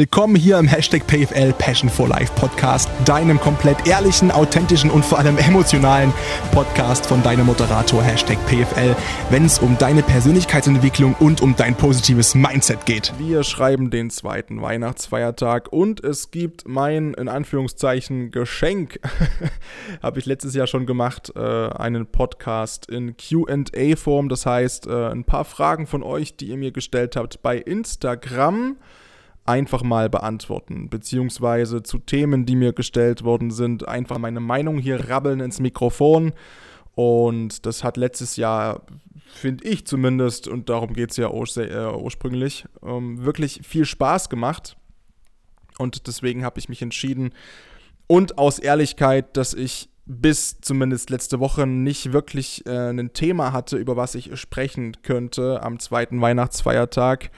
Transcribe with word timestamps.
Willkommen 0.00 0.36
hier 0.36 0.60
im 0.60 0.68
Hashtag 0.68 1.08
PFL 1.08 1.52
Passion 1.54 1.90
for 1.90 2.06
Life 2.06 2.32
Podcast, 2.36 2.88
deinem 3.04 3.40
komplett 3.40 3.84
ehrlichen, 3.88 4.30
authentischen 4.30 4.92
und 4.92 5.04
vor 5.04 5.18
allem 5.18 5.36
emotionalen 5.38 6.12
Podcast 6.52 7.04
von 7.04 7.20
deinem 7.24 7.46
Moderator 7.46 8.00
Hashtag 8.00 8.38
PFL, 8.46 8.94
wenn 9.30 9.44
es 9.44 9.58
um 9.58 9.76
deine 9.76 10.04
Persönlichkeitsentwicklung 10.04 11.16
und 11.18 11.40
um 11.40 11.56
dein 11.56 11.74
positives 11.74 12.36
Mindset 12.36 12.86
geht. 12.86 13.12
Wir 13.18 13.42
schreiben 13.42 13.90
den 13.90 14.10
zweiten 14.10 14.62
Weihnachtsfeiertag 14.62 15.72
und 15.72 16.04
es 16.04 16.30
gibt 16.30 16.68
mein, 16.68 17.14
in 17.14 17.28
Anführungszeichen, 17.28 18.30
Geschenk. 18.30 19.00
Habe 20.00 20.20
ich 20.20 20.26
letztes 20.26 20.54
Jahr 20.54 20.68
schon 20.68 20.86
gemacht, 20.86 21.32
äh, 21.34 21.40
einen 21.40 22.06
Podcast 22.06 22.88
in 22.88 23.16
QA-Form. 23.16 24.28
Das 24.28 24.46
heißt, 24.46 24.86
äh, 24.86 25.08
ein 25.08 25.24
paar 25.24 25.44
Fragen 25.44 25.88
von 25.88 26.04
euch, 26.04 26.36
die 26.36 26.50
ihr 26.50 26.56
mir 26.56 26.70
gestellt 26.70 27.16
habt 27.16 27.42
bei 27.42 27.58
Instagram 27.58 28.76
einfach 29.48 29.82
mal 29.82 30.10
beantworten, 30.10 30.90
beziehungsweise 30.90 31.82
zu 31.82 31.98
Themen, 31.98 32.44
die 32.44 32.54
mir 32.54 32.74
gestellt 32.74 33.24
worden 33.24 33.50
sind, 33.50 33.88
einfach 33.88 34.18
meine 34.18 34.40
Meinung 34.40 34.78
hier 34.78 35.08
rabbeln 35.08 35.40
ins 35.40 35.58
Mikrofon. 35.58 36.32
Und 36.94 37.64
das 37.64 37.82
hat 37.82 37.96
letztes 37.96 38.36
Jahr, 38.36 38.82
finde 39.26 39.64
ich 39.64 39.86
zumindest, 39.86 40.48
und 40.48 40.68
darum 40.68 40.92
geht 40.92 41.12
es 41.12 41.16
ja 41.16 41.28
äh, 41.28 41.96
ursprünglich, 41.96 42.66
ähm, 42.84 43.24
wirklich 43.24 43.60
viel 43.64 43.86
Spaß 43.86 44.28
gemacht. 44.28 44.76
Und 45.78 46.06
deswegen 46.06 46.44
habe 46.44 46.58
ich 46.58 46.68
mich 46.68 46.82
entschieden, 46.82 47.32
und 48.06 48.38
aus 48.38 48.58
Ehrlichkeit, 48.58 49.36
dass 49.36 49.54
ich 49.54 49.90
bis 50.06 50.60
zumindest 50.60 51.10
letzte 51.10 51.40
Woche 51.40 51.66
nicht 51.66 52.12
wirklich 52.12 52.66
äh, 52.66 52.90
ein 52.90 53.12
Thema 53.12 53.52
hatte, 53.52 53.76
über 53.76 53.96
was 53.96 54.14
ich 54.14 54.38
sprechen 54.40 54.96
könnte 55.02 55.62
am 55.62 55.78
zweiten 55.78 56.20
Weihnachtsfeiertag 56.20 57.30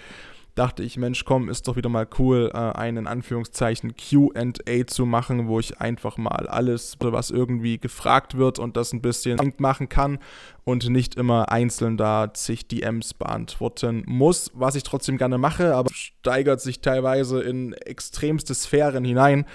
dachte 0.61 0.83
ich, 0.83 0.99
Mensch, 0.99 1.25
komm, 1.25 1.49
ist 1.49 1.69
doch 1.69 1.77
wieder 1.77 1.89
mal 1.89 2.07
cool, 2.19 2.51
äh, 2.53 2.59
einen 2.59 3.07
Anführungszeichen 3.07 3.95
QA 3.97 4.87
zu 4.87 5.07
machen, 5.07 5.49
wo 5.49 5.59
ich 5.59 5.81
einfach 5.81 6.19
mal 6.19 6.47
alles, 6.49 6.99
was 7.01 7.31
irgendwie 7.31 7.79
gefragt 7.79 8.37
wird 8.37 8.59
und 8.59 8.77
das 8.77 8.93
ein 8.93 9.01
bisschen 9.01 9.55
machen 9.57 9.89
kann 9.89 10.19
und 10.65 10.87
nicht 10.91 11.15
immer 11.15 11.51
einzeln 11.51 11.97
da 11.97 12.35
zig 12.35 12.69
DMs 12.69 13.15
beantworten 13.15 14.03
muss, 14.07 14.51
was 14.53 14.75
ich 14.75 14.83
trotzdem 14.83 15.17
gerne 15.17 15.39
mache, 15.39 15.75
aber 15.75 15.89
steigert 15.95 16.61
sich 16.61 16.83
teilweise 16.83 17.41
in 17.41 17.73
extremste 17.73 18.55
Sphären 18.55 19.03
hinein. 19.03 19.47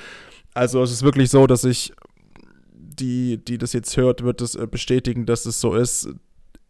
Also 0.56 0.82
es 0.82 0.92
ist 0.92 1.04
wirklich 1.04 1.30
so, 1.30 1.46
dass 1.46 1.66
ich 1.66 1.94
die, 2.74 3.38
die 3.38 3.60
das 3.60 3.74
jetzt 3.74 3.96
hört, 3.96 4.24
wird 4.24 4.42
es 4.42 4.56
äh, 4.56 4.66
bestätigen, 4.66 5.28
dass 5.28 5.46
es 5.46 5.62
so 5.62 5.76
ist 5.76 6.10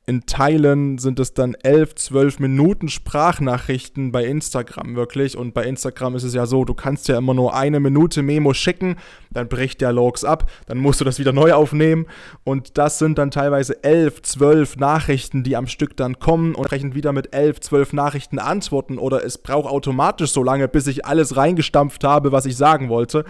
in 0.07 0.27
Teilen 0.27 0.99
sind 0.99 1.19
es 1.19 1.33
dann 1.33 1.55
11, 1.55 1.95
12 1.95 2.39
Minuten 2.39 2.89
Sprachnachrichten 2.89 4.11
bei 4.11 4.23
Instagram 4.23 4.95
wirklich. 4.95 5.35
Und 5.35 5.55
bei 5.55 5.63
Instagram 5.63 6.15
ist 6.15 6.23
es 6.23 6.35
ja 6.35 6.45
so, 6.45 6.63
du 6.63 6.75
kannst 6.75 7.07
ja 7.07 7.17
immer 7.17 7.33
nur 7.33 7.55
eine 7.55 7.79
Minute 7.79 8.21
Memo 8.21 8.53
schicken, 8.53 8.97
dann 9.31 9.47
bricht 9.47 9.81
der 9.81 9.91
Logs 9.91 10.23
ab, 10.23 10.49
dann 10.67 10.77
musst 10.77 11.01
du 11.01 11.05
das 11.05 11.17
wieder 11.17 11.33
neu 11.33 11.53
aufnehmen. 11.53 12.05
Und 12.43 12.77
das 12.77 12.99
sind 12.99 13.17
dann 13.17 13.31
teilweise 13.31 13.83
11, 13.83 14.21
12 14.21 14.77
Nachrichten, 14.77 15.43
die 15.43 15.55
am 15.55 15.65
Stück 15.65 15.97
dann 15.97 16.19
kommen 16.19 16.53
und 16.53 16.71
rechnen 16.71 16.93
wieder 16.93 17.11
mit 17.11 17.33
11, 17.33 17.61
12 17.61 17.93
Nachrichten 17.93 18.37
antworten. 18.37 18.99
Oder 18.99 19.25
es 19.25 19.39
braucht 19.39 19.67
automatisch 19.67 20.31
so 20.31 20.43
lange, 20.43 20.67
bis 20.67 20.85
ich 20.85 21.05
alles 21.05 21.35
reingestampft 21.35 22.03
habe, 22.03 22.31
was 22.31 22.45
ich 22.45 22.57
sagen 22.57 22.89
wollte. 22.89 23.25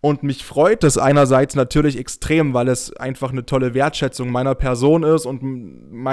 Und 0.00 0.22
mich 0.22 0.44
freut 0.44 0.84
es 0.84 0.96
einerseits 0.96 1.56
natürlich 1.56 1.98
extrem, 1.98 2.54
weil 2.54 2.68
es 2.68 2.94
einfach 2.94 3.32
eine 3.32 3.46
tolle 3.46 3.74
Wertschätzung 3.74 4.30
meiner 4.30 4.54
Person 4.54 5.02
ist 5.02 5.26
und 5.26 5.42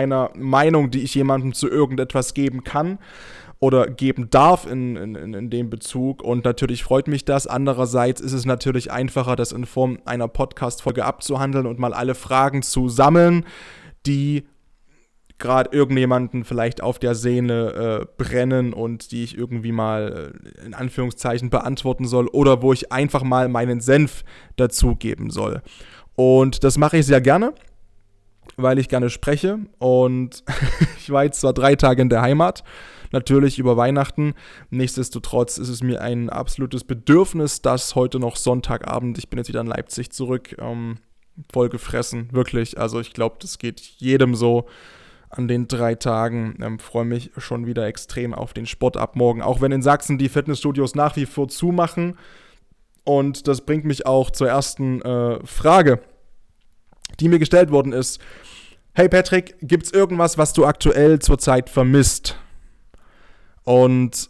meiner 0.05 0.29
Meinung, 0.35 0.91
die 0.91 1.03
ich 1.03 1.15
jemandem 1.15 1.53
zu 1.53 1.69
irgendetwas 1.69 2.33
geben 2.33 2.63
kann 2.63 2.99
oder 3.59 3.87
geben 3.87 4.29
darf 4.29 4.69
in, 4.69 4.95
in, 4.95 5.33
in 5.33 5.49
dem 5.49 5.69
Bezug. 5.69 6.21
Und 6.21 6.45
natürlich 6.45 6.83
freut 6.83 7.07
mich 7.07 7.25
das. 7.25 7.47
Andererseits 7.47 8.21
ist 8.21 8.33
es 8.33 8.45
natürlich 8.45 8.91
einfacher, 8.91 9.35
das 9.35 9.51
in 9.51 9.65
Form 9.65 9.99
einer 10.05 10.27
Podcast-Folge 10.27 11.05
abzuhandeln 11.05 11.65
und 11.65 11.79
mal 11.79 11.93
alle 11.93 12.15
Fragen 12.15 12.61
zu 12.61 12.89
sammeln, 12.89 13.45
die 14.05 14.45
gerade 15.37 15.75
irgendjemanden 15.75 16.45
vielleicht 16.45 16.81
auf 16.81 16.97
der 16.99 17.13
Sehne 17.13 17.73
äh, 17.73 18.23
brennen 18.23 18.71
und 18.71 19.11
die 19.11 19.23
ich 19.23 19.37
irgendwie 19.37 19.73
mal 19.73 20.31
äh, 20.61 20.65
in 20.65 20.73
Anführungszeichen 20.73 21.49
beantworten 21.49 22.05
soll 22.05 22.27
oder 22.27 22.61
wo 22.61 22.71
ich 22.71 22.93
einfach 22.93 23.23
mal 23.23 23.49
meinen 23.49 23.81
Senf 23.81 24.23
dazugeben 24.55 25.31
soll. 25.31 25.61
Und 26.15 26.63
das 26.63 26.77
mache 26.77 26.97
ich 26.97 27.05
sehr 27.05 27.19
gerne, 27.19 27.53
weil 28.57 28.79
ich 28.79 28.89
gerne 28.89 29.09
spreche 29.09 29.59
und 29.79 30.43
ich 30.99 31.09
war 31.09 31.23
jetzt 31.23 31.41
zwar 31.41 31.53
drei 31.53 31.75
Tage 31.75 32.01
in 32.01 32.09
der 32.09 32.21
Heimat, 32.21 32.63
natürlich 33.11 33.59
über 33.59 33.77
Weihnachten. 33.77 34.33
Nichtsdestotrotz 34.69 35.57
ist 35.57 35.69
es 35.69 35.83
mir 35.83 36.01
ein 36.01 36.29
absolutes 36.29 36.83
Bedürfnis, 36.83 37.61
dass 37.61 37.95
heute 37.95 38.19
noch 38.19 38.35
Sonntagabend, 38.35 39.17
ich 39.17 39.29
bin 39.29 39.37
jetzt 39.37 39.49
wieder 39.49 39.61
in 39.61 39.67
Leipzig 39.67 40.11
zurück, 40.11 40.55
ähm, 40.59 40.97
voll 41.51 41.69
gefressen, 41.69 42.29
wirklich. 42.31 42.79
Also 42.79 42.99
ich 42.99 43.13
glaube, 43.13 43.37
das 43.39 43.57
geht 43.57 43.79
jedem 43.79 44.35
so 44.35 44.67
an 45.29 45.47
den 45.47 45.67
drei 45.67 45.95
Tagen. 45.95 46.57
Ähm, 46.61 46.79
Freue 46.79 47.05
mich 47.05 47.31
schon 47.37 47.65
wieder 47.65 47.85
extrem 47.85 48.33
auf 48.33 48.53
den 48.53 48.65
Sport 48.65 48.97
ab 48.97 49.15
morgen. 49.15 49.41
Auch 49.41 49.61
wenn 49.61 49.71
in 49.71 49.81
Sachsen 49.81 50.17
die 50.17 50.29
Fitnessstudios 50.29 50.95
nach 50.95 51.15
wie 51.15 51.25
vor 51.25 51.47
zumachen. 51.47 52.17
Und 53.03 53.47
das 53.47 53.61
bringt 53.61 53.85
mich 53.85 54.05
auch 54.05 54.31
zur 54.31 54.49
ersten 54.49 55.01
äh, 55.01 55.45
Frage, 55.45 55.99
die 57.19 57.29
mir 57.29 57.39
gestellt 57.39 57.71
worden 57.71 57.93
ist. 57.93 58.19
Hey 58.93 59.09
Patrick, 59.09 59.55
gibt 59.61 59.85
es 59.85 59.91
irgendwas, 59.91 60.37
was 60.37 60.53
du 60.53 60.65
aktuell 60.65 61.19
zurzeit 61.19 61.69
vermisst? 61.69 62.37
Und 63.63 64.29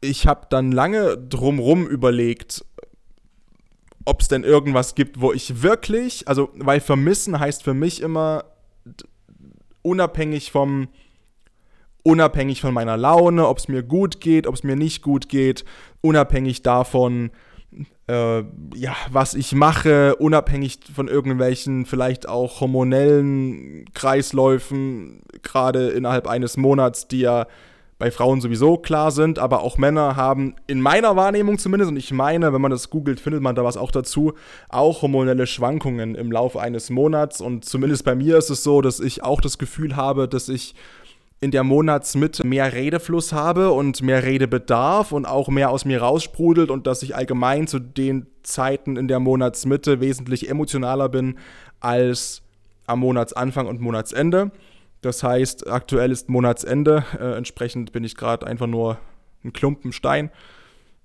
ich 0.00 0.26
habe 0.26 0.46
dann 0.50 0.72
lange 0.72 1.16
drumrum 1.16 1.86
überlegt, 1.86 2.64
ob 4.04 4.20
es 4.20 4.28
denn 4.28 4.44
irgendwas 4.44 4.94
gibt, 4.94 5.20
wo 5.20 5.32
ich 5.32 5.62
wirklich, 5.62 6.26
also 6.26 6.50
weil 6.54 6.80
vermissen 6.80 7.38
heißt 7.38 7.62
für 7.62 7.74
mich 7.74 8.00
immer, 8.00 8.44
unabhängig 9.82 10.50
vom 10.50 10.88
unabhängig 12.02 12.62
von 12.62 12.72
meiner 12.72 12.96
Laune, 12.96 13.46
ob 13.46 13.58
es 13.58 13.68
mir 13.68 13.82
gut 13.82 14.20
geht, 14.20 14.46
ob 14.46 14.54
es 14.54 14.62
mir 14.62 14.76
nicht 14.76 15.02
gut 15.02 15.28
geht, 15.28 15.64
unabhängig 16.00 16.62
davon, 16.62 17.30
äh, 18.08 18.38
ja, 18.74 18.96
was 19.10 19.34
ich 19.34 19.52
mache, 19.52 20.16
unabhängig 20.16 20.80
von 20.94 21.08
irgendwelchen 21.08 21.86
vielleicht 21.86 22.28
auch 22.28 22.60
hormonellen 22.60 23.84
Kreisläufen, 23.94 25.22
gerade 25.42 25.88
innerhalb 25.90 26.26
eines 26.26 26.56
Monats, 26.56 27.08
die 27.08 27.20
ja 27.20 27.46
bei 28.00 28.10
Frauen 28.10 28.40
sowieso 28.40 28.78
klar 28.78 29.10
sind, 29.10 29.38
aber 29.38 29.62
auch 29.62 29.76
Männer 29.76 30.16
haben 30.16 30.56
in 30.66 30.80
meiner 30.80 31.16
Wahrnehmung 31.16 31.58
zumindest, 31.58 31.90
und 31.90 31.98
ich 31.98 32.12
meine, 32.12 32.50
wenn 32.52 32.62
man 32.62 32.70
das 32.70 32.88
googelt, 32.88 33.20
findet 33.20 33.42
man 33.42 33.54
da 33.54 33.62
was 33.62 33.76
auch 33.76 33.90
dazu, 33.90 34.32
auch 34.70 35.02
hormonelle 35.02 35.46
Schwankungen 35.46 36.14
im 36.14 36.32
Laufe 36.32 36.58
eines 36.60 36.88
Monats. 36.88 37.42
Und 37.42 37.66
zumindest 37.66 38.06
bei 38.06 38.14
mir 38.14 38.38
ist 38.38 38.48
es 38.48 38.62
so, 38.62 38.80
dass 38.80 39.00
ich 39.00 39.22
auch 39.22 39.42
das 39.42 39.58
Gefühl 39.58 39.96
habe, 39.96 40.28
dass 40.28 40.48
ich 40.48 40.74
in 41.40 41.50
der 41.50 41.64
Monatsmitte 41.64 42.46
mehr 42.46 42.74
Redefluss 42.74 43.32
habe 43.32 43.72
und 43.72 44.02
mehr 44.02 44.24
Redebedarf 44.24 45.12
und 45.12 45.24
auch 45.24 45.48
mehr 45.48 45.70
aus 45.70 45.86
mir 45.86 46.02
raussprudelt 46.02 46.70
und 46.70 46.86
dass 46.86 47.02
ich 47.02 47.16
allgemein 47.16 47.66
zu 47.66 47.78
den 47.78 48.26
Zeiten 48.42 48.96
in 48.96 49.08
der 49.08 49.20
Monatsmitte 49.20 50.00
wesentlich 50.00 50.50
emotionaler 50.50 51.08
bin 51.08 51.38
als 51.80 52.42
am 52.86 53.00
Monatsanfang 53.00 53.66
und 53.66 53.80
Monatsende. 53.80 54.50
Das 55.00 55.22
heißt, 55.22 55.66
aktuell 55.66 56.10
ist 56.10 56.28
Monatsende. 56.28 57.04
Äh, 57.18 57.36
entsprechend 57.36 57.92
bin 57.92 58.04
ich 58.04 58.16
gerade 58.16 58.46
einfach 58.46 58.66
nur 58.66 58.98
ein 59.42 59.54
Klumpen 59.54 59.92
Stein. 59.92 60.30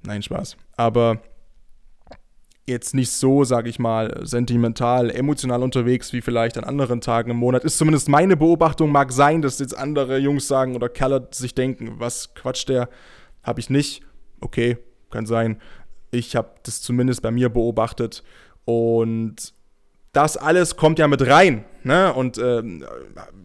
Nein, 0.04 0.22
Spaß. 0.22 0.58
Aber 0.76 1.22
jetzt 2.68 2.96
nicht 2.96 3.12
so, 3.12 3.44
sage 3.44 3.70
ich 3.70 3.80
mal, 3.80 4.22
sentimental, 4.24 5.12
emotional 5.12 5.62
unterwegs 5.62 6.14
wie 6.14 6.22
vielleicht 6.22 6.58
an 6.58 6.64
anderen 6.64 7.02
Tagen 7.02 7.32
im 7.32 7.38
Monat. 7.38 7.64
Ist 7.64 7.78
zumindest 7.78 8.10
meine 8.10 8.36
Beobachtung. 8.38 8.92
Mag 8.92 9.12
sein, 9.12 9.42
dass 9.42 9.60
jetzt 9.60 9.78
andere 9.78 10.18
Jungs 10.18 10.48
sagen 10.48 10.76
oder 10.76 10.90
Kerle 10.90 11.28
sich 11.32 11.54
denken, 11.54 11.96
was 12.00 12.34
quatscht 12.34 12.70
der? 12.70 12.90
Habe 13.44 13.60
ich 13.60 13.70
nicht. 13.70 14.02
Okay, 14.42 14.78
kann 15.12 15.26
sein. 15.26 15.62
Ich 16.12 16.36
habe 16.36 16.50
das 16.64 16.82
zumindest 16.82 17.22
bei 17.22 17.32
mir 17.32 17.50
beobachtet. 17.50 18.24
Und 18.66 19.54
das 20.16 20.38
alles 20.38 20.78
kommt 20.78 20.98
ja 20.98 21.08
mit 21.08 21.28
rein 21.28 21.66
ne? 21.84 22.14
und 22.14 22.38
äh, 22.38 22.64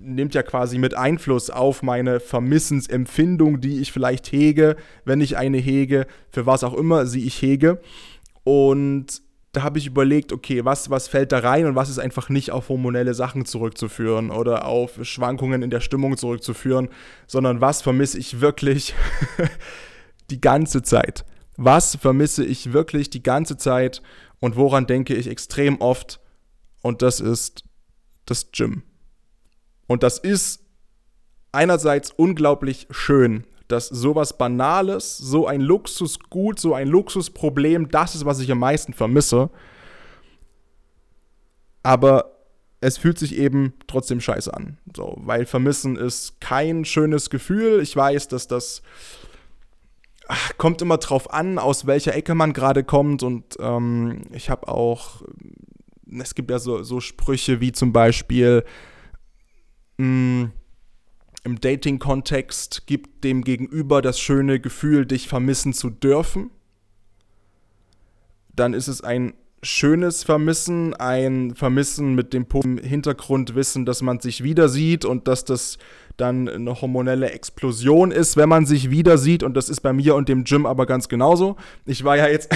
nimmt 0.01 0.35
ja 0.35 0.43
quasi 0.43 0.79
mit 0.79 0.95
Einfluss 0.95 1.51
auf 1.51 1.83
meine 1.83 2.21
Vermissensempfindung, 2.21 3.61
die 3.61 3.81
ich 3.81 3.93
vielleicht 3.93 4.31
hege, 4.31 4.77
wenn 5.05 5.21
ich 5.21 5.37
eine 5.37 5.59
hege, 5.59 6.07
für 6.31 6.47
was 6.47 6.63
auch 6.63 6.75
immer 6.75 7.07
sie 7.07 7.27
ich 7.27 7.43
hege. 7.43 7.81
Und 8.45 9.23
da 9.53 9.63
habe 9.63 9.79
ich 9.79 9.87
überlegt, 9.87 10.33
okay, 10.33 10.65
was, 10.65 10.91
was 10.91 11.09
fällt 11.09 11.33
da 11.33 11.41
rein 11.41 11.67
und 11.67 11.75
was 11.75 11.89
ist 11.89 11.99
einfach 11.99 12.29
nicht 12.29 12.53
auf 12.53 12.69
hormonelle 12.69 13.15
Sachen 13.15 13.47
zurückzuführen 13.47 14.31
oder 14.31 14.67
auf 14.67 14.99
Schwankungen 15.03 15.63
in 15.63 15.71
der 15.71 15.81
Stimmung 15.81 16.17
zurückzuführen, 16.17 16.89
sondern 17.27 17.61
was 17.61 17.83
vermisse 17.83 18.19
ich 18.19 18.41
wirklich 18.41 18.95
die 20.31 20.41
ganze 20.41 20.83
Zeit? 20.83 21.25
Was 21.57 21.97
vermisse 21.97 22.45
ich 22.45 22.73
wirklich 22.73 23.11
die 23.11 23.23
ganze 23.23 23.57
Zeit 23.57 24.03
und 24.39 24.57
woran 24.57 24.87
denke 24.87 25.15
ich 25.15 25.27
extrem 25.27 25.81
oft? 25.81 26.21
und 26.83 27.03
das 27.03 27.21
ist 27.21 27.65
das 28.27 28.53
Gym. 28.53 28.83
Und 29.87 30.03
das 30.03 30.19
ist 30.19 30.65
einerseits 31.53 32.11
unglaublich 32.11 32.87
schön, 32.91 33.45
dass 33.71 33.89
sowas 33.89 34.37
Banales, 34.37 35.17
so 35.17 35.47
ein 35.47 35.61
Luxusgut, 35.61 36.59
so 36.59 36.75
ein 36.75 36.89
Luxusproblem, 36.89 37.89
das 37.89 38.15
ist, 38.15 38.25
was 38.25 38.41
ich 38.41 38.51
am 38.51 38.59
meisten 38.59 38.93
vermisse. 38.93 39.51
Aber 41.83 42.37
es 42.81 42.99
fühlt 42.99 43.19
sich 43.19 43.37
eben 43.37 43.75
trotzdem 43.87 44.21
scheiße 44.21 44.53
an. 44.53 44.79
So, 44.97 45.17
weil 45.19 45.47
vermissen 45.47 45.97
ist 45.97 46.41
kein 46.41 46.85
schönes 46.85 47.31
Gefühl. 47.31 47.81
Ich 47.81 47.95
weiß, 47.95 48.29
dass 48.29 48.49
das 48.49 48.83
ach, 50.29 50.57
kommt 50.57 50.81
immer 50.81 50.99
drauf 50.99 51.33
an, 51.33 51.59
aus 51.59 51.87
welcher 51.87 52.15
Ecke 52.15 52.35
man 52.35 52.53
gerade 52.53 52.85
kommt. 52.85 53.23
Und 53.23 53.57
ähm, 53.61 54.23
ich 54.33 54.49
habe 54.49 54.69
auch, 54.69 55.23
es 56.19 56.35
gibt 56.35 56.51
ja 56.51 56.59
so, 56.59 56.83
so 56.83 57.01
Sprüche 57.01 57.61
wie 57.61 57.73
zum 57.73 57.93
Beispiel, 57.93 58.65
mh, 59.99 60.07
mm, 60.07 60.53
im 61.45 61.61
Dating-Kontext 61.61 62.87
gibt 62.87 63.25
dem 63.25 63.43
Gegenüber 63.45 64.03
das 64.03 64.21
schöne 64.21 64.61
Gefühl, 64.61 65.07
dich 65.07 65.29
vermissen 65.29 65.73
zu 65.73 65.91
dürfen. 65.91 66.51
Dann 68.55 68.75
ist 68.75 68.89
es 68.89 69.03
ein 69.03 69.35
schönes 69.63 70.25
Vermissen, 70.25 70.95
ein 70.95 71.55
Vermissen 71.55 72.15
mit 72.15 72.33
dem 72.33 72.47
Hintergrund 72.79 73.55
wissen, 73.55 73.85
dass 73.85 74.01
man 74.01 74.21
sich 74.21 74.43
wieder 74.43 74.69
sieht 74.69 75.05
und 75.05 75.29
dass 75.29 75.45
das 75.45 75.79
dann 76.17 76.49
eine 76.49 76.81
hormonelle 76.81 77.31
Explosion 77.31 78.11
ist, 78.11 78.37
wenn 78.37 78.49
man 78.49 78.67
sich 78.67 78.91
wieder 78.91 79.19
sieht. 79.19 79.43
Und 79.43 79.57
das 79.57 79.69
ist 79.69 79.81
bei 79.81 79.93
mir 79.93 80.15
und 80.15 80.29
dem 80.29 80.45
Gym 80.45 80.67
aber 80.67 80.87
ganz 80.87 81.09
genauso. 81.09 81.57
Ich 81.87 82.05
war 82.05 82.17
ja 82.17 82.29
jetzt, 82.29 82.51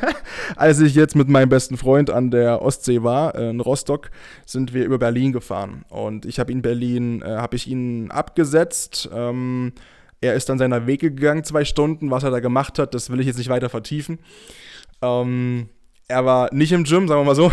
als 0.56 0.80
ich 0.80 0.94
jetzt 0.94 1.14
mit 1.14 1.28
meinem 1.28 1.48
besten 1.48 1.76
Freund 1.76 2.10
an 2.10 2.30
der 2.30 2.62
Ostsee 2.62 3.02
war, 3.02 3.34
äh, 3.34 3.50
in 3.50 3.60
Rostock, 3.60 4.10
sind 4.46 4.74
wir 4.74 4.84
über 4.84 4.98
Berlin 4.98 5.32
gefahren. 5.32 5.84
Und 5.90 6.26
ich 6.26 6.40
habe 6.40 6.52
ihn 6.52 6.62
Berlin, 6.62 7.22
äh, 7.22 7.36
habe 7.36 7.56
ich 7.56 7.68
ihn 7.68 8.10
abgesetzt. 8.10 9.08
Ähm, 9.12 9.72
er 10.20 10.34
ist 10.34 10.48
dann 10.48 10.58
seiner 10.58 10.86
Wege 10.86 11.10
gegangen, 11.10 11.44
zwei 11.44 11.64
Stunden. 11.64 12.10
Was 12.10 12.24
er 12.24 12.30
da 12.30 12.40
gemacht 12.40 12.78
hat, 12.78 12.94
das 12.94 13.10
will 13.10 13.20
ich 13.20 13.26
jetzt 13.26 13.38
nicht 13.38 13.50
weiter 13.50 13.68
vertiefen. 13.68 14.18
Ähm, 15.02 15.68
er 16.08 16.24
war 16.24 16.52
nicht 16.52 16.72
im 16.72 16.84
Gym, 16.84 17.08
sagen 17.08 17.20
wir 17.20 17.24
mal 17.24 17.34
so. 17.34 17.50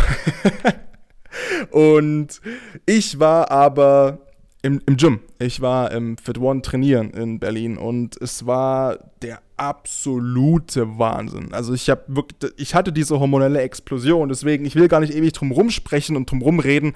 und 1.70 2.40
ich 2.86 3.18
war 3.18 3.50
aber 3.50 4.18
im, 4.62 4.80
im 4.86 4.96
Gym. 4.96 5.20
Ich 5.38 5.60
war 5.60 5.90
im 5.90 6.16
Fit 6.16 6.38
One 6.38 6.62
trainieren 6.62 7.10
in 7.10 7.40
Berlin 7.40 7.76
und 7.76 8.20
es 8.20 8.46
war 8.46 8.98
der 9.22 9.40
absolute 9.56 10.98
Wahnsinn. 10.98 11.52
Also 11.52 11.74
ich 11.74 11.90
habe 11.90 12.02
wirklich, 12.06 12.52
ich 12.56 12.74
hatte 12.74 12.92
diese 12.92 13.18
hormonelle 13.18 13.60
Explosion, 13.60 14.28
deswegen, 14.28 14.64
ich 14.64 14.76
will 14.76 14.88
gar 14.88 15.00
nicht 15.00 15.14
ewig 15.14 15.32
drum 15.32 15.50
rumsprechen 15.50 16.16
und 16.16 16.30
drum 16.30 16.42
rumreden. 16.42 16.94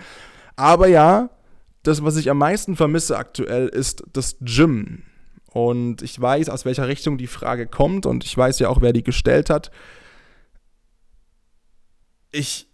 Aber 0.54 0.86
ja, 0.86 1.30
das, 1.82 2.04
was 2.04 2.16
ich 2.16 2.30
am 2.30 2.38
meisten 2.38 2.76
vermisse 2.76 3.16
aktuell, 3.16 3.68
ist 3.68 4.04
das 4.12 4.36
Gym. 4.40 5.02
Und 5.52 6.02
ich 6.02 6.20
weiß, 6.20 6.48
aus 6.50 6.64
welcher 6.64 6.88
Richtung 6.88 7.18
die 7.18 7.26
Frage 7.26 7.66
kommt 7.66 8.06
und 8.06 8.24
ich 8.24 8.36
weiß 8.36 8.58
ja 8.58 8.68
auch, 8.68 8.82
wer 8.82 8.92
die 8.92 9.02
gestellt 9.02 9.50
hat. 9.50 9.70
Ich 12.32 12.68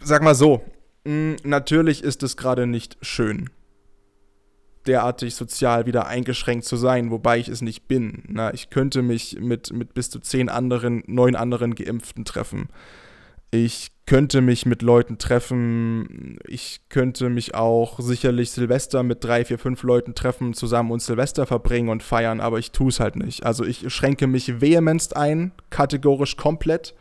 sag 0.00 0.22
mal 0.22 0.34
so, 0.34 0.62
mh, 1.04 1.36
natürlich 1.44 2.02
ist 2.02 2.22
es 2.22 2.36
gerade 2.36 2.66
nicht 2.66 2.96
schön 3.02 3.50
derartig 4.86 5.34
sozial 5.34 5.86
wieder 5.86 6.06
eingeschränkt 6.06 6.64
zu 6.64 6.76
sein, 6.76 7.10
wobei 7.10 7.38
ich 7.38 7.48
es 7.48 7.62
nicht 7.62 7.88
bin. 7.88 8.22
Na, 8.28 8.52
ich 8.52 8.70
könnte 8.70 9.02
mich 9.02 9.38
mit, 9.40 9.72
mit 9.72 9.94
bis 9.94 10.10
zu 10.10 10.20
zehn 10.20 10.48
anderen, 10.48 11.02
neun 11.06 11.36
anderen 11.36 11.74
Geimpften 11.74 12.24
treffen. 12.24 12.68
Ich 13.50 13.92
könnte 14.06 14.40
mich 14.40 14.66
mit 14.66 14.82
Leuten 14.82 15.16
treffen. 15.16 16.38
Ich 16.46 16.80
könnte 16.88 17.30
mich 17.30 17.54
auch 17.54 18.00
sicherlich 18.00 18.50
Silvester 18.50 19.02
mit 19.02 19.22
drei, 19.22 19.44
vier, 19.44 19.58
fünf 19.58 19.82
Leuten 19.84 20.14
treffen, 20.14 20.54
zusammen 20.54 20.90
uns 20.90 21.06
Silvester 21.06 21.46
verbringen 21.46 21.88
und 21.88 22.02
feiern, 22.02 22.40
aber 22.40 22.58
ich 22.58 22.72
tue 22.72 22.88
es 22.88 23.00
halt 23.00 23.16
nicht. 23.16 23.46
Also 23.46 23.64
ich 23.64 23.92
schränke 23.92 24.26
mich 24.26 24.60
vehemenst 24.60 25.16
ein, 25.16 25.52
kategorisch 25.70 26.36
komplett. 26.36 26.94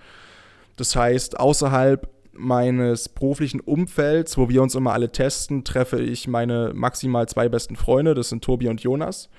Das 0.75 0.95
heißt, 0.95 1.39
außerhalb 1.39 2.09
meines 2.33 3.09
beruflichen 3.09 3.59
Umfelds, 3.59 4.37
wo 4.37 4.49
wir 4.49 4.61
uns 4.63 4.75
immer 4.75 4.93
alle 4.93 5.11
testen, 5.11 5.63
treffe 5.63 6.01
ich 6.01 6.27
meine 6.27 6.71
maximal 6.73 7.27
zwei 7.27 7.47
besten 7.47 7.75
Freunde, 7.75 8.15
das 8.15 8.29
sind 8.29 8.43
Tobi 8.43 8.67
und 8.69 8.81
Jonas. 8.81 9.29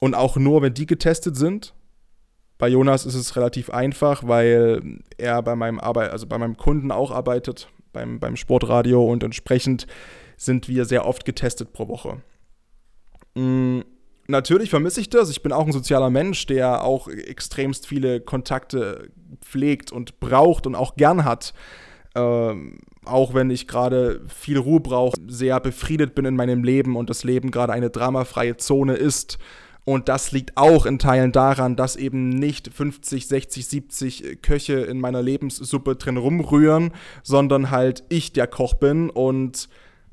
Und 0.00 0.14
auch 0.14 0.36
nur, 0.36 0.62
wenn 0.62 0.74
die 0.74 0.86
getestet 0.86 1.36
sind. 1.36 1.74
Bei 2.58 2.68
Jonas 2.68 3.06
ist 3.06 3.14
es 3.14 3.36
relativ 3.36 3.70
einfach, 3.70 4.26
weil 4.26 5.00
er 5.16 5.42
bei 5.42 5.54
meinem 5.54 5.78
Arbeit, 5.78 6.10
also 6.10 6.26
bei 6.26 6.38
meinem 6.38 6.56
Kunden 6.56 6.90
auch 6.90 7.12
arbeitet, 7.12 7.68
beim, 7.92 8.18
beim 8.18 8.34
Sportradio 8.34 9.04
und 9.04 9.22
entsprechend 9.22 9.86
sind 10.36 10.68
wir 10.68 10.84
sehr 10.84 11.06
oft 11.06 11.24
getestet 11.24 11.72
pro 11.72 11.86
Woche. 11.86 12.20
Mhm 13.36 13.84
natürlich 14.28 14.70
vermisse 14.70 15.00
ich 15.00 15.10
das. 15.10 15.30
Ich 15.30 15.42
bin 15.42 15.52
auch 15.52 15.66
ein 15.66 15.72
sozialer 15.72 16.10
Mensch, 16.10 16.46
der 16.46 16.84
auch 16.84 17.08
extremst 17.08 17.86
viele 17.86 18.20
Kontakte 18.20 19.10
pflegt 19.40 19.90
und 19.90 20.20
braucht 20.20 20.66
und 20.66 20.74
auch 20.74 20.96
gern 20.96 21.24
hat. 21.24 21.54
Ähm, 22.14 22.78
auch 23.04 23.34
wenn 23.34 23.50
ich 23.50 23.66
gerade 23.66 24.20
viel 24.28 24.58
Ruhe 24.58 24.80
brauche, 24.80 25.16
sehr 25.28 25.60
befriedet 25.60 26.14
bin 26.14 26.24
in 26.24 26.36
meinem 26.36 26.62
Leben 26.62 26.96
und 26.96 27.10
das 27.10 27.24
Leben 27.24 27.50
gerade 27.50 27.72
eine 27.72 27.90
dramafreie 27.90 28.56
Zone 28.56 28.94
ist. 28.94 29.38
Und 29.84 30.10
das 30.10 30.32
liegt 30.32 30.58
auch 30.58 30.84
in 30.84 30.98
Teilen 30.98 31.32
daran, 31.32 31.74
dass 31.74 31.96
eben 31.96 32.28
nicht 32.28 32.68
50, 32.74 33.26
60, 33.26 33.66
70 33.66 34.42
Köche 34.42 34.74
in 34.80 35.00
meiner 35.00 35.22
Lebenssuppe 35.22 35.96
drin 35.96 36.18
rumrühren, 36.18 36.92
sondern 37.22 37.70
halt 37.70 38.04
ich 38.10 38.34
der 38.34 38.46
Koch 38.46 38.74
bin 38.74 39.08
und 39.08 39.70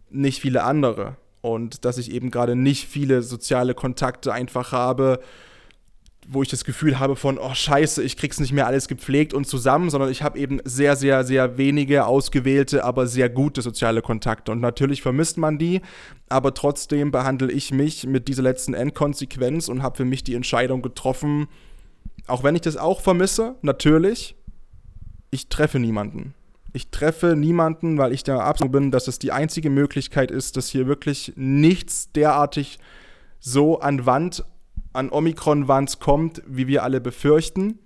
nicht 0.09 0.39
viele 0.39 0.63
andere. 0.63 1.17
Und 1.45 1.85
dass 1.85 1.99
ich 1.99 2.11
eben 2.11 2.31
gerade 2.31 2.55
nicht 2.55 2.87
viele 2.87 3.21
soziale 3.21 3.75
Kontakte 3.75 4.33
einfach 4.33 4.71
habe, 4.71 5.19
wo 6.27 6.41
ich 6.41 6.49
das 6.49 6.65
Gefühl 6.65 6.97
habe 6.97 7.15
von, 7.15 7.37
oh 7.37 7.53
scheiße, 7.53 8.01
ich 8.01 8.17
krieg's 8.17 8.39
nicht 8.39 8.51
mehr 8.51 8.65
alles 8.65 8.87
gepflegt 8.87 9.31
und 9.31 9.45
zusammen, 9.45 9.91
sondern 9.91 10.09
ich 10.09 10.23
habe 10.23 10.39
eben 10.39 10.59
sehr, 10.65 10.95
sehr, 10.95 11.23
sehr 11.23 11.59
wenige 11.59 12.07
ausgewählte, 12.07 12.83
aber 12.83 13.05
sehr 13.05 13.29
gute 13.29 13.61
soziale 13.61 14.01
Kontakte. 14.01 14.51
Und 14.53 14.59
natürlich 14.59 15.03
vermisst 15.03 15.37
man 15.37 15.59
die, 15.59 15.81
aber 16.29 16.55
trotzdem 16.55 17.11
behandle 17.11 17.51
ich 17.51 17.71
mich 17.71 18.07
mit 18.07 18.27
dieser 18.27 18.41
letzten 18.41 18.73
Endkonsequenz 18.73 19.69
und 19.69 19.83
habe 19.83 19.97
für 19.97 20.05
mich 20.05 20.23
die 20.23 20.33
Entscheidung 20.33 20.81
getroffen, 20.81 21.45
auch 22.25 22.43
wenn 22.43 22.55
ich 22.55 22.61
das 22.61 22.75
auch 22.75 23.01
vermisse, 23.01 23.53
natürlich, 23.61 24.35
ich 25.29 25.47
treffe 25.47 25.77
niemanden. 25.77 26.33
Ich 26.75 26.91
treffe 26.91 27.37
niemanden, 27.37 27.97
weil 27.97 28.11
ich 28.11 28.23
der 28.23 28.41
Absicht 28.41 28.69
bin, 28.69 28.91
dass 28.91 29.07
es 29.07 29.17
die 29.17 29.31
einzige 29.31 29.69
Möglichkeit 29.69 30.29
ist, 30.29 30.57
dass 30.57 30.67
hier 30.67 30.87
wirklich 30.87 31.31
nichts 31.37 32.11
derartig 32.11 32.79
so 33.39 33.79
an 33.79 34.05
Wand 34.05 34.43
an 34.91 35.09
Omikron-Wands 35.09 35.99
kommt, 36.01 36.43
wie 36.45 36.67
wir 36.67 36.83
alle 36.83 36.99
befürchten. 36.99 37.79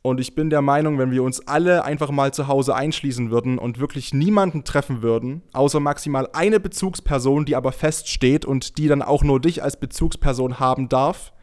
Und 0.00 0.20
ich 0.20 0.34
bin 0.34 0.48
der 0.48 0.62
Meinung, 0.62 0.98
wenn 0.98 1.10
wir 1.10 1.22
uns 1.22 1.46
alle 1.46 1.84
einfach 1.84 2.10
mal 2.10 2.32
zu 2.32 2.48
Hause 2.48 2.74
einschließen 2.74 3.30
würden 3.30 3.58
und 3.58 3.78
wirklich 3.78 4.14
niemanden 4.14 4.64
treffen 4.64 5.02
würden, 5.02 5.42
außer 5.52 5.78
maximal 5.78 6.30
eine 6.32 6.60
Bezugsperson, 6.60 7.44
die 7.44 7.56
aber 7.56 7.72
feststeht 7.72 8.46
und 8.46 8.78
die 8.78 8.88
dann 8.88 9.02
auch 9.02 9.22
nur 9.22 9.38
dich 9.38 9.62
als 9.62 9.78
Bezugsperson 9.78 10.58
haben 10.60 10.88
darf, 10.88 11.34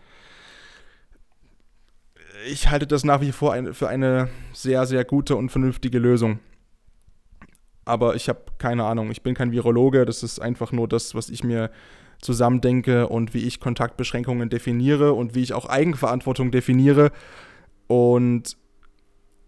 ich 2.47 2.69
halte 2.69 2.87
das 2.87 3.03
nach 3.03 3.21
wie 3.21 3.31
vor 3.31 3.55
für 3.73 3.87
eine 3.87 4.29
sehr, 4.53 4.85
sehr 4.85 5.05
gute 5.05 5.35
und 5.35 5.49
vernünftige 5.49 5.99
Lösung. 5.99 6.39
Aber 7.85 8.15
ich 8.15 8.29
habe 8.29 8.41
keine 8.57 8.85
Ahnung, 8.85 9.11
ich 9.11 9.23
bin 9.23 9.35
kein 9.35 9.51
Virologe, 9.51 10.05
das 10.05 10.23
ist 10.23 10.39
einfach 10.39 10.71
nur 10.71 10.87
das, 10.87 11.15
was 11.15 11.29
ich 11.29 11.43
mir 11.43 11.69
zusammendenke 12.21 13.07
und 13.07 13.33
wie 13.33 13.43
ich 13.43 13.59
Kontaktbeschränkungen 13.59 14.49
definiere 14.49 15.13
und 15.13 15.35
wie 15.35 15.43
ich 15.43 15.53
auch 15.53 15.65
Eigenverantwortung 15.65 16.51
definiere. 16.51 17.11
Und 17.87 18.57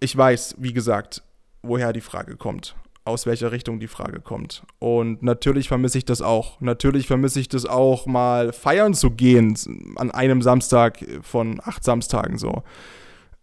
ich 0.02 0.16
weiß, 0.16 0.56
wie 0.60 0.74
gesagt, 0.74 1.24
woher 1.64 1.94
die 1.94 2.02
Frage 2.02 2.36
kommt, 2.36 2.76
aus 3.06 3.28
welcher 3.28 3.52
Richtung 3.52 3.80
die 3.80 3.88
Frage 3.88 4.20
kommt. 4.20 4.64
Und 4.80 5.22
natürlich 5.22 5.68
vermisse 5.68 6.00
ich 6.00 6.06
das 6.06 6.22
auch. 6.22 6.60
Natürlich 6.60 7.06
vermisse 7.06 7.40
ich 7.40 7.48
das 7.48 7.68
auch, 7.68 8.08
mal 8.08 8.52
feiern 8.52 8.96
zu 8.96 9.12
gehen 9.12 9.56
an 9.96 10.10
einem 10.10 10.42
Samstag 10.42 11.06
von 11.22 11.62
acht 11.64 11.84
Samstagen 11.84 12.40
so. 12.40 12.64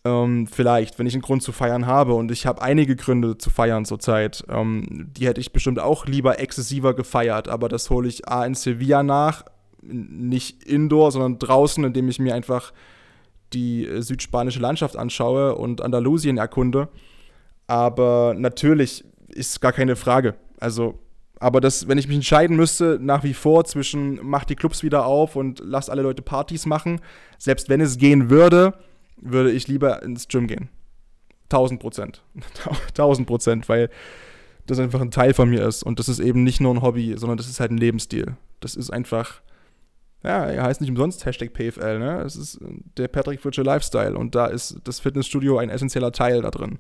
Ähm, 0.04 0.48
vielleicht, 0.48 0.98
wenn 0.98 1.06
ich 1.06 1.14
einen 1.14 1.22
Grund 1.22 1.44
zu 1.44 1.52
feiern 1.52 1.86
habe. 1.86 2.14
Und 2.14 2.32
ich 2.32 2.44
habe 2.44 2.60
einige 2.60 2.96
Gründe 2.96 3.38
zu 3.38 3.50
feiern 3.50 3.84
zurzeit. 3.84 4.44
Ähm, 4.48 5.10
die 5.16 5.28
hätte 5.28 5.40
ich 5.40 5.52
bestimmt 5.52 5.78
auch 5.78 6.06
lieber 6.06 6.40
exzessiver 6.40 6.94
gefeiert. 6.94 7.46
Aber 7.48 7.68
das 7.68 7.88
hole 7.88 8.08
ich 8.08 8.28
A 8.28 8.44
in 8.44 8.54
Sevilla 8.54 9.04
nach. 9.04 9.44
Nicht 9.80 10.64
indoor, 10.64 11.12
sondern 11.12 11.38
draußen, 11.38 11.84
indem 11.84 12.08
ich 12.08 12.18
mir 12.18 12.34
einfach 12.34 12.72
die 13.52 13.86
äh, 13.86 14.02
südspanische 14.02 14.58
Landschaft 14.58 14.96
anschaue 14.96 15.54
und 15.54 15.82
Andalusien 15.82 16.36
erkunde. 16.36 16.88
Aber 17.68 18.34
natürlich 18.36 19.04
ist 19.34 19.60
gar 19.60 19.72
keine 19.72 19.96
Frage. 19.96 20.34
Also, 20.60 20.98
aber 21.40 21.60
das, 21.60 21.88
wenn 21.88 21.98
ich 21.98 22.06
mich 22.06 22.16
entscheiden 22.16 22.56
müsste, 22.56 22.98
nach 23.00 23.24
wie 23.24 23.34
vor 23.34 23.64
zwischen 23.64 24.20
mach 24.22 24.44
die 24.44 24.54
Clubs 24.54 24.82
wieder 24.82 25.06
auf 25.06 25.34
und 25.34 25.60
lass 25.64 25.90
alle 25.90 26.02
Leute 26.02 26.22
Partys 26.22 26.66
machen, 26.66 27.00
selbst 27.38 27.68
wenn 27.68 27.80
es 27.80 27.98
gehen 27.98 28.30
würde, 28.30 28.74
würde 29.16 29.50
ich 29.50 29.66
lieber 29.68 30.02
ins 30.02 30.28
Gym 30.28 30.46
gehen. 30.46 30.68
1000 31.44 31.80
Prozent. 31.80 32.22
1000 32.88 33.26
Prozent, 33.26 33.68
weil 33.68 33.90
das 34.66 34.78
einfach 34.78 35.00
ein 35.00 35.10
Teil 35.10 35.34
von 35.34 35.50
mir 35.50 35.66
ist. 35.66 35.82
Und 35.82 35.98
das 35.98 36.08
ist 36.08 36.20
eben 36.20 36.44
nicht 36.44 36.60
nur 36.60 36.72
ein 36.72 36.82
Hobby, 36.82 37.14
sondern 37.16 37.36
das 37.36 37.48
ist 37.48 37.60
halt 37.60 37.72
ein 37.72 37.78
Lebensstil. 37.78 38.36
Das 38.60 38.76
ist 38.76 38.90
einfach 38.90 39.42
Ja, 40.22 40.44
er 40.44 40.62
heißt 40.62 40.80
nicht 40.80 40.90
umsonst 40.90 41.26
Hashtag 41.26 41.52
PFL, 41.52 41.98
ne? 41.98 42.22
Es 42.24 42.36
ist 42.36 42.60
der 42.96 43.08
Patrick 43.08 43.40
Fritsche 43.40 43.62
Lifestyle 43.62 44.16
und 44.16 44.36
da 44.36 44.46
ist 44.46 44.78
das 44.84 45.00
Fitnessstudio 45.00 45.58
ein 45.58 45.70
essentieller 45.70 46.12
Teil 46.12 46.42
da 46.42 46.50
drin. 46.50 46.78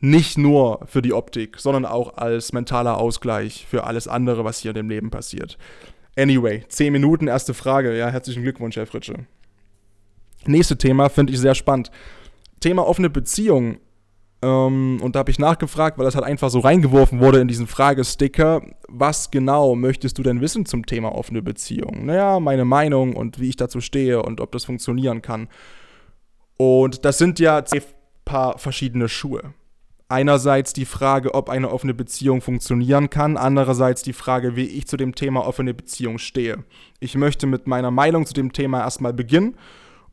Nicht 0.00 0.38
nur 0.38 0.80
für 0.86 1.02
die 1.02 1.12
Optik, 1.12 1.58
sondern 1.58 1.84
auch 1.84 2.16
als 2.16 2.52
mentaler 2.52 2.98
Ausgleich 2.98 3.66
für 3.68 3.84
alles 3.84 4.06
andere, 4.06 4.44
was 4.44 4.60
hier 4.60 4.70
in 4.70 4.76
dem 4.76 4.88
Leben 4.88 5.10
passiert. 5.10 5.58
Anyway, 6.16 6.64
10 6.68 6.92
Minuten, 6.92 7.28
erste 7.28 7.54
Frage. 7.54 7.96
Ja, 7.96 8.08
herzlichen 8.08 8.42
Glückwunsch, 8.42 8.76
Herr 8.76 8.86
Fritsche. 8.86 9.26
Nächste 10.46 10.78
Thema 10.78 11.08
finde 11.08 11.32
ich 11.32 11.38
sehr 11.38 11.54
spannend. 11.54 11.90
Thema 12.60 12.86
offene 12.86 13.10
Beziehung. 13.10 13.78
Ähm, 14.40 15.00
und 15.02 15.14
da 15.14 15.20
habe 15.20 15.30
ich 15.30 15.38
nachgefragt, 15.38 15.98
weil 15.98 16.04
das 16.04 16.14
halt 16.14 16.24
einfach 16.24 16.50
so 16.50 16.60
reingeworfen 16.60 17.20
wurde 17.20 17.40
in 17.40 17.48
diesen 17.48 17.66
Fragesticker. 17.66 18.62
Was 18.88 19.30
genau 19.30 19.74
möchtest 19.74 20.18
du 20.18 20.22
denn 20.22 20.40
wissen 20.40 20.64
zum 20.64 20.86
Thema 20.86 21.14
offene 21.14 21.42
Beziehung? 21.42 22.06
Naja, 22.06 22.38
meine 22.40 22.64
Meinung 22.64 23.16
und 23.16 23.40
wie 23.40 23.48
ich 23.48 23.56
dazu 23.56 23.80
stehe 23.80 24.22
und 24.22 24.40
ob 24.40 24.52
das 24.52 24.64
funktionieren 24.64 25.22
kann. 25.22 25.48
Und 26.56 27.04
das 27.04 27.18
sind 27.18 27.38
ja 27.38 27.64
zwei 27.64 27.82
Paar 28.24 28.58
verschiedene 28.58 29.08
Schuhe. 29.08 29.54
Einerseits 30.10 30.72
die 30.72 30.86
Frage, 30.86 31.34
ob 31.34 31.50
eine 31.50 31.70
offene 31.70 31.92
Beziehung 31.92 32.40
funktionieren 32.40 33.10
kann, 33.10 33.36
andererseits 33.36 34.02
die 34.02 34.14
Frage, 34.14 34.56
wie 34.56 34.64
ich 34.64 34.86
zu 34.86 34.96
dem 34.96 35.14
Thema 35.14 35.46
offene 35.46 35.74
Beziehung 35.74 36.18
stehe. 36.18 36.64
Ich 36.98 37.14
möchte 37.14 37.46
mit 37.46 37.66
meiner 37.66 37.90
Meinung 37.90 38.24
zu 38.24 38.32
dem 38.32 38.52
Thema 38.52 38.80
erstmal 38.80 39.12
beginnen 39.12 39.56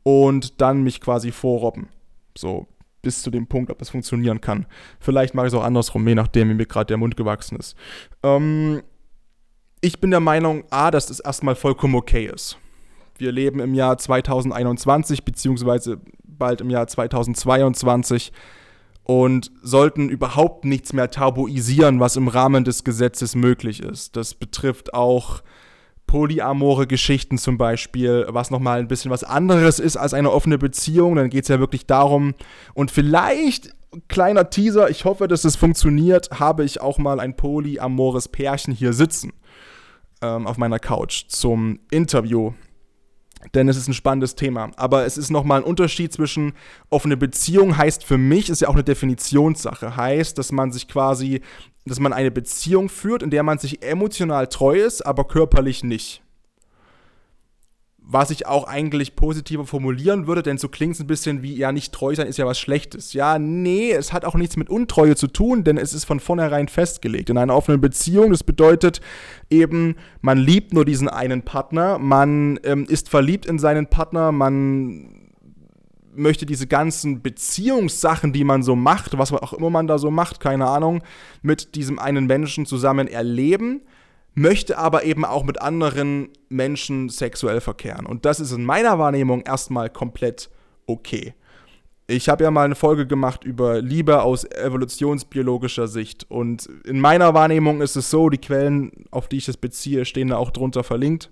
und 0.02 0.60
dann 0.60 0.82
mich 0.82 1.00
quasi 1.00 1.32
vorrobben. 1.32 1.88
So, 2.36 2.66
bis 3.00 3.22
zu 3.22 3.30
dem 3.30 3.46
Punkt, 3.46 3.70
ob 3.70 3.78
das 3.78 3.88
funktionieren 3.88 4.42
kann. 4.42 4.66
Vielleicht 5.00 5.34
mache 5.34 5.46
ich 5.46 5.52
es 5.54 5.58
auch 5.58 5.64
andersrum, 5.64 6.06
je 6.06 6.14
nachdem, 6.14 6.50
wie 6.50 6.54
mir 6.54 6.66
gerade 6.66 6.88
der 6.88 6.98
Mund 6.98 7.16
gewachsen 7.16 7.56
ist. 7.56 7.74
Ähm, 8.22 8.82
ich 9.80 9.98
bin 9.98 10.10
der 10.10 10.20
Meinung, 10.20 10.64
A, 10.68 10.90
dass 10.90 11.08
es 11.08 11.20
erstmal 11.20 11.54
vollkommen 11.54 11.94
okay 11.94 12.26
ist. 12.26 12.58
Wir 13.16 13.32
leben 13.32 13.60
im 13.60 13.74
Jahr 13.74 13.96
2021, 13.96 15.24
beziehungsweise 15.24 16.00
bald 16.22 16.60
im 16.60 16.68
Jahr 16.68 16.86
2022 16.86 18.32
und 19.06 19.52
sollten 19.62 20.08
überhaupt 20.08 20.64
nichts 20.64 20.92
mehr 20.92 21.10
tabuisieren, 21.12 22.00
was 22.00 22.16
im 22.16 22.26
Rahmen 22.26 22.64
des 22.64 22.82
Gesetzes 22.82 23.36
möglich 23.36 23.80
ist. 23.80 24.16
Das 24.16 24.34
betrifft 24.34 24.94
auch 24.94 25.42
polyamore 26.08 26.88
Geschichten 26.88 27.38
zum 27.38 27.56
Beispiel, 27.56 28.26
was 28.30 28.50
nochmal 28.50 28.80
ein 28.80 28.88
bisschen 28.88 29.12
was 29.12 29.22
anderes 29.22 29.78
ist 29.78 29.96
als 29.96 30.12
eine 30.12 30.32
offene 30.32 30.58
Beziehung. 30.58 31.14
Dann 31.14 31.30
geht 31.30 31.44
es 31.44 31.48
ja 31.48 31.60
wirklich 31.60 31.86
darum, 31.86 32.34
und 32.74 32.90
vielleicht, 32.90 33.70
kleiner 34.08 34.50
Teaser, 34.50 34.90
ich 34.90 35.04
hoffe, 35.04 35.28
dass 35.28 35.44
es 35.44 35.54
funktioniert, 35.54 36.30
habe 36.40 36.64
ich 36.64 36.80
auch 36.80 36.98
mal 36.98 37.20
ein 37.20 37.36
polyamores 37.36 38.26
Pärchen 38.26 38.74
hier 38.74 38.92
sitzen 38.92 39.32
ähm, 40.20 40.48
auf 40.48 40.58
meiner 40.58 40.80
Couch 40.80 41.26
zum 41.28 41.78
Interview 41.92 42.54
denn 43.54 43.68
es 43.68 43.76
ist 43.76 43.88
ein 43.88 43.94
spannendes 43.94 44.34
Thema. 44.34 44.70
Aber 44.76 45.04
es 45.04 45.16
ist 45.16 45.30
nochmal 45.30 45.60
ein 45.60 45.64
Unterschied 45.64 46.12
zwischen 46.12 46.52
offene 46.90 47.16
Beziehung 47.16 47.76
heißt 47.76 48.04
für 48.04 48.18
mich, 48.18 48.50
ist 48.50 48.60
ja 48.60 48.68
auch 48.68 48.74
eine 48.74 48.84
Definitionssache. 48.84 49.96
Heißt, 49.96 50.38
dass 50.38 50.52
man 50.52 50.72
sich 50.72 50.88
quasi, 50.88 51.42
dass 51.84 52.00
man 52.00 52.12
eine 52.12 52.30
Beziehung 52.30 52.88
führt, 52.88 53.22
in 53.22 53.30
der 53.30 53.42
man 53.42 53.58
sich 53.58 53.82
emotional 53.82 54.46
treu 54.48 54.76
ist, 54.78 55.04
aber 55.04 55.24
körperlich 55.24 55.84
nicht 55.84 56.22
was 58.08 58.30
ich 58.30 58.46
auch 58.46 58.68
eigentlich 58.68 59.16
positiver 59.16 59.66
formulieren 59.66 60.28
würde, 60.28 60.44
denn 60.44 60.58
so 60.58 60.68
klingt 60.68 60.94
es 60.94 61.00
ein 61.00 61.08
bisschen 61.08 61.42
wie, 61.42 61.56
ja, 61.56 61.72
nicht 61.72 61.92
treu 61.92 62.14
sein 62.14 62.28
ist 62.28 62.38
ja 62.38 62.46
was 62.46 62.58
Schlechtes. 62.58 63.14
Ja, 63.14 63.40
nee, 63.40 63.90
es 63.90 64.12
hat 64.12 64.24
auch 64.24 64.36
nichts 64.36 64.56
mit 64.56 64.70
Untreue 64.70 65.16
zu 65.16 65.26
tun, 65.26 65.64
denn 65.64 65.76
es 65.76 65.92
ist 65.92 66.04
von 66.04 66.20
vornherein 66.20 66.68
festgelegt. 66.68 67.30
In 67.30 67.38
einer 67.38 67.56
offenen 67.56 67.80
Beziehung, 67.80 68.30
das 68.30 68.44
bedeutet 68.44 69.00
eben, 69.50 69.96
man 70.20 70.38
liebt 70.38 70.72
nur 70.72 70.84
diesen 70.84 71.08
einen 71.08 71.42
Partner, 71.42 71.98
man 71.98 72.60
ähm, 72.62 72.86
ist 72.88 73.08
verliebt 73.08 73.44
in 73.44 73.58
seinen 73.58 73.88
Partner, 73.88 74.30
man 74.30 75.24
möchte 76.14 76.46
diese 76.46 76.68
ganzen 76.68 77.22
Beziehungssachen, 77.22 78.32
die 78.32 78.44
man 78.44 78.62
so 78.62 78.76
macht, 78.76 79.18
was 79.18 79.32
auch 79.32 79.52
immer 79.52 79.70
man 79.70 79.88
da 79.88 79.98
so 79.98 80.12
macht, 80.12 80.38
keine 80.38 80.66
Ahnung, 80.66 81.02
mit 81.42 81.74
diesem 81.74 81.98
einen 81.98 82.26
Menschen 82.26 82.66
zusammen 82.66 83.08
erleben 83.08 83.82
möchte 84.36 84.76
aber 84.76 85.04
eben 85.04 85.24
auch 85.24 85.44
mit 85.44 85.60
anderen 85.62 86.28
Menschen 86.50 87.08
sexuell 87.08 87.60
verkehren. 87.60 88.06
Und 88.06 88.26
das 88.26 88.38
ist 88.38 88.52
in 88.52 88.64
meiner 88.64 88.98
Wahrnehmung 88.98 89.40
erstmal 89.40 89.88
komplett 89.88 90.50
okay. 90.86 91.34
Ich 92.06 92.28
habe 92.28 92.44
ja 92.44 92.50
mal 92.50 92.66
eine 92.66 92.76
Folge 92.76 93.06
gemacht 93.06 93.44
über 93.44 93.80
Liebe 93.80 94.22
aus 94.22 94.44
evolutionsbiologischer 94.44 95.88
Sicht. 95.88 96.30
Und 96.30 96.68
in 96.84 97.00
meiner 97.00 97.32
Wahrnehmung 97.34 97.80
ist 97.80 97.96
es 97.96 98.10
so, 98.10 98.28
die 98.28 98.38
Quellen, 98.38 99.06
auf 99.10 99.26
die 99.26 99.38
ich 99.38 99.46
das 99.46 99.56
beziehe, 99.56 100.04
stehen 100.04 100.28
da 100.28 100.36
auch 100.36 100.50
drunter 100.50 100.84
verlinkt, 100.84 101.30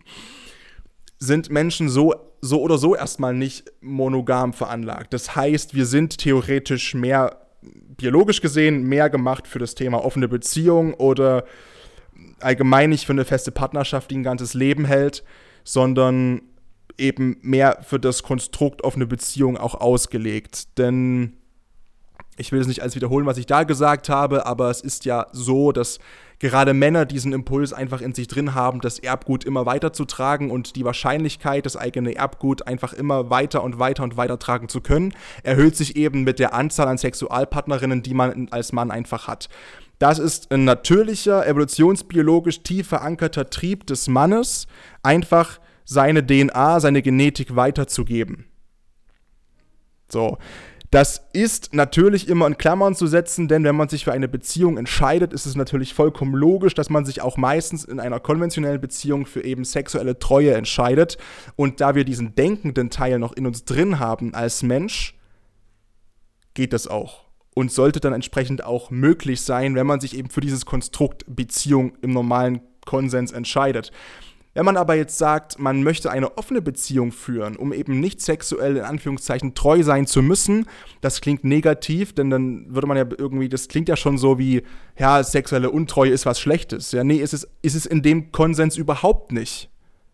sind 1.19 1.51
Menschen 1.51 1.91
so, 1.91 2.15
so 2.41 2.61
oder 2.63 2.79
so 2.79 2.97
erstmal 2.97 3.35
nicht 3.35 3.71
monogam 3.83 4.55
veranlagt. 4.55 5.13
Das 5.13 5.37
heißt, 5.37 5.75
wir 5.75 5.87
sind 5.87 6.19
theoretisch 6.19 6.95
mehr, 6.95 7.39
biologisch 7.99 8.41
gesehen, 8.41 8.85
mehr 8.85 9.11
gemacht 9.11 9.47
für 9.47 9.59
das 9.59 9.75
Thema 9.75 10.03
offene 10.05 10.27
Beziehung 10.27 10.95
oder 10.95 11.45
allgemein 12.45 12.91
nicht 12.91 13.07
für 13.07 13.13
eine 13.13 13.25
feste 13.25 13.51
Partnerschaft, 13.51 14.11
die 14.11 14.17
ein 14.17 14.23
ganzes 14.23 14.55
Leben 14.55 14.85
hält, 14.85 15.25
sondern 15.65 16.43
eben 16.99 17.39
mehr 17.43 17.79
für 17.83 17.99
das 17.99 18.23
Konstrukt 18.23 18.85
offene 18.85 19.07
Beziehung 19.07 19.57
auch 19.57 19.75
ausgelegt. 19.75 20.79
Denn 20.79 21.35
ich 22.37 22.53
will 22.53 22.61
es 22.61 22.67
nicht 22.67 22.83
alles 22.83 22.97
wiederholen, 22.97 23.27
was 23.27 23.39
ich 23.39 23.47
da 23.47 23.65
gesagt 23.65 24.09
habe, 24.09 24.47
aber 24.47 24.71
es 24.71 24.81
ist 24.81 25.05
ja 25.05 25.27
so, 25.33 25.73
dass 25.73 25.99
gerade 26.41 26.75
Männer 26.75 27.07
diesen 27.07 27.33
Impuls 27.33 27.73
einfach 27.73 28.01
in 28.01 28.13
sich 28.13 28.27
drin 28.27 28.55
haben, 28.55 28.81
das 28.81 28.99
Erbgut 28.99 29.45
immer 29.45 29.67
weiterzutragen 29.67 30.51
und 30.51 30.77
die 30.77 30.85
Wahrscheinlichkeit, 30.85 31.65
das 31.65 31.77
eigene 31.77 32.17
Erbgut 32.17 32.67
einfach 32.67 32.93
immer 32.93 33.31
weiter 33.31 33.63
und 33.63 33.79
weiter 33.79 34.03
und 34.03 34.17
weiter 34.17 34.39
tragen 34.39 34.69
zu 34.69 34.81
können, 34.81 35.15
erhöht 35.43 35.77
sich 35.77 35.97
eben 35.97 36.25
mit 36.25 36.39
der 36.39 36.55
Anzahl 36.55 36.89
an 36.89 36.99
Sexualpartnerinnen, 36.99 38.03
die 38.03 38.15
man 38.15 38.49
als 38.51 38.73
Mann 38.73 38.91
einfach 38.91 39.29
hat. 39.29 39.49
Das 39.99 40.19
ist 40.19 40.51
ein 40.53 40.65
natürlicher, 40.65 41.47
evolutionsbiologisch 41.47 42.63
tief 42.63 42.89
verankerter 42.89 43.49
Trieb 43.51 43.87
des 43.87 44.09
Mannes, 44.09 44.67
einfach 45.03 45.61
seine 45.85 46.27
DNA, 46.27 46.81
seine 46.81 47.03
Genetik 47.03 47.55
weiterzugeben. 47.57 48.47
So. 50.09 50.39
Das 50.91 51.27
ist 51.33 51.75
natürlich 51.75 52.29
immer 52.29 52.47
in 52.47 52.57
Klammern 52.57 52.95
zu 52.95 53.09
setzen, 53.09 53.49
denn 53.49 53.65
wenn 53.65 53.75
man 53.75 53.89
sich 53.89 54.05
für 54.05 54.13
eine 54.13 54.29
Beziehung 54.29 54.79
entscheidet, 54.79 55.33
ist 55.33 55.45
es 55.45 55.57
natürlich 55.57 55.93
vollkommen 55.93 56.37
logisch, 56.37 56.75
dass 56.75 56.89
man 56.89 57.05
sich 57.05 57.21
auch 57.21 57.37
meistens 57.37 57.85
in 57.85 57.99
einer 57.99 58.21
konventionellen 58.21 58.81
Beziehung 58.81 59.27
für 59.27 59.43
eben 59.43 59.65
sexuelle 59.65 60.21
Treue 60.21 60.55
entscheidet. 60.55 61.19
Und 61.57 61.81
da 61.81 61.97
wir 61.97 62.05
diesen 62.05 62.37
denkenden 62.37 62.91
Teil 62.91 63.19
noch 63.19 63.33
in 63.33 63.45
uns 63.45 63.65
drin 63.65 63.99
haben 63.99 64.35
als 64.35 64.63
Mensch, 64.63 65.19
geht 66.55 66.73
das 66.73 66.87
auch 66.87 67.24
und 67.55 67.73
sollte 67.73 68.01
dann 68.01 68.13
entsprechend 68.13 68.65
auch 68.65 68.91
möglich 68.91 69.41
sein, 69.41 69.75
wenn 69.75 69.87
man 69.87 70.01
sich 70.01 70.17
eben 70.17 70.29
für 70.29 70.41
dieses 70.41 70.67
Konstrukt 70.67 71.25
Beziehung 71.29 71.93
im 72.03 72.13
normalen 72.13 72.61
Konsens 72.85 73.33
entscheidet. 73.33 73.93
Wenn 74.55 74.65
man 74.65 74.77
aber 74.77 74.95
jetzt 74.95 75.19
sagt, 75.19 75.59
man 75.59 75.83
möchte 75.83 76.13
eine 76.13 76.39
offene 76.39 76.63
Beziehung 76.63 77.11
führen, 77.11 77.57
um 77.57 77.73
eben 77.73 77.99
nicht 77.99 78.21
sexuell 78.21 78.77
in 78.77 78.85
Anführungszeichen 78.85 79.55
treu 79.55 79.83
sein 79.83 80.07
zu 80.07 80.23
müssen, 80.23 80.67
das 81.01 81.21
klingt 81.21 81.43
negativ, 81.43 82.13
denn 82.13 82.31
dann 82.31 82.73
würde 82.73 82.87
man 82.87 82.97
ja 82.97 83.05
irgendwie, 83.19 83.49
das 83.49 83.67
klingt 83.67 83.89
ja 83.89 83.97
schon 83.97 84.17
so 84.17 84.39
wie, 84.39 84.63
ja, 84.97 85.25
sexuelle 85.25 85.71
Untreue 85.71 86.11
ist 86.11 86.25
was 86.25 86.39
Schlechtes. 86.39 86.93
Ja, 86.93 87.03
nee, 87.03 87.17
ist 87.17 87.35
es, 87.35 87.49
ist 87.63 87.75
es 87.75 87.85
in 87.85 88.03
dem 88.03 88.31
Konsens 88.31 88.77
überhaupt 88.77 89.33
nicht. 89.33 89.71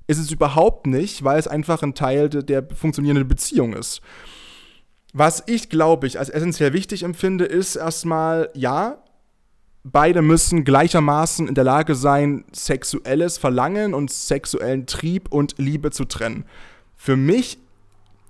Ist 0.06 0.18
es 0.18 0.30
überhaupt 0.30 0.86
nicht, 0.86 1.22
weil 1.22 1.38
es 1.38 1.46
einfach 1.46 1.82
ein 1.82 1.94
Teil 1.94 2.30
der, 2.30 2.42
der 2.42 2.66
funktionierenden 2.74 3.28
Beziehung 3.28 3.74
ist. 3.74 4.00
Was 5.12 5.42
ich, 5.46 5.68
glaube 5.68 6.06
ich, 6.06 6.18
als 6.18 6.28
essentiell 6.28 6.72
wichtig 6.72 7.02
empfinde, 7.02 7.44
ist 7.44 7.76
erstmal, 7.76 8.50
ja, 8.54 9.02
beide 9.82 10.22
müssen 10.22 10.64
gleichermaßen 10.64 11.48
in 11.48 11.54
der 11.54 11.64
Lage 11.64 11.94
sein, 11.94 12.44
sexuelles 12.52 13.38
Verlangen 13.38 13.94
und 13.94 14.10
sexuellen 14.10 14.86
Trieb 14.86 15.32
und 15.32 15.54
Liebe 15.58 15.90
zu 15.90 16.04
trennen. 16.04 16.44
Für 16.96 17.16
mich, 17.16 17.58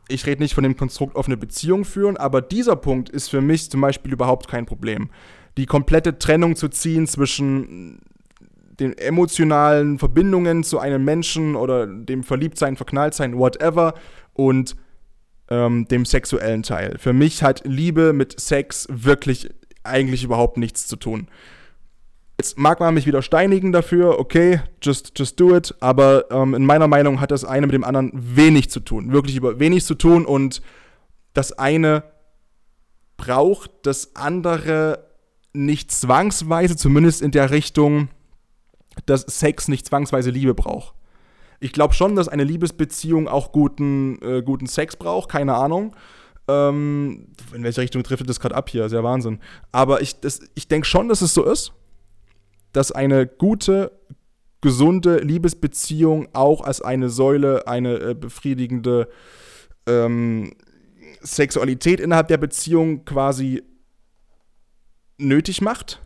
ich 0.08 0.26
rede 0.26 0.42
nicht 0.42 0.54
von 0.54 0.64
dem 0.64 0.76
Konstrukt 0.76 1.16
offene 1.16 1.36
Beziehung 1.36 1.84
führen, 1.84 2.16
aber 2.16 2.40
dieser 2.40 2.76
Punkt 2.76 3.10
ist 3.10 3.28
für 3.28 3.40
mich 3.40 3.70
zum 3.70 3.80
Beispiel 3.80 4.12
überhaupt 4.12 4.48
kein 4.48 4.66
Problem. 4.66 5.10
Die 5.56 5.66
komplette 5.66 6.18
Trennung 6.18 6.56
zu 6.56 6.68
ziehen 6.68 7.06
zwischen 7.06 8.00
den 8.78 8.96
emotionalen 8.96 9.98
Verbindungen 9.98 10.64
zu 10.64 10.78
einem 10.78 11.04
Menschen 11.04 11.54
oder 11.54 11.86
dem 11.86 12.22
Verliebtsein, 12.22 12.76
Verknalltsein, 12.76 13.36
whatever, 13.36 13.94
und 14.32 14.76
ähm, 15.50 15.86
dem 15.88 16.04
sexuellen 16.04 16.62
Teil. 16.62 16.96
Für 16.98 17.12
mich 17.12 17.42
hat 17.42 17.62
Liebe 17.64 18.12
mit 18.12 18.40
Sex 18.40 18.86
wirklich 18.90 19.50
eigentlich 19.82 20.24
überhaupt 20.24 20.56
nichts 20.56 20.86
zu 20.86 20.96
tun. 20.96 21.28
Jetzt 22.38 22.58
mag 22.58 22.80
man 22.80 22.94
mich 22.94 23.06
wieder 23.06 23.20
steinigen 23.20 23.70
dafür, 23.70 24.18
okay, 24.18 24.60
just, 24.80 25.12
just 25.18 25.38
do 25.38 25.54
it, 25.54 25.74
aber 25.80 26.30
ähm, 26.30 26.54
in 26.54 26.64
meiner 26.64 26.88
Meinung 26.88 27.20
hat 27.20 27.32
das 27.32 27.44
eine 27.44 27.66
mit 27.66 27.74
dem 27.74 27.84
anderen 27.84 28.12
wenig 28.14 28.70
zu 28.70 28.80
tun, 28.80 29.12
wirklich 29.12 29.36
über 29.36 29.60
wenig 29.60 29.84
zu 29.84 29.94
tun 29.94 30.24
und 30.24 30.62
das 31.34 31.52
eine 31.52 32.02
braucht 33.18 33.70
das 33.82 34.16
andere 34.16 35.10
nicht 35.52 35.92
zwangsweise, 35.92 36.76
zumindest 36.76 37.20
in 37.20 37.30
der 37.30 37.50
Richtung, 37.50 38.08
dass 39.04 39.22
Sex 39.22 39.68
nicht 39.68 39.86
zwangsweise 39.86 40.30
Liebe 40.30 40.54
braucht. 40.54 40.94
Ich 41.60 41.72
glaube 41.72 41.94
schon, 41.94 42.16
dass 42.16 42.28
eine 42.28 42.44
Liebesbeziehung 42.44 43.28
auch 43.28 43.52
guten, 43.52 44.20
äh, 44.22 44.42
guten 44.42 44.66
Sex 44.66 44.96
braucht, 44.96 45.30
keine 45.30 45.54
Ahnung. 45.54 45.94
Ähm, 46.48 47.28
in 47.54 47.62
welche 47.62 47.82
Richtung 47.82 48.02
trifft 48.02 48.28
das 48.28 48.40
gerade 48.40 48.54
ab 48.54 48.70
hier? 48.70 48.86
Ist 48.86 48.92
ja 48.92 49.04
Wahnsinn. 49.04 49.40
Aber 49.70 50.00
ich, 50.00 50.16
ich 50.54 50.68
denke 50.68 50.86
schon, 50.86 51.08
dass 51.08 51.20
es 51.20 51.34
so 51.34 51.44
ist, 51.44 51.72
dass 52.72 52.92
eine 52.92 53.26
gute, 53.26 53.92
gesunde 54.62 55.18
Liebesbeziehung 55.18 56.28
auch 56.32 56.62
als 56.62 56.80
eine 56.80 57.10
Säule, 57.10 57.66
eine 57.66 58.00
äh, 58.00 58.14
befriedigende 58.14 59.08
ähm, 59.86 60.54
Sexualität 61.20 62.00
innerhalb 62.00 62.28
der 62.28 62.38
Beziehung 62.38 63.04
quasi 63.04 63.62
nötig 65.18 65.60
macht. 65.60 66.00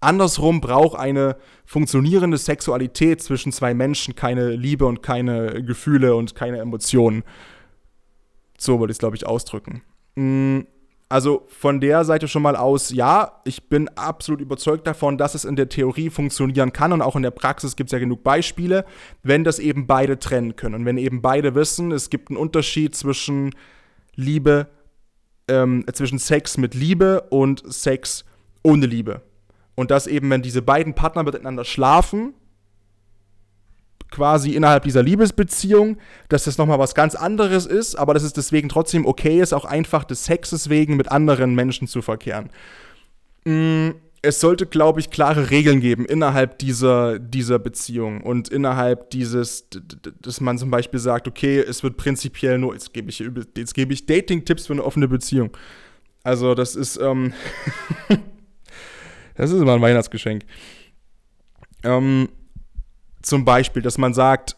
Andersrum 0.00 0.60
braucht 0.60 0.98
eine 0.98 1.36
funktionierende 1.66 2.38
Sexualität 2.38 3.22
zwischen 3.22 3.52
zwei 3.52 3.74
Menschen 3.74 4.14
keine 4.14 4.50
Liebe 4.50 4.86
und 4.86 5.02
keine 5.02 5.62
Gefühle 5.62 6.14
und 6.14 6.34
keine 6.34 6.58
Emotionen. 6.58 7.22
So 8.58 8.78
wollte 8.78 8.92
ich 8.92 8.96
es, 8.96 8.98
glaube 8.98 9.16
ich, 9.16 9.26
ausdrücken. 9.26 9.82
Mm, 10.14 10.60
also 11.10 11.44
von 11.48 11.80
der 11.80 12.04
Seite 12.04 12.28
schon 12.28 12.42
mal 12.42 12.56
aus, 12.56 12.90
ja, 12.90 13.40
ich 13.44 13.68
bin 13.68 13.88
absolut 13.88 14.40
überzeugt 14.40 14.86
davon, 14.86 15.18
dass 15.18 15.34
es 15.34 15.44
in 15.44 15.56
der 15.56 15.68
Theorie 15.68 16.08
funktionieren 16.08 16.72
kann 16.72 16.92
und 16.92 17.02
auch 17.02 17.16
in 17.16 17.22
der 17.22 17.32
Praxis 17.32 17.74
gibt 17.74 17.88
es 17.88 17.92
ja 17.92 17.98
genug 17.98 18.22
Beispiele, 18.22 18.84
wenn 19.22 19.42
das 19.42 19.58
eben 19.58 19.86
beide 19.86 20.18
trennen 20.18 20.56
können 20.56 20.76
und 20.76 20.84
wenn 20.84 20.98
eben 20.98 21.20
beide 21.20 21.54
wissen, 21.54 21.90
es 21.90 22.10
gibt 22.10 22.30
einen 22.30 22.36
Unterschied 22.36 22.94
zwischen 22.94 23.50
Liebe, 24.14 24.68
ähm, 25.48 25.84
zwischen 25.92 26.20
Sex 26.20 26.56
mit 26.58 26.74
Liebe 26.74 27.22
und 27.30 27.64
Sex 27.66 28.24
ohne 28.62 28.86
Liebe. 28.86 29.22
Und 29.74 29.90
dass 29.90 30.06
eben, 30.06 30.28
wenn 30.30 30.42
diese 30.42 30.62
beiden 30.62 30.94
Partner 30.94 31.22
miteinander 31.22 31.64
schlafen, 31.64 32.34
quasi 34.10 34.54
innerhalb 34.54 34.84
dieser 34.84 35.02
Liebesbeziehung, 35.02 35.96
dass 36.28 36.44
das 36.44 36.58
nochmal 36.58 36.78
was 36.78 36.94
ganz 36.94 37.14
anderes 37.14 37.66
ist, 37.66 37.94
aber 37.96 38.14
dass 38.14 38.22
es 38.22 38.32
deswegen 38.32 38.68
trotzdem 38.68 39.06
okay 39.06 39.40
ist, 39.40 39.52
auch 39.52 39.64
einfach 39.64 40.04
des 40.04 40.24
Sexes 40.24 40.68
wegen 40.68 40.96
mit 40.96 41.10
anderen 41.10 41.54
Menschen 41.54 41.86
zu 41.86 42.02
verkehren. 42.02 42.50
Mm, 43.44 43.90
es 44.22 44.40
sollte, 44.40 44.66
glaube 44.66 45.00
ich, 45.00 45.10
klare 45.10 45.50
Regeln 45.50 45.80
geben 45.80 46.04
innerhalb 46.04 46.58
dieser, 46.58 47.18
dieser 47.18 47.58
Beziehung 47.58 48.20
und 48.20 48.48
innerhalb 48.50 49.10
dieses, 49.10 49.68
dass 50.20 50.40
man 50.40 50.58
zum 50.58 50.70
Beispiel 50.70 51.00
sagt, 51.00 51.26
okay, 51.26 51.58
es 51.58 51.82
wird 51.82 51.96
prinzipiell 51.96 52.58
nur, 52.58 52.74
jetzt 52.74 52.92
gebe 52.92 53.08
ich, 53.08 53.24
jetzt 53.56 53.78
ich 53.78 54.06
Dating-Tipps 54.06 54.66
für 54.66 54.74
eine 54.74 54.84
offene 54.84 55.08
Beziehung. 55.08 55.56
Also 56.22 56.54
das 56.54 56.76
ist, 56.76 56.98
ähm, 56.98 57.32
das 59.34 59.50
ist 59.50 59.60
immer 59.60 59.74
ein 59.74 59.82
Weihnachtsgeschenk. 59.82 60.44
Ähm, 61.82 62.28
zum 63.22 63.44
Beispiel, 63.44 63.82
dass 63.82 63.98
man 63.98 64.14
sagt, 64.14 64.56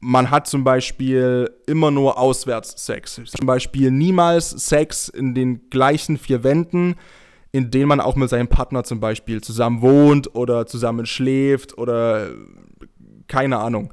man 0.00 0.30
hat 0.30 0.46
zum 0.46 0.62
Beispiel 0.64 1.50
immer 1.66 1.90
nur 1.90 2.18
Auswärtssex. 2.18 3.20
Zum 3.24 3.46
Beispiel 3.46 3.90
niemals 3.90 4.50
Sex 4.50 5.08
in 5.08 5.34
den 5.34 5.70
gleichen 5.70 6.18
vier 6.18 6.44
Wänden, 6.44 6.96
in 7.52 7.70
denen 7.70 7.88
man 7.88 8.00
auch 8.00 8.16
mit 8.16 8.28
seinem 8.28 8.48
Partner 8.48 8.84
zum 8.84 9.00
Beispiel 9.00 9.40
zusammen 9.40 9.80
wohnt 9.80 10.34
oder 10.34 10.66
zusammen 10.66 11.06
schläft 11.06 11.78
oder 11.78 12.30
keine 13.26 13.58
Ahnung. 13.58 13.92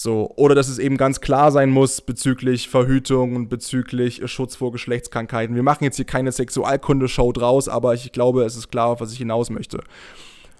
So, 0.00 0.32
oder 0.36 0.54
dass 0.54 0.68
es 0.68 0.78
eben 0.78 0.96
ganz 0.96 1.20
klar 1.20 1.50
sein 1.50 1.70
muss 1.70 2.00
bezüglich 2.02 2.68
Verhütung 2.68 3.34
und 3.34 3.48
bezüglich 3.48 4.22
Schutz 4.30 4.54
vor 4.54 4.70
Geschlechtskrankheiten. 4.70 5.56
Wir 5.56 5.64
machen 5.64 5.82
jetzt 5.82 5.96
hier 5.96 6.04
keine 6.04 6.30
Sexualkunde-Show 6.30 7.32
draus, 7.32 7.68
aber 7.68 7.94
ich 7.94 8.12
glaube, 8.12 8.44
es 8.44 8.54
ist 8.54 8.70
klar, 8.70 8.90
auf 8.90 9.00
was 9.00 9.10
ich 9.10 9.18
hinaus 9.18 9.50
möchte. 9.50 9.82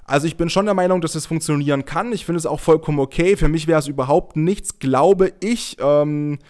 Also 0.02 0.26
ich 0.26 0.37
bin 0.37 0.50
schon 0.50 0.64
der 0.64 0.75
Meinung, 0.75 1.00
dass 1.00 1.14
es 1.14 1.26
funktionieren 1.26 1.85
kann. 1.85 2.12
Ich 2.12 2.25
finde 2.25 2.38
es 2.38 2.47
auch 2.47 2.59
vollkommen 2.59 2.99
okay. 2.99 3.37
Für 3.37 3.47
mich 3.47 3.68
wäre 3.68 3.78
es 3.78 3.87
überhaupt 3.87 4.35
nichts, 4.35 4.80
glaube 4.80 5.33
ich. 5.38 5.76
Ähm, 5.78 6.40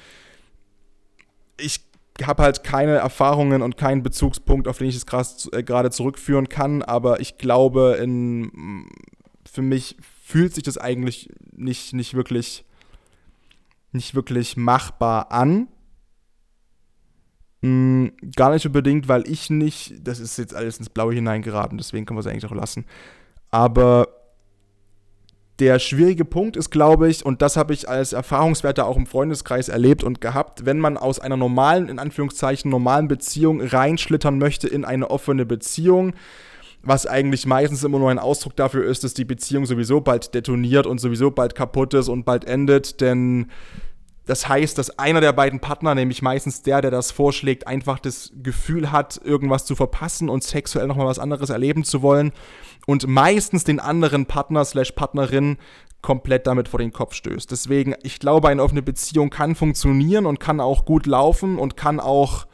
ich 1.61 1.81
habe 2.25 2.43
halt 2.43 2.65
keine 2.65 2.95
Erfahrungen 2.95 3.61
und 3.61 3.77
keinen 3.77 4.03
Bezugspunkt, 4.03 4.67
auf 4.67 4.79
den 4.79 4.89
ich 4.89 4.97
es 4.97 5.49
äh, 5.53 5.63
gerade 5.63 5.91
zurückführen 5.91 6.49
kann. 6.49 6.81
Aber 6.81 7.21
ich 7.21 7.37
glaube, 7.37 7.99
in, 8.03 8.89
für 9.45 9.61
mich 9.61 9.99
fühlt 10.25 10.55
sich 10.55 10.65
das 10.65 10.79
eigentlich 10.79 11.29
nicht, 11.53 11.93
nicht, 11.93 12.15
wirklich, 12.15 12.65
nicht 13.93 14.15
wirklich 14.15 14.57
machbar 14.57 15.33
an. 15.33 15.69
Mhm, 17.61 18.13
gar 18.37 18.53
nicht 18.53 18.67
unbedingt, 18.67 19.09
weil 19.09 19.29
ich 19.29 19.51
nicht, 19.51 20.07
das 20.07 20.21
ist 20.21 20.39
jetzt 20.39 20.55
alles 20.55 20.79
ins 20.79 20.91
Blaue 20.91 21.15
hineingeraten, 21.15 21.79
deswegen 21.79 22.07
können 22.07 22.17
wir 22.17 22.21
es 22.21 22.27
eigentlich 22.27 22.47
auch 22.47 22.55
lassen. 22.55 22.87
Aber 23.51 24.09
der 25.59 25.81
schwierige 25.81 26.25
Punkt 26.25 26.57
ist, 26.57 26.71
glaube 26.71 27.09
ich, 27.09 27.27
und 27.27 27.43
das 27.43 27.57
habe 27.57 27.75
ich 27.75 27.89
als 27.89 28.13
Erfahrungswerte 28.13 28.85
auch 28.85 28.97
im 28.97 29.07
Freundeskreis 29.07 29.69
erlebt 29.69 30.05
und 30.05 30.21
gehabt, 30.21 30.67
wenn 30.67 30.79
man 30.79 30.97
aus 30.97 31.19
einer 31.19 31.37
normalen, 31.37 31.89
in 31.89 31.99
Anführungszeichen, 31.99 32.71
normalen 32.71 33.09
Beziehung 33.09 33.61
reinschlittern 33.61 34.39
möchte 34.39 34.69
in 34.69 34.85
eine 34.85 35.11
offene 35.11 35.45
Beziehung, 35.47 36.15
was 36.83 37.07
eigentlich 37.07 37.47
meistens 37.47 37.85
immer 37.85 37.99
nur 37.99 38.11
ein 38.11 38.19
Ausdruck 38.19 38.57
dafür 38.57 38.85
ist, 38.85 39.05
dass 39.05 39.15
die 39.15 39.25
Beziehung 39.25 39.67
sowieso 39.67 40.01
bald 40.01 40.35
detoniert 40.35 40.87
und 40.87 40.99
sowieso 40.99 41.31
bald 41.31 41.55
kaputt 41.55 41.95
ist 41.95 42.09
und 42.09 42.25
bald 42.25 42.45
endet, 42.45 43.01
denn 43.01 43.49
das 44.29 44.47
heißt, 44.47 44.77
dass 44.77 44.99
einer 44.99 45.23
der 45.23 45.33
beiden 45.33 45.59
Partner, 45.59 45.95
nämlich 45.95 46.21
meistens 46.21 46.61
der, 46.61 46.83
der 46.83 46.91
das 46.91 47.11
vorschlägt, 47.11 47.67
einfach 47.67 47.99
das 47.99 48.31
Gefühl 48.43 48.93
hat, 48.93 49.19
irgendwas 49.25 49.65
zu 49.65 49.75
verpassen 49.75 50.29
und 50.29 50.45
sexuell 50.45 50.87
nochmal 50.87 51.07
was 51.07 51.19
anderes 51.19 51.49
erleben 51.49 51.83
zu 51.83 52.03
wollen 52.03 52.33
und 52.87 53.07
meistens 53.07 53.65
den 53.65 53.81
anderen 53.81 54.27
Partner 54.27 54.67
slash 54.67 54.93
Partnerin 54.93 55.57
komplett 56.03 56.47
damit 56.47 56.69
vor 56.69 56.79
den 56.79 56.93
Kopf 56.93 57.15
stößt. 57.15 57.51
Deswegen, 57.51 57.95
ich 58.03 58.19
glaube, 58.19 58.49
eine 58.49 58.63
offene 58.63 58.83
Beziehung 58.83 59.31
kann 59.31 59.55
funktionieren 59.55 60.27
und 60.27 60.41
kann 60.41 60.61
auch 60.61 60.85
gut 60.85 61.07
laufen 61.07 61.59
und 61.59 61.79
kann 61.79 61.99
auch 61.99 62.47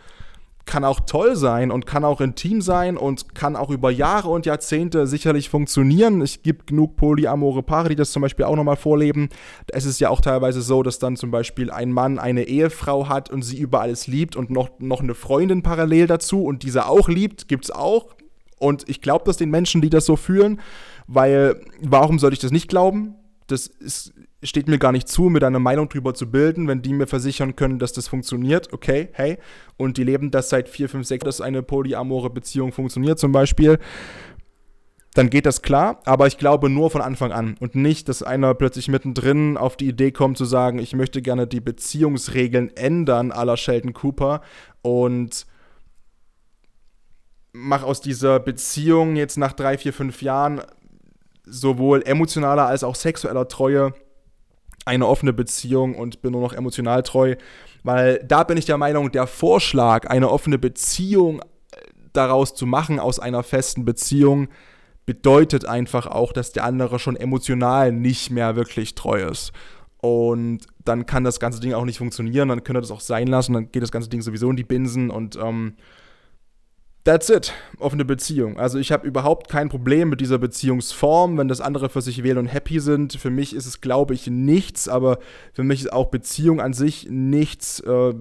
kann 0.66 0.84
auch 0.84 1.00
toll 1.00 1.36
sein 1.36 1.70
und 1.70 1.86
kann 1.86 2.04
auch 2.04 2.20
intim 2.20 2.62
sein 2.62 2.96
und 2.96 3.34
kann 3.34 3.54
auch 3.54 3.70
über 3.70 3.90
Jahre 3.90 4.30
und 4.30 4.46
Jahrzehnte 4.46 5.06
sicherlich 5.06 5.50
funktionieren. 5.50 6.22
Es 6.22 6.42
gibt 6.42 6.68
genug 6.68 6.96
polyamore 6.96 7.62
Paare, 7.62 7.90
die 7.90 7.96
das 7.96 8.12
zum 8.12 8.22
Beispiel 8.22 8.46
auch 8.46 8.56
nochmal 8.56 8.76
vorleben. 8.76 9.28
Es 9.68 9.84
ist 9.84 10.00
ja 10.00 10.08
auch 10.08 10.20
teilweise 10.20 10.62
so, 10.62 10.82
dass 10.82 10.98
dann 10.98 11.16
zum 11.16 11.30
Beispiel 11.30 11.70
ein 11.70 11.92
Mann 11.92 12.18
eine 12.18 12.44
Ehefrau 12.44 13.08
hat 13.08 13.30
und 13.30 13.42
sie 13.42 13.58
über 13.58 13.80
alles 13.80 14.06
liebt 14.06 14.36
und 14.36 14.50
noch, 14.50 14.70
noch 14.78 15.00
eine 15.00 15.14
Freundin 15.14 15.62
parallel 15.62 16.06
dazu 16.06 16.44
und 16.44 16.62
diese 16.62 16.86
auch 16.86 17.08
liebt, 17.08 17.48
gibt 17.48 17.64
es 17.64 17.70
auch. 17.70 18.14
Und 18.58 18.88
ich 18.88 19.00
glaube 19.02 19.24
das 19.26 19.36
den 19.36 19.50
Menschen, 19.50 19.82
die 19.82 19.90
das 19.90 20.06
so 20.06 20.16
fühlen, 20.16 20.60
weil 21.06 21.60
warum 21.82 22.18
sollte 22.18 22.34
ich 22.34 22.40
das 22.40 22.52
nicht 22.52 22.68
glauben? 22.68 23.16
Das 23.46 23.66
ist, 23.66 24.14
steht 24.44 24.68
mir 24.68 24.78
gar 24.78 24.92
nicht 24.92 25.08
zu, 25.08 25.24
mir 25.24 25.40
da 25.40 25.46
eine 25.46 25.58
Meinung 25.58 25.88
drüber 25.88 26.14
zu 26.14 26.30
bilden, 26.30 26.68
wenn 26.68 26.82
die 26.82 26.92
mir 26.92 27.06
versichern 27.06 27.56
können, 27.56 27.78
dass 27.78 27.92
das 27.92 28.08
funktioniert, 28.08 28.72
okay, 28.72 29.08
hey, 29.12 29.38
und 29.76 29.96
die 29.96 30.04
leben 30.04 30.30
das 30.30 30.50
seit 30.50 30.68
4, 30.68 30.88
5, 30.88 31.06
6, 31.06 31.24
dass 31.24 31.40
eine 31.40 31.62
polyamore 31.62 32.30
Beziehung 32.30 32.72
funktioniert 32.72 33.18
zum 33.18 33.32
Beispiel, 33.32 33.78
dann 35.14 35.30
geht 35.30 35.46
das 35.46 35.62
klar, 35.62 36.00
aber 36.04 36.26
ich 36.26 36.38
glaube 36.38 36.68
nur 36.68 36.90
von 36.90 37.00
Anfang 37.00 37.30
an 37.30 37.56
und 37.60 37.76
nicht, 37.76 38.08
dass 38.08 38.24
einer 38.24 38.52
plötzlich 38.54 38.88
mittendrin 38.88 39.56
auf 39.56 39.76
die 39.76 39.88
Idee 39.88 40.10
kommt 40.10 40.36
zu 40.36 40.44
sagen, 40.44 40.78
ich 40.78 40.94
möchte 40.94 41.22
gerne 41.22 41.46
die 41.46 41.60
Beziehungsregeln 41.60 42.76
ändern 42.76 43.30
aller 43.30 43.56
Sheldon 43.56 43.94
Cooper 43.94 44.42
und 44.82 45.46
mach 47.52 47.84
aus 47.84 48.00
dieser 48.00 48.40
Beziehung 48.40 49.14
jetzt 49.14 49.38
nach 49.38 49.52
drei, 49.52 49.78
vier, 49.78 49.92
fünf 49.92 50.20
Jahren 50.20 50.62
sowohl 51.44 52.02
emotionaler 52.02 52.66
als 52.66 52.82
auch 52.82 52.96
sexueller 52.96 53.46
Treue 53.46 53.94
eine 54.84 55.06
offene 55.06 55.32
Beziehung 55.32 55.94
und 55.94 56.22
bin 56.22 56.32
nur 56.32 56.40
noch 56.40 56.52
emotional 56.52 57.02
treu, 57.02 57.36
weil 57.82 58.22
da 58.26 58.44
bin 58.44 58.56
ich 58.56 58.66
der 58.66 58.78
Meinung, 58.78 59.10
der 59.12 59.26
Vorschlag, 59.26 60.08
eine 60.08 60.30
offene 60.30 60.58
Beziehung 60.58 61.40
äh, 61.40 61.44
daraus 62.12 62.54
zu 62.54 62.66
machen 62.66 63.00
aus 63.00 63.18
einer 63.18 63.42
festen 63.42 63.84
Beziehung, 63.84 64.48
bedeutet 65.06 65.66
einfach 65.66 66.06
auch, 66.06 66.32
dass 66.32 66.52
der 66.52 66.64
andere 66.64 66.98
schon 66.98 67.16
emotional 67.16 67.92
nicht 67.92 68.30
mehr 68.30 68.56
wirklich 68.56 68.94
treu 68.94 69.22
ist. 69.22 69.52
Und 69.98 70.66
dann 70.84 71.06
kann 71.06 71.24
das 71.24 71.40
ganze 71.40 71.60
Ding 71.60 71.72
auch 71.72 71.84
nicht 71.84 71.98
funktionieren, 71.98 72.48
dann 72.48 72.62
könnte 72.62 72.80
das 72.80 72.90
auch 72.90 73.00
sein 73.00 73.26
lassen, 73.26 73.54
dann 73.54 73.72
geht 73.72 73.82
das 73.82 73.92
ganze 73.92 74.10
Ding 74.10 74.20
sowieso 74.20 74.50
in 74.50 74.56
die 74.56 74.64
Binsen 74.64 75.10
und 75.10 75.36
ähm, 75.36 75.76
That's 77.04 77.28
it. 77.28 77.52
Offene 77.78 78.06
Beziehung. 78.06 78.58
Also 78.58 78.78
ich 78.78 78.90
habe 78.90 79.06
überhaupt 79.06 79.50
kein 79.50 79.68
Problem 79.68 80.08
mit 80.08 80.22
dieser 80.22 80.38
Beziehungsform, 80.38 81.36
wenn 81.36 81.48
das 81.48 81.60
andere 81.60 81.90
für 81.90 82.00
sich 82.00 82.22
wählen 82.22 82.38
und 82.38 82.46
happy 82.46 82.80
sind. 82.80 83.12
Für 83.12 83.28
mich 83.28 83.54
ist 83.54 83.66
es, 83.66 83.82
glaube 83.82 84.14
ich, 84.14 84.26
nichts, 84.26 84.88
aber 84.88 85.18
für 85.52 85.64
mich 85.64 85.80
ist 85.82 85.92
auch 85.92 86.06
Beziehung 86.06 86.62
an 86.62 86.72
sich 86.72 87.06
nichts, 87.10 87.80
äh, 87.80 88.14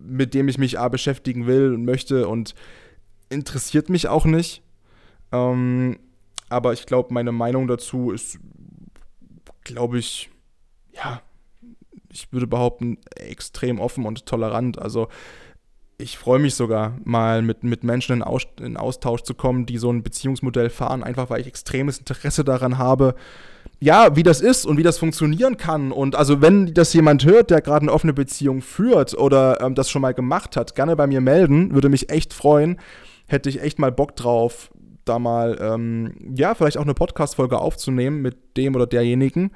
mit 0.00 0.34
dem 0.34 0.46
ich 0.46 0.58
mich 0.58 0.78
A, 0.78 0.88
beschäftigen 0.88 1.48
will 1.48 1.74
und 1.74 1.84
möchte 1.84 2.28
und 2.28 2.54
interessiert 3.30 3.88
mich 3.88 4.06
auch 4.06 4.24
nicht. 4.24 4.62
Ähm, 5.32 5.98
aber 6.48 6.72
ich 6.72 6.86
glaube, 6.86 7.12
meine 7.12 7.32
Meinung 7.32 7.66
dazu 7.66 8.12
ist, 8.12 8.38
glaube 9.64 9.98
ich, 9.98 10.30
ja, 10.92 11.20
ich 12.12 12.32
würde 12.32 12.46
behaupten, 12.46 12.98
extrem 13.16 13.80
offen 13.80 14.06
und 14.06 14.26
tolerant. 14.26 14.78
Also 14.78 15.08
ich 16.00 16.18
freue 16.18 16.38
mich 16.38 16.54
sogar, 16.54 16.96
mal 17.04 17.42
mit, 17.42 17.62
mit 17.62 17.84
Menschen 17.84 18.16
in, 18.16 18.22
Aus, 18.22 18.46
in 18.60 18.76
Austausch 18.76 19.22
zu 19.22 19.34
kommen, 19.34 19.66
die 19.66 19.78
so 19.78 19.92
ein 19.92 20.02
Beziehungsmodell 20.02 20.70
fahren, 20.70 21.02
einfach 21.02 21.30
weil 21.30 21.40
ich 21.40 21.46
extremes 21.46 21.98
Interesse 21.98 22.44
daran 22.44 22.78
habe, 22.78 23.14
ja, 23.78 24.16
wie 24.16 24.22
das 24.22 24.40
ist 24.40 24.66
und 24.66 24.76
wie 24.76 24.82
das 24.82 24.98
funktionieren 24.98 25.56
kann. 25.56 25.92
Und 25.92 26.16
also, 26.16 26.42
wenn 26.42 26.74
das 26.74 26.92
jemand 26.92 27.24
hört, 27.24 27.50
der 27.50 27.60
gerade 27.60 27.84
eine 27.84 27.92
offene 27.92 28.12
Beziehung 28.12 28.60
führt 28.60 29.14
oder 29.14 29.60
ähm, 29.60 29.74
das 29.74 29.90
schon 29.90 30.02
mal 30.02 30.14
gemacht 30.14 30.56
hat, 30.56 30.74
gerne 30.74 30.96
bei 30.96 31.06
mir 31.06 31.20
melden, 31.20 31.74
würde 31.74 31.88
mich 31.88 32.10
echt 32.10 32.34
freuen. 32.34 32.78
Hätte 33.26 33.48
ich 33.48 33.62
echt 33.62 33.78
mal 33.78 33.92
Bock 33.92 34.16
drauf, 34.16 34.70
da 35.04 35.18
mal, 35.18 35.58
ähm, 35.60 36.14
ja, 36.34 36.54
vielleicht 36.54 36.78
auch 36.78 36.82
eine 36.82 36.94
Podcast-Folge 36.94 37.58
aufzunehmen 37.58 38.22
mit 38.22 38.56
dem 38.56 38.74
oder 38.74 38.86
derjenigen 38.86 39.50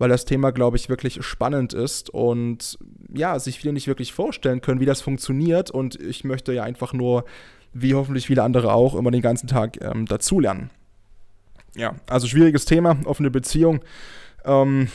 weil 0.00 0.08
das 0.08 0.24
Thema, 0.24 0.50
glaube 0.50 0.78
ich, 0.78 0.88
wirklich 0.88 1.22
spannend 1.22 1.74
ist 1.74 2.08
und 2.08 2.78
ja, 3.12 3.38
sich 3.38 3.58
viele 3.58 3.74
nicht 3.74 3.86
wirklich 3.86 4.14
vorstellen 4.14 4.62
können, 4.62 4.80
wie 4.80 4.86
das 4.86 5.02
funktioniert. 5.02 5.70
Und 5.70 6.00
ich 6.00 6.24
möchte 6.24 6.54
ja 6.54 6.62
einfach 6.62 6.94
nur, 6.94 7.26
wie 7.74 7.94
hoffentlich 7.94 8.26
viele 8.26 8.42
andere 8.42 8.72
auch, 8.72 8.94
immer 8.94 9.10
den 9.10 9.20
ganzen 9.20 9.46
Tag 9.46 9.78
ähm, 9.82 10.06
dazulernen. 10.06 10.70
Ja, 11.76 11.96
also 12.08 12.26
schwieriges 12.26 12.64
Thema, 12.64 12.96
offene 13.04 13.30
Beziehung. 13.30 13.80
Ähm 14.46 14.88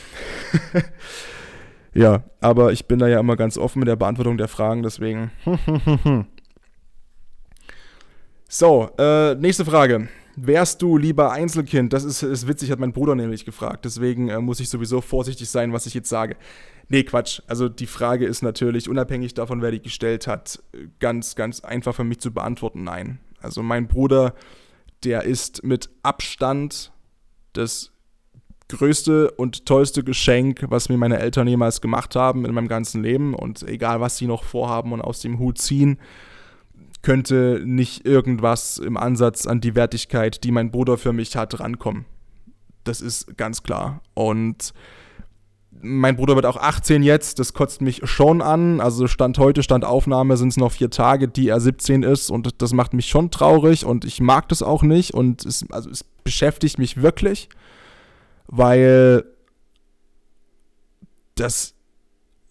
ja, 1.94 2.24
aber 2.40 2.72
ich 2.72 2.86
bin 2.86 2.98
da 2.98 3.06
ja 3.06 3.20
immer 3.20 3.36
ganz 3.36 3.58
offen 3.58 3.78
mit 3.78 3.86
der 3.86 3.94
Beantwortung 3.94 4.36
der 4.36 4.48
Fragen, 4.48 4.82
deswegen. 4.82 5.30
so, 8.48 8.90
äh, 8.98 9.36
nächste 9.36 9.64
Frage. 9.64 10.08
Wärst 10.36 10.82
du 10.82 10.98
lieber 10.98 11.32
Einzelkind? 11.32 11.94
Das 11.94 12.04
ist, 12.04 12.22
ist 12.22 12.46
witzig, 12.46 12.70
hat 12.70 12.78
mein 12.78 12.92
Bruder 12.92 13.14
nämlich 13.14 13.46
gefragt. 13.46 13.86
Deswegen 13.86 14.28
äh, 14.28 14.38
muss 14.38 14.60
ich 14.60 14.68
sowieso 14.68 15.00
vorsichtig 15.00 15.48
sein, 15.48 15.72
was 15.72 15.86
ich 15.86 15.94
jetzt 15.94 16.10
sage. 16.10 16.36
Nee, 16.88 17.04
Quatsch. 17.04 17.40
Also 17.46 17.70
die 17.70 17.86
Frage 17.86 18.26
ist 18.26 18.42
natürlich, 18.42 18.88
unabhängig 18.88 19.32
davon, 19.32 19.62
wer 19.62 19.70
die 19.70 19.80
gestellt 19.80 20.26
hat, 20.26 20.62
ganz, 21.00 21.36
ganz 21.36 21.60
einfach 21.60 21.94
für 21.94 22.04
mich 22.04 22.20
zu 22.20 22.32
beantworten, 22.32 22.84
nein. 22.84 23.18
Also 23.40 23.62
mein 23.62 23.88
Bruder, 23.88 24.34
der 25.04 25.24
ist 25.24 25.64
mit 25.64 25.88
Abstand 26.02 26.92
das 27.54 27.92
größte 28.68 29.30
und 29.30 29.64
tollste 29.64 30.04
Geschenk, 30.04 30.66
was 30.68 30.88
mir 30.88 30.98
meine 30.98 31.18
Eltern 31.18 31.48
jemals 31.48 31.80
gemacht 31.80 32.14
haben 32.14 32.44
in 32.44 32.52
meinem 32.52 32.68
ganzen 32.68 33.02
Leben. 33.02 33.34
Und 33.34 33.62
egal, 33.62 34.00
was 34.00 34.18
sie 34.18 34.26
noch 34.26 34.44
vorhaben 34.44 34.92
und 34.92 35.00
aus 35.00 35.20
dem 35.20 35.38
Hut 35.38 35.58
ziehen, 35.58 35.98
könnte 37.06 37.62
nicht 37.64 38.04
irgendwas 38.04 38.78
im 38.78 38.96
Ansatz 38.96 39.46
an 39.46 39.60
die 39.60 39.76
Wertigkeit, 39.76 40.42
die 40.42 40.50
mein 40.50 40.72
Bruder 40.72 40.98
für 40.98 41.12
mich 41.12 41.36
hat, 41.36 41.60
rankommen. 41.60 42.04
Das 42.82 43.00
ist 43.00 43.36
ganz 43.36 43.62
klar. 43.62 44.02
Und 44.14 44.74
mein 45.70 46.16
Bruder 46.16 46.34
wird 46.34 46.46
auch 46.46 46.56
18 46.56 47.04
jetzt, 47.04 47.38
das 47.38 47.52
kotzt 47.52 47.80
mich 47.80 48.00
schon 48.10 48.42
an. 48.42 48.80
Also 48.80 49.06
Stand 49.06 49.38
heute, 49.38 49.62
Stand 49.62 49.84
Aufnahme 49.84 50.36
sind 50.36 50.48
es 50.48 50.56
noch 50.56 50.72
vier 50.72 50.90
Tage, 50.90 51.28
die 51.28 51.46
er 51.46 51.60
17 51.60 52.02
ist 52.02 52.28
und 52.28 52.60
das 52.60 52.72
macht 52.72 52.92
mich 52.92 53.06
schon 53.06 53.30
traurig 53.30 53.86
und 53.86 54.04
ich 54.04 54.20
mag 54.20 54.48
das 54.48 54.64
auch 54.64 54.82
nicht 54.82 55.14
und 55.14 55.46
es, 55.46 55.64
also 55.70 55.88
es 55.88 56.02
beschäftigt 56.02 56.80
mich 56.80 57.02
wirklich, 57.02 57.48
weil 58.48 59.24
das 61.36 61.72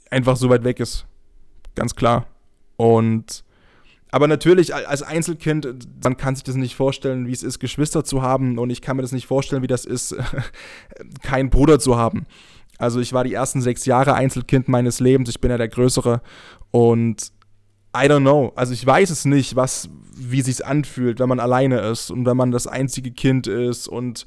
einfach 0.10 0.38
so 0.38 0.50
weit 0.50 0.64
weg 0.64 0.80
ist. 0.80 1.06
Ganz 1.76 1.94
klar. 1.94 2.26
Und 2.78 3.44
aber 4.16 4.30
natürlich, 4.30 4.74
als 4.74 5.04
Einzelkind, 5.04 5.68
man 6.02 6.16
kann 6.16 6.38
sich 6.38 6.46
das 6.46 6.56
nicht 6.56 6.74
vorstellen, 6.74 7.28
wie 7.28 7.34
es 7.34 7.44
ist, 7.44 7.60
Geschwister 7.60 8.06
zu 8.06 8.22
haben. 8.22 8.58
Und 8.60 8.70
ich 8.70 8.82
kann 8.82 8.96
mir 8.96 9.02
das 9.02 9.12
nicht 9.12 9.28
vorstellen, 9.28 9.62
wie 9.62 9.68
das 9.68 9.84
ist, 9.84 10.16
keinen 11.22 11.50
Bruder 11.50 11.80
zu 11.80 11.98
haben. 11.98 12.26
Also 12.78 13.02
ich 13.02 13.12
war 13.12 13.26
die 13.26 13.34
ersten 13.34 13.60
sechs 13.60 13.86
Jahre 13.86 14.14
Einzelkind 14.14 14.70
meines 14.70 15.02
Lebens. 15.02 15.28
Ich 15.28 15.42
bin 15.42 15.52
ja 15.52 15.58
der 15.58 15.68
Größere. 15.68 16.22
Und 16.72 17.34
I 17.94 18.08
don't 18.08 18.22
know. 18.22 18.54
Also 18.56 18.72
ich 18.72 18.86
weiß 18.86 19.10
es 19.10 19.26
nicht, 19.26 19.58
was, 19.58 19.90
wie 20.16 20.42
sich's 20.42 20.62
anfühlt, 20.62 21.20
wenn 21.20 21.28
man 21.28 21.42
alleine 21.42 21.82
ist 21.82 22.10
und 22.10 22.26
wenn 22.26 22.38
man 22.38 22.52
das 22.52 22.68
einzige 22.68 23.12
Kind 23.12 23.48
ist 23.48 23.90
und 23.90 24.26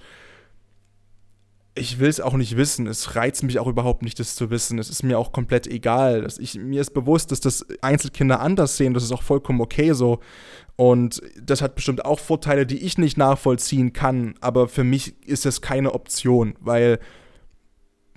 ich 1.78 1.98
will 1.98 2.08
es 2.08 2.20
auch 2.20 2.34
nicht 2.34 2.56
wissen. 2.56 2.86
Es 2.86 3.16
reizt 3.16 3.42
mich 3.42 3.58
auch 3.58 3.66
überhaupt 3.66 4.02
nicht, 4.02 4.18
das 4.18 4.34
zu 4.34 4.50
wissen. 4.50 4.78
Es 4.78 4.90
ist 4.90 5.02
mir 5.02 5.18
auch 5.18 5.32
komplett 5.32 5.66
egal. 5.66 6.26
Ich, 6.38 6.56
mir 6.56 6.80
ist 6.80 6.94
bewusst, 6.94 7.32
dass 7.32 7.40
das 7.40 7.66
Einzelkinder 7.80 8.40
anders 8.40 8.76
sehen. 8.76 8.94
Das 8.94 9.02
ist 9.02 9.12
auch 9.12 9.22
vollkommen 9.22 9.60
okay 9.60 9.92
so. 9.92 10.20
Und 10.76 11.22
das 11.42 11.62
hat 11.62 11.74
bestimmt 11.74 12.04
auch 12.04 12.20
Vorteile, 12.20 12.66
die 12.66 12.78
ich 12.78 12.98
nicht 12.98 13.16
nachvollziehen 13.16 13.92
kann. 13.92 14.34
Aber 14.40 14.68
für 14.68 14.84
mich 14.84 15.14
ist 15.26 15.44
das 15.44 15.60
keine 15.60 15.94
Option, 15.94 16.54
weil, 16.60 17.00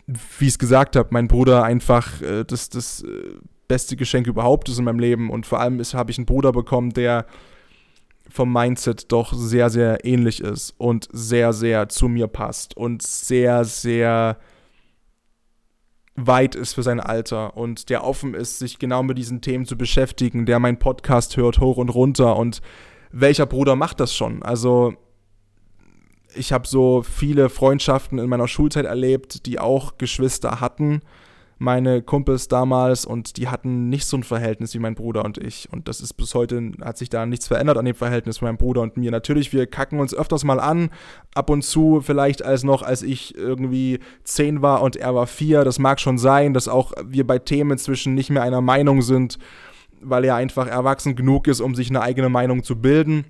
wie 0.08 0.46
ich 0.46 0.52
es 0.52 0.60
gesagt 0.60 0.96
habe, 0.96 1.10
mein 1.12 1.28
Bruder 1.28 1.64
einfach 1.64 2.22
äh, 2.22 2.44
das, 2.44 2.70
das 2.70 3.04
äh, 3.04 3.36
beste 3.68 3.96
Geschenk 3.96 4.28
überhaupt 4.28 4.70
ist 4.70 4.78
in 4.78 4.86
meinem 4.86 5.00
Leben. 5.00 5.30
Und 5.30 5.46
vor 5.46 5.60
allem 5.60 5.82
habe 5.82 6.12
ich 6.12 6.18
einen 6.18 6.26
Bruder 6.26 6.52
bekommen, 6.52 6.92
der 6.92 7.26
vom 8.32 8.52
Mindset 8.52 9.12
doch 9.12 9.34
sehr, 9.34 9.70
sehr 9.70 10.06
ähnlich 10.06 10.42
ist 10.42 10.74
und 10.78 11.08
sehr, 11.12 11.54
sehr 11.54 11.90
zu 11.90 12.08
mir 12.08 12.28
passt 12.28 12.76
und 12.78 13.02
sehr, 13.02 13.66
sehr 13.66 14.38
weit 16.16 16.56
ist 16.56 16.74
für 16.74 16.84
sein 16.84 17.00
Alter 17.00 17.58
und 17.58 17.90
der 17.90 18.04
offen 18.04 18.34
ist, 18.34 18.60
sich 18.60 18.80
genau 18.80 19.04
mit 19.04 19.18
diesen 19.18 19.42
Themen 19.42 19.66
zu 19.66 19.78
beschäftigen, 19.78 20.46
der 20.46 20.60
meinen 20.60 20.80
Podcast 20.80 21.38
hört 21.38 21.60
hoch 21.60 21.78
und 21.78 21.90
runter 21.90 22.36
und 22.38 22.62
welcher 23.12 23.46
Bruder 23.46 23.76
macht 23.76 24.00
das 24.00 24.16
schon? 24.16 24.44
Also 24.44 24.94
ich 26.34 26.54
habe 26.54 26.68
so 26.68 27.02
viele 27.02 27.50
Freundschaften 27.50 28.20
in 28.20 28.30
meiner 28.30 28.48
Schulzeit 28.48 28.86
erlebt, 28.86 29.46
die 29.46 29.60
auch 29.60 29.98
Geschwister 29.98 30.62
hatten 30.62 31.02
meine 31.62 32.02
Kumpels 32.02 32.48
damals 32.48 33.06
und 33.06 33.38
die 33.38 33.48
hatten 33.48 33.88
nicht 33.88 34.06
so 34.06 34.18
ein 34.18 34.24
Verhältnis 34.24 34.74
wie 34.74 34.80
mein 34.80 34.96
Bruder 34.96 35.24
und 35.24 35.38
ich. 35.38 35.70
Und 35.72 35.88
das 35.88 36.02
ist 36.02 36.14
bis 36.14 36.34
heute, 36.34 36.72
hat 36.84 36.98
sich 36.98 37.10
da 37.10 37.28
nichts 37.28 37.48
verändert 37.48 37.78
an 37.78 37.86
dem 37.86 37.94
Verhältnis 37.94 38.40
von 38.40 38.48
meinem 38.48 38.58
Bruder 38.58 38.82
und 38.82 38.98
mir. 38.98 39.12
Natürlich, 39.12 39.54
wir 39.54 39.68
kacken 39.68 40.00
uns 40.00 40.16
öfters 40.16 40.44
mal 40.44 40.60
an, 40.60 40.90
ab 41.36 41.52
und 41.52 41.62
zu, 41.62 42.02
vielleicht 42.02 42.44
als 42.44 42.64
noch, 42.64 42.82
als 42.82 43.04
ich 43.04 43.38
irgendwie 43.38 44.00
zehn 44.24 44.64
war 44.64 44.82
und 44.82 44.96
er 44.96 45.14
war 45.14 45.28
vier. 45.28 45.64
Das 45.64 45.78
mag 45.78 46.00
schon 46.00 46.18
sein, 46.18 46.56
dass 46.56 46.68
auch 46.68 46.94
wir 47.06 47.28
bei 47.28 47.38
Themen 47.38 47.74
inzwischen 47.74 48.16
nicht 48.16 48.32
mehr 48.32 48.42
einer 48.42 48.62
Meinung 48.62 49.04
sind, 49.04 49.38
weil 50.02 50.26
er 50.26 50.38
einfach 50.38 50.66
erwachsen 50.66 51.16
genug 51.16 51.48
ist, 51.48 51.62
um 51.62 51.76
sich 51.76 51.92
eine 51.92 52.02
eigene 52.02 52.30
Meinung 52.30 52.64
zu 52.64 52.82
bilden. 52.82 53.26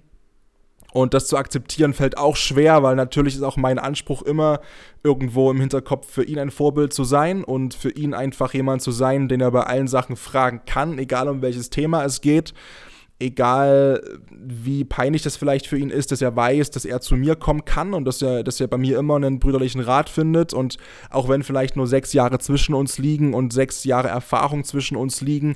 Und 0.92 1.14
das 1.14 1.28
zu 1.28 1.38
akzeptieren 1.38 1.94
fällt 1.94 2.18
auch 2.18 2.36
schwer, 2.36 2.84
weil 2.84 2.96
natürlich 2.96 3.36
ist 3.36 3.44
auch 3.44 3.58
mein 3.58 3.80
Anspruch 3.80 4.22
immer 4.22 4.60
irgendwo 5.04 5.50
im 5.50 5.60
Hinterkopf 5.60 6.12
für 6.12 6.24
ihn 6.24 6.38
ein 6.38 6.52
Vorbild 6.52 6.94
zu 6.94 7.04
sein 7.04 7.44
und 7.44 7.74
für 7.74 7.92
ihn 7.92 8.14
einfach 8.14 8.54
jemand 8.54 8.82
zu 8.82 8.92
sein, 8.92 9.28
den 9.28 9.42
er 9.42 9.52
bei 9.52 9.64
allen 9.64 9.88
Sachen 9.88 10.16
fragen 10.16 10.62
kann, 10.66 11.00
egal 11.00 11.30
um 11.30 11.42
welches 11.42 11.70
Thema 11.70 12.04
es 12.04 12.22
geht. 12.22 12.54
Egal 13.20 14.02
wie 14.32 14.84
peinlich 14.84 15.22
das 15.22 15.38
vielleicht 15.38 15.68
für 15.68 15.78
ihn 15.78 15.92
ist, 15.92 16.12
dass 16.12 16.24
er 16.24 16.36
weiß, 16.36 16.72
dass 16.72 16.86
er 16.86 17.02
zu 17.02 17.16
mir 17.16 17.36
kommen 17.36 17.66
kann 17.66 17.94
und 17.94 18.06
dass 18.06 18.20
er, 18.24 18.44
dass 18.44 18.60
er 18.60 18.68
bei 18.68 18.78
mir 18.78 18.98
immer 18.98 19.16
einen 19.16 19.40
brüderlichen 19.40 19.80
Rat 19.80 20.10
findet. 20.10 20.56
Und 20.56 20.78
auch 21.12 21.30
wenn 21.30 21.44
vielleicht 21.44 21.76
nur 21.76 21.86
sechs 21.86 22.14
Jahre 22.14 22.40
zwischen 22.40 22.74
uns 22.74 22.98
liegen 22.98 23.36
und 23.36 23.54
sechs 23.54 23.84
Jahre 23.84 24.08
Erfahrung 24.08 24.64
zwischen 24.64 24.98
uns 24.98 25.22
liegen, 25.22 25.56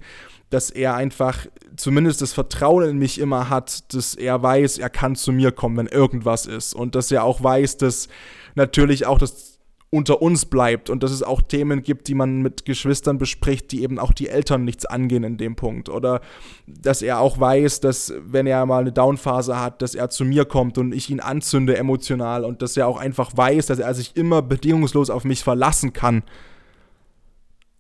dass 0.50 0.70
er 0.70 0.96
einfach 0.96 1.48
zumindest 1.76 2.22
das 2.22 2.34
Vertrauen 2.34 2.90
in 2.90 2.98
mich 2.98 3.20
immer 3.20 3.50
hat, 3.50 3.94
dass 3.94 4.16
er 4.16 4.42
weiß, 4.42 4.78
er 4.78 4.90
kann 4.90 5.16
zu 5.16 5.32
mir 5.32 5.52
kommen, 5.52 5.78
wenn 5.78 5.88
irgendwas 5.88 6.46
ist. 6.46 6.74
Und 6.74 6.96
dass 6.96 7.12
er 7.12 7.24
auch 7.24 7.44
weiß, 7.44 7.78
dass 7.78 8.08
natürlich 8.56 9.06
auch 9.06 9.18
das 9.18 9.56
unter 9.96 10.22
uns 10.22 10.46
bleibt 10.46 10.90
und 10.90 11.04
dass 11.04 11.12
es 11.12 11.24
auch 11.24 11.42
Themen 11.42 11.82
gibt, 11.82 12.10
die 12.10 12.16
man 12.16 12.42
mit 12.42 12.66
Geschwistern 12.66 13.18
bespricht, 13.18 13.72
die 13.72 13.82
eben 13.82 13.98
auch 13.98 14.12
die 14.12 14.28
Eltern 14.28 14.66
nichts 14.66 14.86
angehen 14.86 15.24
in 15.24 15.38
dem 15.38 15.56
Punkt. 15.56 15.88
Oder 15.88 16.20
dass 16.68 17.02
er 17.02 17.20
auch 17.20 17.40
weiß, 17.40 17.80
dass 17.80 18.14
wenn 18.20 18.46
er 18.46 18.66
mal 18.66 18.82
eine 18.82 18.92
Downphase 18.92 19.58
hat, 19.58 19.82
dass 19.82 19.96
er 19.96 20.10
zu 20.10 20.26
mir 20.26 20.44
kommt 20.44 20.78
und 20.78 20.94
ich 20.94 21.10
ihn 21.10 21.22
anzünde 21.22 21.78
emotional 21.78 22.44
und 22.44 22.62
dass 22.62 22.76
er 22.76 22.88
auch 22.88 22.98
einfach 22.98 23.38
weiß, 23.38 23.68
dass 23.68 23.80
er 23.80 23.94
sich 23.94 24.18
immer 24.18 24.42
bedingungslos 24.42 25.10
auf 25.10 25.24
mich 25.24 25.44
verlassen 25.44 25.94
kann. 25.94 26.24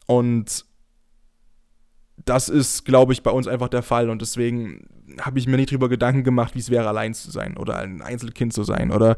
Und 0.05 0.65
das 2.23 2.49
ist, 2.49 2.85
glaube 2.85 3.13
ich, 3.13 3.23
bei 3.23 3.31
uns 3.31 3.47
einfach 3.47 3.67
der 3.67 3.83
Fall 3.83 4.09
und 4.09 4.21
deswegen 4.21 4.87
habe 5.19 5.39
ich 5.39 5.47
mir 5.47 5.57
nicht 5.57 5.71
drüber 5.71 5.89
Gedanken 5.89 6.23
gemacht, 6.23 6.55
wie 6.55 6.59
es 6.59 6.69
wäre, 6.69 6.87
allein 6.87 7.13
zu 7.13 7.31
sein 7.31 7.57
oder 7.57 7.77
ein 7.77 8.01
Einzelkind 8.01 8.53
zu 8.53 8.63
sein 8.63 8.91
oder 8.91 9.17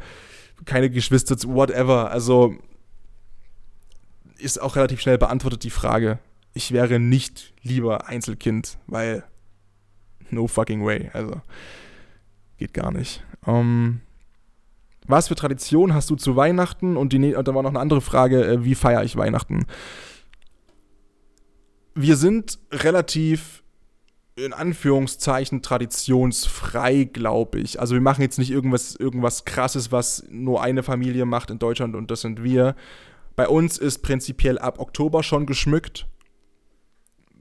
keine 0.65 0.89
Geschwister 0.89 1.37
zu, 1.37 1.53
whatever. 1.53 2.11
Also 2.11 2.55
ist 4.37 4.61
auch 4.61 4.75
relativ 4.75 4.99
schnell 5.01 5.17
beantwortet 5.17 5.63
die 5.63 5.69
Frage. 5.69 6.19
Ich 6.53 6.71
wäre 6.71 6.99
nicht 6.99 7.53
lieber 7.61 8.07
Einzelkind, 8.07 8.77
weil 8.87 9.23
no 10.29 10.47
fucking 10.47 10.85
way. 10.85 11.09
Also 11.13 11.41
geht 12.57 12.73
gar 12.73 12.91
nicht. 12.91 13.23
Ähm, 13.45 14.01
was 15.07 15.29
für 15.29 15.35
Tradition 15.35 15.93
hast 15.93 16.09
du 16.09 16.15
zu 16.15 16.35
Weihnachten? 16.35 16.97
Und, 16.97 17.13
die, 17.13 17.35
und 17.35 17.47
da 17.47 17.55
war 17.55 17.63
noch 17.63 17.69
eine 17.69 17.79
andere 17.79 18.01
Frage, 18.01 18.45
äh, 18.45 18.63
wie 18.65 18.75
feiere 18.75 19.03
ich 19.03 19.15
Weihnachten? 19.15 19.65
Wir 21.97 22.15
sind 22.15 22.59
relativ 22.71 23.63
in 24.35 24.53
Anführungszeichen 24.53 25.63
traditionsfrei, 25.63 27.05
glaube 27.05 27.59
ich. 27.59 27.79
Also 27.79 27.95
wir 27.95 28.01
machen 28.01 28.21
jetzt 28.21 28.37
nicht 28.37 28.51
irgendwas, 28.51 28.95
irgendwas 28.95 29.45
krasses, 29.45 29.91
was 29.91 30.23
nur 30.29 30.61
eine 30.61 30.83
Familie 30.83 31.25
macht 31.25 31.49
in 31.49 31.57
Deutschland 31.57 31.95
und 31.95 32.11
das 32.11 32.21
sind 32.21 32.43
wir. 32.43 32.75
Bei 33.35 33.47
uns 33.47 33.79
ist 33.79 33.99
prinzipiell 33.99 34.59
ab 34.59 34.79
Oktober 34.79 35.23
schon 35.23 35.47
geschmückt. 35.47 36.07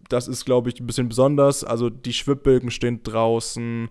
das 0.08 0.28
ist, 0.28 0.44
glaube 0.44 0.70
ich, 0.70 0.80
ein 0.80 0.86
bisschen 0.86 1.08
besonders. 1.08 1.64
Also 1.64 1.90
die 1.90 2.12
Schwibbögen 2.12 2.70
stehen 2.70 3.02
draußen 3.02 3.88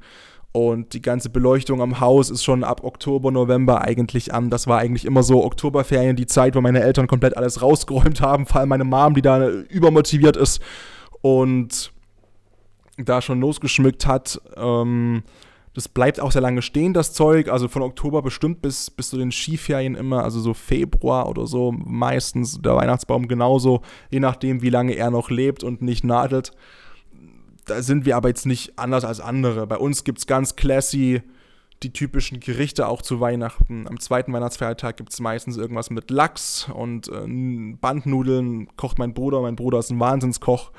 und 0.55 0.93
die 0.93 1.01
ganze 1.01 1.29
Beleuchtung 1.29 1.81
am 1.81 1.99
Haus 1.99 2.29
ist 2.29 2.45
schon 2.45 2.63
ab 2.63 2.85
Oktober, 2.85 3.29
November 3.29 3.81
eigentlich 3.81 4.33
an. 4.33 4.49
Das 4.49 4.67
war 4.67 4.79
eigentlich 4.79 5.03
immer 5.03 5.21
so 5.21 5.43
Oktoberferien, 5.43 6.15
die 6.15 6.27
Zeit, 6.27 6.55
wo 6.55 6.61
meine 6.61 6.81
Eltern 6.81 7.07
komplett 7.07 7.35
alles 7.35 7.61
rausgeräumt 7.61 8.21
haben, 8.21 8.45
vor 8.45 8.61
allem 8.61 8.69
meine 8.69 8.85
Mom, 8.85 9.15
die 9.15 9.21
da 9.21 9.49
übermotiviert 9.49 10.37
ist 10.37 10.61
und 11.21 11.91
da 12.95 13.21
schon 13.21 13.41
losgeschmückt 13.41 14.07
hat. 14.07 14.39
Ähm, 14.55 15.23
das 15.73 15.89
bleibt 15.89 16.21
auch 16.21 16.31
sehr 16.31 16.41
lange 16.41 16.61
stehen, 16.61 16.93
das 16.93 17.11
Zeug. 17.11 17.49
Also 17.49 17.67
von 17.67 17.81
Oktober 17.81 18.21
bestimmt 18.21 18.61
bis, 18.61 18.89
bis 18.89 19.09
zu 19.09 19.17
den 19.17 19.33
Skiferien 19.33 19.95
immer, 19.95 20.23
also 20.23 20.39
so 20.39 20.53
Februar 20.53 21.27
oder 21.27 21.47
so, 21.47 21.73
meistens 21.73 22.61
der 22.61 22.77
Weihnachtsbaum 22.77 23.27
genauso, 23.27 23.81
je 24.09 24.21
nachdem, 24.21 24.61
wie 24.61 24.69
lange 24.69 24.93
er 24.93 25.11
noch 25.11 25.29
lebt 25.29 25.65
und 25.65 25.81
nicht 25.81 26.05
nadelt. 26.05 26.53
Da 27.65 27.81
sind 27.81 28.05
wir 28.05 28.15
aber 28.15 28.29
jetzt 28.29 28.45
nicht 28.45 28.77
anders 28.77 29.05
als 29.05 29.19
andere. 29.19 29.67
Bei 29.67 29.77
uns 29.77 30.03
gibt 30.03 30.19
es 30.19 30.27
ganz 30.27 30.55
classy 30.55 31.21
die 31.83 31.91
typischen 31.91 32.39
Gerichte 32.39 32.87
auch 32.87 33.01
zu 33.01 33.19
Weihnachten. 33.19 33.87
Am 33.87 33.99
zweiten 33.99 34.31
Weihnachtsfeiertag 34.31 34.97
gibt 34.97 35.11
es 35.11 35.19
meistens 35.19 35.57
irgendwas 35.57 35.89
mit 35.89 36.09
Lachs 36.09 36.69
und 36.73 37.09
äh, 37.09 37.75
Bandnudeln, 37.79 38.75
kocht 38.77 38.97
mein 38.97 39.13
Bruder. 39.13 39.41
Mein 39.41 39.55
Bruder 39.55 39.79
ist 39.79 39.91
ein 39.91 39.99
Wahnsinnskoch. 39.99 40.71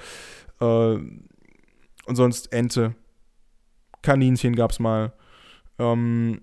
Äh, 0.61 0.65
und 0.65 2.15
sonst 2.15 2.53
Ente 2.53 2.95
Kaninchen 4.03 4.55
gab 4.55 4.71
es 4.71 4.79
mal. 4.79 5.13
Ähm, 5.79 6.41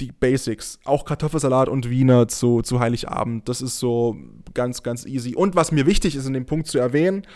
die 0.00 0.12
Basics. 0.12 0.78
Auch 0.84 1.04
Kartoffelsalat 1.04 1.68
und 1.68 1.88
Wiener 1.88 2.26
zu, 2.28 2.62
zu 2.62 2.80
Heiligabend. 2.80 3.48
Das 3.48 3.60
ist 3.60 3.78
so 3.78 4.16
ganz, 4.52 4.82
ganz 4.82 5.06
easy. 5.06 5.34
Und 5.36 5.54
was 5.54 5.72
mir 5.72 5.86
wichtig 5.86 6.16
ist, 6.16 6.26
in 6.26 6.32
dem 6.32 6.46
Punkt 6.46 6.66
zu 6.66 6.78
erwähnen, 6.78 7.26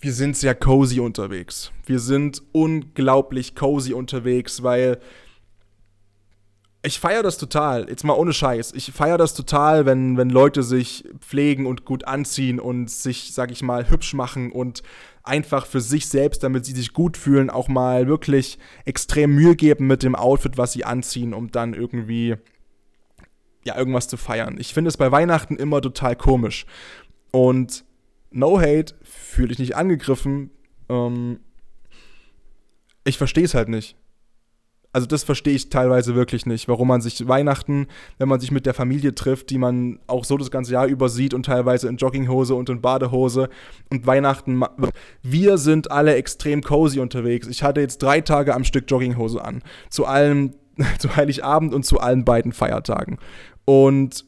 wir 0.00 0.12
sind 0.14 0.36
sehr 0.36 0.54
cozy 0.54 0.98
unterwegs. 1.00 1.72
Wir 1.84 1.98
sind 1.98 2.42
unglaublich 2.52 3.54
cozy 3.54 3.92
unterwegs, 3.92 4.62
weil 4.62 4.98
ich 6.82 6.98
feiere 6.98 7.22
das 7.22 7.36
total. 7.36 7.86
Jetzt 7.90 8.04
mal 8.04 8.14
ohne 8.14 8.32
Scheiß. 8.32 8.72
Ich 8.74 8.90
feiere 8.92 9.18
das 9.18 9.34
total, 9.34 9.84
wenn, 9.84 10.16
wenn 10.16 10.30
Leute 10.30 10.62
sich 10.62 11.04
pflegen 11.20 11.66
und 11.66 11.84
gut 11.84 12.06
anziehen 12.06 12.58
und 12.58 12.90
sich, 12.90 13.34
sag 13.34 13.50
ich 13.50 13.62
mal, 13.62 13.90
hübsch 13.90 14.14
machen 14.14 14.50
und 14.50 14.82
einfach 15.22 15.66
für 15.66 15.82
sich 15.82 16.08
selbst, 16.08 16.42
damit 16.42 16.64
sie 16.64 16.72
sich 16.72 16.94
gut 16.94 17.18
fühlen, 17.18 17.50
auch 17.50 17.68
mal 17.68 18.08
wirklich 18.08 18.58
extrem 18.86 19.34
Mühe 19.34 19.54
geben 19.54 19.86
mit 19.86 20.02
dem 20.02 20.14
Outfit, 20.14 20.56
was 20.56 20.72
sie 20.72 20.86
anziehen, 20.86 21.34
um 21.34 21.50
dann 21.50 21.74
irgendwie 21.74 22.36
ja 23.64 23.76
irgendwas 23.76 24.08
zu 24.08 24.16
feiern. 24.16 24.56
Ich 24.58 24.72
finde 24.72 24.88
es 24.88 24.96
bei 24.96 25.12
Weihnachten 25.12 25.56
immer 25.56 25.82
total 25.82 26.16
komisch. 26.16 26.64
Und 27.30 27.84
no 28.30 28.60
hate, 28.60 28.94
fühle 29.02 29.52
ich 29.52 29.58
nicht 29.58 29.76
angegriffen. 29.76 30.50
Ähm, 30.88 31.40
ich 33.04 33.18
verstehe 33.18 33.44
es 33.44 33.54
halt 33.54 33.68
nicht 33.68 33.96
also 34.92 35.06
das 35.06 35.22
verstehe 35.22 35.54
ich 35.54 35.70
teilweise 35.70 36.14
wirklich 36.14 36.46
nicht, 36.46 36.68
warum 36.68 36.88
man 36.88 37.00
sich 37.00 37.28
Weihnachten, 37.28 37.86
wenn 38.18 38.28
man 38.28 38.40
sich 38.40 38.50
mit 38.50 38.66
der 38.66 38.74
Familie 38.74 39.14
trifft, 39.14 39.50
die 39.50 39.58
man 39.58 40.00
auch 40.06 40.24
so 40.24 40.36
das 40.36 40.50
ganze 40.50 40.72
Jahr 40.72 40.86
über 40.86 41.08
sieht 41.08 41.32
und 41.32 41.46
teilweise 41.46 41.88
in 41.88 41.96
Jogginghose 41.96 42.54
und 42.54 42.68
in 42.68 42.80
Badehose 42.80 43.48
und 43.90 44.06
Weihnachten, 44.06 44.62
wir 45.22 45.58
sind 45.58 45.90
alle 45.90 46.14
extrem 46.14 46.62
cozy 46.62 46.98
unterwegs. 46.98 47.46
Ich 47.46 47.62
hatte 47.62 47.80
jetzt 47.80 47.98
drei 47.98 48.20
Tage 48.20 48.54
am 48.54 48.64
Stück 48.64 48.90
Jogginghose 48.90 49.44
an, 49.44 49.62
zu 49.90 50.06
allem, 50.06 50.54
zu 50.98 51.14
Heiligabend 51.14 51.72
und 51.72 51.84
zu 51.84 52.00
allen 52.00 52.24
beiden 52.24 52.52
Feiertagen. 52.52 53.18
Und 53.64 54.24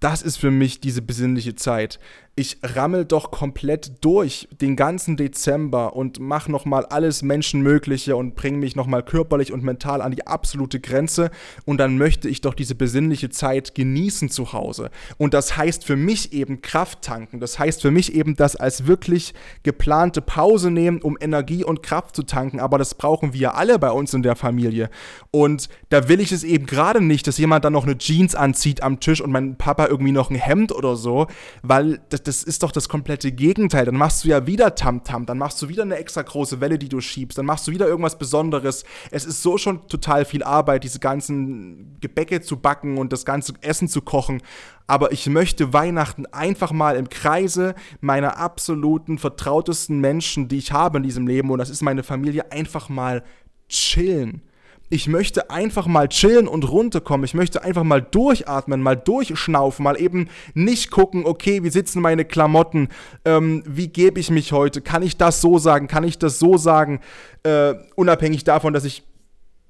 das 0.00 0.22
ist 0.22 0.38
für 0.38 0.50
mich 0.50 0.80
diese 0.80 1.02
besinnliche 1.02 1.54
Zeit 1.54 2.00
ich 2.40 2.58
rammel 2.62 3.04
doch 3.04 3.30
komplett 3.30 4.02
durch 4.02 4.48
den 4.60 4.74
ganzen 4.74 5.16
Dezember 5.16 5.94
und 5.94 6.20
mache 6.20 6.50
nochmal 6.50 6.86
alles 6.86 7.22
Menschenmögliche 7.22 8.16
und 8.16 8.34
bringe 8.34 8.58
mich 8.58 8.74
nochmal 8.74 9.02
körperlich 9.02 9.52
und 9.52 9.62
mental 9.62 10.00
an 10.00 10.12
die 10.12 10.26
absolute 10.26 10.80
Grenze 10.80 11.30
und 11.66 11.78
dann 11.78 11.98
möchte 11.98 12.28
ich 12.28 12.40
doch 12.40 12.54
diese 12.54 12.74
besinnliche 12.74 13.28
Zeit 13.28 13.74
genießen 13.74 14.30
zu 14.30 14.52
Hause. 14.54 14.90
Und 15.18 15.34
das 15.34 15.56
heißt 15.56 15.84
für 15.84 15.96
mich 15.96 16.32
eben 16.32 16.62
Kraft 16.62 17.02
tanken. 17.02 17.40
Das 17.40 17.58
heißt 17.58 17.82
für 17.82 17.90
mich 17.90 18.14
eben 18.14 18.36
das 18.36 18.56
als 18.56 18.86
wirklich 18.86 19.34
geplante 19.62 20.22
Pause 20.22 20.70
nehmen, 20.70 21.02
um 21.02 21.18
Energie 21.20 21.62
und 21.62 21.82
Kraft 21.82 22.16
zu 22.16 22.22
tanken. 22.22 22.58
Aber 22.58 22.78
das 22.78 22.94
brauchen 22.94 23.34
wir 23.34 23.54
alle 23.54 23.78
bei 23.78 23.90
uns 23.90 24.14
in 24.14 24.22
der 24.22 24.36
Familie. 24.36 24.88
Und 25.30 25.68
da 25.90 26.08
will 26.08 26.20
ich 26.20 26.32
es 26.32 26.42
eben 26.44 26.64
gerade 26.64 27.02
nicht, 27.02 27.26
dass 27.26 27.36
jemand 27.36 27.64
dann 27.66 27.74
noch 27.74 27.84
eine 27.84 27.98
Jeans 27.98 28.34
anzieht 28.34 28.82
am 28.82 28.98
Tisch 29.00 29.20
und 29.20 29.30
mein 29.30 29.56
Papa 29.56 29.86
irgendwie 29.86 30.12
noch 30.12 30.30
ein 30.30 30.36
Hemd 30.36 30.72
oder 30.72 30.96
so, 30.96 31.26
weil 31.62 32.00
das, 32.08 32.22
das 32.30 32.44
ist 32.44 32.62
doch 32.62 32.70
das 32.70 32.88
komplette 32.88 33.32
Gegenteil. 33.32 33.86
Dann 33.86 33.96
machst 33.96 34.22
du 34.22 34.28
ja 34.28 34.46
wieder 34.46 34.76
Tamtam, 34.76 35.22
-Tam, 35.22 35.26
dann 35.26 35.36
machst 35.36 35.60
du 35.60 35.68
wieder 35.68 35.82
eine 35.82 35.96
extra 35.96 36.22
große 36.22 36.60
Welle, 36.60 36.78
die 36.78 36.88
du 36.88 37.00
schiebst, 37.00 37.36
dann 37.36 37.44
machst 37.44 37.66
du 37.66 37.72
wieder 37.72 37.88
irgendwas 37.88 38.18
Besonderes. 38.18 38.84
Es 39.10 39.24
ist 39.24 39.42
so 39.42 39.58
schon 39.58 39.88
total 39.88 40.24
viel 40.24 40.44
Arbeit, 40.44 40.84
diese 40.84 41.00
ganzen 41.00 41.96
Gebäcke 42.00 42.40
zu 42.40 42.56
backen 42.56 42.98
und 42.98 43.12
das 43.12 43.24
ganze 43.24 43.54
Essen 43.62 43.88
zu 43.88 44.00
kochen. 44.00 44.42
Aber 44.86 45.10
ich 45.10 45.26
möchte 45.26 45.72
Weihnachten 45.72 46.24
einfach 46.26 46.70
mal 46.70 46.94
im 46.94 47.08
Kreise 47.08 47.74
meiner 48.00 48.36
absoluten 48.36 49.18
vertrautesten 49.18 49.98
Menschen, 49.98 50.46
die 50.46 50.58
ich 50.58 50.70
habe 50.70 50.98
in 50.98 51.02
diesem 51.02 51.26
Leben, 51.26 51.50
und 51.50 51.58
das 51.58 51.68
ist 51.68 51.82
meine 51.82 52.04
Familie, 52.04 52.52
einfach 52.52 52.88
mal 52.88 53.24
chillen 53.68 54.42
ich 54.90 55.06
möchte 55.06 55.50
einfach 55.50 55.86
mal 55.86 56.08
chillen 56.08 56.48
und 56.48 56.68
runterkommen. 56.68 57.24
Ich 57.24 57.34
möchte 57.34 57.62
einfach 57.62 57.84
mal 57.84 58.02
durchatmen, 58.02 58.82
mal 58.82 58.96
durchschnaufen, 58.96 59.84
mal 59.84 59.98
eben 59.98 60.28
nicht 60.52 60.90
gucken, 60.90 61.24
okay, 61.24 61.62
wie 61.62 61.70
sitzen 61.70 62.02
meine 62.02 62.24
Klamotten, 62.24 62.88
ähm, 63.24 63.62
wie 63.66 63.88
gebe 63.88 64.18
ich 64.18 64.30
mich 64.30 64.52
heute, 64.52 64.80
kann 64.80 65.02
ich 65.02 65.16
das 65.16 65.40
so 65.40 65.58
sagen, 65.58 65.86
kann 65.86 66.02
ich 66.02 66.18
das 66.18 66.40
so 66.40 66.58
sagen, 66.58 67.00
äh, 67.44 67.74
unabhängig 67.94 68.42
davon, 68.42 68.72
dass 68.72 68.84
ich 68.84 69.04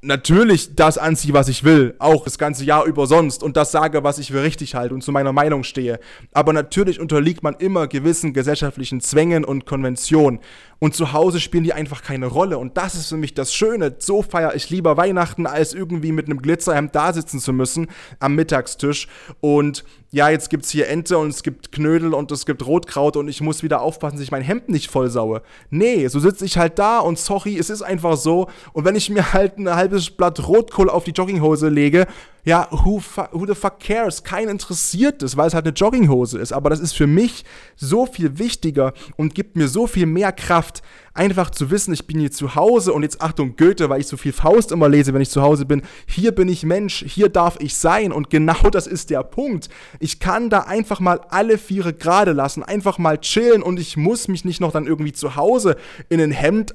natürlich 0.03 0.75
das 0.75 0.97
anziehe, 0.97 1.35
was 1.35 1.49
ich 1.49 1.65
will, 1.65 1.95
auch 1.99 2.25
das 2.25 2.39
ganze 2.39 2.65
Jahr 2.65 2.87
über 2.87 3.07
sonst 3.07 3.43
und 3.43 3.57
das 3.57 3.71
sage, 3.71 4.03
was 4.03 4.19
ich 4.19 4.33
für 4.33 4.43
richtig 4.43 4.75
halte 4.75 4.95
und 4.95 5.03
zu 5.03 5.13
meiner 5.13 5.33
Meinung 5.33 5.65
stehe. 5.65 6.01
Aber 6.33 6.53
natürlich 6.53 7.01
unterliegt 7.01 7.43
man 7.43 7.55
immer 7.57 7.87
gewissen 7.87 8.33
gesellschaftlichen 8.33 9.01
Zwängen 9.01 9.45
und 9.45 9.67
Konventionen. 9.67 10.41
Und 10.81 10.95
zu 10.95 11.13
Hause 11.13 11.41
spielen 11.41 11.63
die 11.63 11.75
einfach 11.75 12.03
keine 12.03 12.27
Rolle. 12.27 12.59
Und 12.59 12.77
das 12.79 12.95
ist 12.95 13.11
für 13.11 13.19
mich 13.19 13.35
das 13.35 13.55
Schöne. 13.55 13.95
So 13.99 14.23
feiere 14.23 14.55
ich 14.55 14.71
lieber 14.71 14.97
Weihnachten, 14.97 15.47
als 15.47 15.75
irgendwie 15.75 16.11
mit 16.11 16.27
einem 16.27 16.41
Glitzerhemd 16.41 16.95
da 16.95 17.13
sitzen 17.13 17.39
zu 17.39 17.53
müssen 17.53 17.89
am 18.19 18.35
Mittagstisch. 18.35 19.07
Und 19.41 19.85
ja, 20.11 20.31
jetzt 20.31 20.51
gibt 20.51 20.65
es 20.65 20.71
hier 20.71 20.89
Ente 20.89 21.19
und 21.19 21.29
es 21.29 21.43
gibt 21.43 21.71
Knödel 21.71 22.15
und 22.15 22.33
es 22.33 22.47
gibt 22.47 22.67
Rotkraut 22.67 23.17
und 23.17 23.29
ich 23.29 23.43
muss 23.43 23.63
wieder 23.63 23.83
aufpassen, 23.83 24.17
dass 24.17 24.25
ich 24.25 24.33
mein 24.33 24.43
Hemd 24.43 24.69
nicht 24.71 24.91
vollsaue. 24.91 25.43
Nee, 25.69 26.09
so 26.09 26.19
sitze 26.19 26.47
ich 26.47 26.57
halt 26.57 26.79
da 26.79 26.99
und 26.99 27.19
sorry, 27.19 27.59
es 27.59 27.71
ist 27.71 27.83
einfach 27.83 28.17
so. 28.17 28.49
Und 28.73 28.85
wenn 28.87 28.97
ich 28.97 29.11
mir 29.11 29.35
halt 29.35 29.59
ein 29.59 29.69
halbes 29.69 30.11
Blatt 30.11 30.49
Rotkohl 30.49 30.91
auf 30.91 31.05
die 31.05 31.13
Jogginghose 31.13 31.69
lege, 31.69 32.07
ja, 32.45 32.69
who, 32.71 33.03
who 33.33 33.47
the 33.47 33.55
fuck 33.55 33.81
cares? 33.81 34.23
Kein 34.23 34.49
interessiert 34.49 35.23
es, 35.23 35.37
weil 35.37 35.49
es 35.49 35.55
halt 35.55 35.67
eine 35.67 35.75
Jogginghose 35.75 36.39
ist. 36.39 36.53
Aber 36.53 36.71
das 36.71 36.81
ist 36.81 36.93
für 36.93 37.07
mich 37.07 37.45
so 37.77 38.07
viel 38.07 38.39
wichtiger 38.39 38.93
und 39.17 39.35
gibt 39.35 39.57
mir 39.57 39.69
so 39.69 39.87
viel 39.87 40.07
mehr 40.07 40.33
Kraft, 40.33 40.83
einfach 41.13 41.51
zu 41.51 41.71
wissen, 41.71 41.93
ich 41.93 42.07
bin 42.07 42.21
hier 42.21 42.31
zu 42.31 42.55
Hause 42.55 42.93
und 42.93 43.03
jetzt 43.03 43.21
Achtung 43.21 43.57
Goethe, 43.57 43.89
weil 43.91 44.01
ich 44.01 44.07
so 44.07 44.17
viel 44.17 44.33
Faust 44.33 44.73
immer 44.73 44.89
lese, 44.89 45.13
wenn 45.13 45.21
ich 45.21 45.31
zu 45.31 45.43
Hause 45.43 45.67
bin. 45.67 45.83
Hier 46.07 46.33
bin 46.33 46.49
ich 46.49 46.65
Mensch, 46.65 47.05
hier 47.07 47.29
darf 47.29 47.57
ich 47.61 47.77
sein 47.77 48.13
und 48.13 48.31
genau 48.31 48.71
das 48.71 48.87
ist 48.87 49.11
der 49.11 49.23
Punkt. 49.23 49.69
Ich 49.99 50.21
kann 50.21 50.51
da 50.51 50.61
einfach 50.61 51.01
mal 51.01 51.21
alle 51.29 51.59
Viere 51.59 51.93
gerade 51.93 52.33
lassen, 52.33 52.63
einfach 52.63 52.99
mal 52.99 53.19
chillen 53.19 53.63
und 53.63 53.79
ich 53.79 53.97
muss 53.97 54.29
mich 54.29 54.45
nicht 54.45 54.61
noch 54.61 54.73
dann 54.73 54.87
irgendwie 54.87 55.13
zu 55.13 55.37
Hause 55.37 55.77
in 56.09 56.21
ein 56.21 56.33
Hemd 56.33 56.75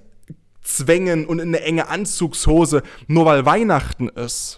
zwängen 0.62 1.26
und 1.26 1.40
in 1.40 1.50
eine 1.50 1.62
enge 1.62 1.88
Anzugshose, 1.88 2.84
nur 3.08 3.26
weil 3.26 3.46
Weihnachten 3.46 4.10
ist. 4.10 4.58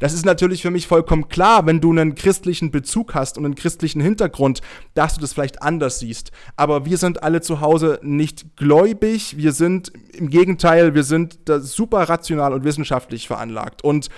Das 0.00 0.12
ist 0.12 0.24
natürlich 0.24 0.62
für 0.62 0.70
mich 0.70 0.86
vollkommen 0.86 1.28
klar, 1.28 1.66
wenn 1.66 1.80
du 1.80 1.90
einen 1.90 2.14
christlichen 2.14 2.70
Bezug 2.70 3.14
hast 3.14 3.38
und 3.38 3.44
einen 3.44 3.54
christlichen 3.54 4.00
Hintergrund, 4.00 4.60
dass 4.94 5.14
du 5.14 5.20
das 5.20 5.32
vielleicht 5.32 5.62
anders 5.62 5.98
siehst. 5.98 6.30
Aber 6.56 6.84
wir 6.84 6.98
sind 6.98 7.22
alle 7.22 7.40
zu 7.40 7.60
Hause 7.60 8.00
nicht 8.02 8.56
gläubig, 8.56 9.36
wir 9.36 9.52
sind 9.52 9.92
im 10.12 10.30
Gegenteil, 10.30 10.94
wir 10.94 11.04
sind 11.04 11.38
super 11.58 12.02
rational 12.08 12.52
und 12.52 12.64
wissenschaftlich 12.64 13.26
veranlagt. 13.26 13.82
Und 13.82 14.08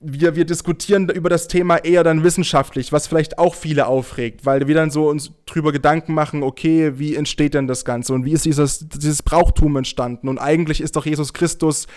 wir, 0.00 0.36
wir 0.36 0.44
diskutieren 0.44 1.08
über 1.08 1.28
das 1.28 1.48
Thema 1.48 1.76
eher 1.78 2.04
dann 2.04 2.22
wissenschaftlich, 2.22 2.92
was 2.92 3.08
vielleicht 3.08 3.38
auch 3.38 3.54
viele 3.54 3.86
aufregt, 3.86 4.46
weil 4.46 4.68
wir 4.68 4.74
dann 4.74 4.90
so 4.90 5.08
uns 5.08 5.32
drüber 5.44 5.72
Gedanken 5.72 6.14
machen, 6.14 6.42
okay, 6.42 6.98
wie 6.98 7.16
entsteht 7.16 7.54
denn 7.54 7.66
das 7.66 7.84
Ganze 7.84 8.14
und 8.14 8.24
wie 8.24 8.32
ist 8.32 8.44
dieses, 8.44 8.88
dieses 8.88 9.22
Brauchtum 9.22 9.76
entstanden? 9.76 10.28
Und 10.28 10.38
eigentlich 10.38 10.80
ist 10.80 10.94
doch 10.94 11.04
Jesus 11.04 11.32
Christus 11.32 11.88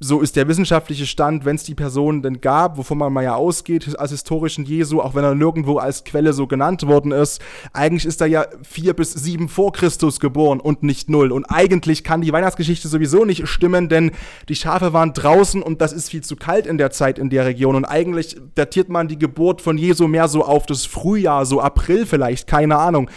so 0.00 0.20
ist 0.20 0.36
der 0.36 0.46
wissenschaftliche 0.46 1.06
Stand, 1.06 1.44
wenn 1.44 1.56
es 1.56 1.64
die 1.64 1.74
Person 1.74 2.22
denn 2.22 2.40
gab, 2.40 2.78
wovon 2.78 2.98
man 2.98 3.12
mal 3.12 3.24
ja 3.24 3.34
ausgeht, 3.34 3.98
als 3.98 4.12
historischen 4.12 4.64
Jesu, 4.64 5.00
auch 5.00 5.16
wenn 5.16 5.24
er 5.24 5.34
nirgendwo 5.34 5.78
als 5.78 6.04
Quelle 6.04 6.32
so 6.32 6.46
genannt 6.46 6.86
worden 6.86 7.10
ist, 7.10 7.42
eigentlich 7.72 8.06
ist 8.06 8.20
er 8.20 8.28
ja 8.28 8.46
vier 8.62 8.94
bis 8.94 9.12
sieben 9.12 9.48
vor 9.48 9.72
Christus 9.72 10.20
geboren 10.20 10.60
und 10.60 10.84
nicht 10.84 11.10
null. 11.10 11.32
Und 11.32 11.46
eigentlich 11.46 12.04
kann 12.04 12.20
die 12.20 12.32
Weihnachtsgeschichte 12.32 12.86
sowieso 12.86 13.24
nicht 13.24 13.48
stimmen, 13.48 13.88
denn 13.88 14.12
die 14.48 14.54
Schafe 14.54 14.92
waren 14.92 15.14
draußen 15.14 15.62
und 15.62 15.80
das 15.80 15.92
ist 15.92 16.10
viel 16.10 16.22
zu 16.22 16.36
kalt 16.36 16.66
in 16.66 16.78
der 16.78 16.92
Zeit 16.92 17.18
in 17.18 17.28
der 17.28 17.46
Region. 17.46 17.74
Und 17.74 17.84
eigentlich 17.84 18.36
datiert 18.54 18.88
man 18.88 19.08
die 19.08 19.18
Geburt 19.18 19.60
von 19.60 19.76
Jesu 19.76 20.06
mehr 20.06 20.28
so 20.28 20.44
auf 20.44 20.66
das 20.66 20.86
Frühjahr, 20.86 21.44
so 21.44 21.60
April 21.60 22.06
vielleicht, 22.06 22.46
keine 22.46 22.78
Ahnung. 22.78 23.10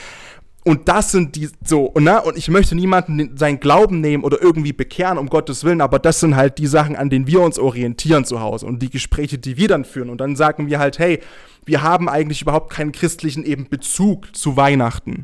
Und 0.63 0.87
das 0.87 1.11
sind 1.11 1.35
die 1.35 1.49
so, 1.65 1.91
ne? 1.97 2.21
Und 2.21 2.37
ich 2.37 2.47
möchte 2.49 2.75
niemanden 2.75 3.35
seinen 3.35 3.59
Glauben 3.59 3.99
nehmen 3.99 4.23
oder 4.23 4.41
irgendwie 4.41 4.73
bekehren, 4.73 5.17
um 5.17 5.27
Gottes 5.27 5.63
Willen, 5.63 5.81
aber 5.81 5.97
das 5.97 6.19
sind 6.19 6.35
halt 6.35 6.59
die 6.59 6.67
Sachen, 6.67 6.95
an 6.95 7.09
denen 7.09 7.25
wir 7.25 7.41
uns 7.41 7.57
orientieren 7.57 8.25
zu 8.25 8.41
Hause 8.41 8.67
und 8.67 8.79
die 8.79 8.91
Gespräche, 8.91 9.39
die 9.39 9.57
wir 9.57 9.67
dann 9.67 9.85
führen. 9.85 10.11
Und 10.11 10.19
dann 10.19 10.35
sagen 10.35 10.67
wir 10.67 10.77
halt, 10.77 10.99
hey, 10.99 11.19
wir 11.65 11.81
haben 11.81 12.07
eigentlich 12.07 12.43
überhaupt 12.43 12.71
keinen 12.71 12.91
christlichen 12.91 13.43
eben 13.43 13.69
Bezug 13.69 14.35
zu 14.35 14.55
Weihnachten. 14.55 15.23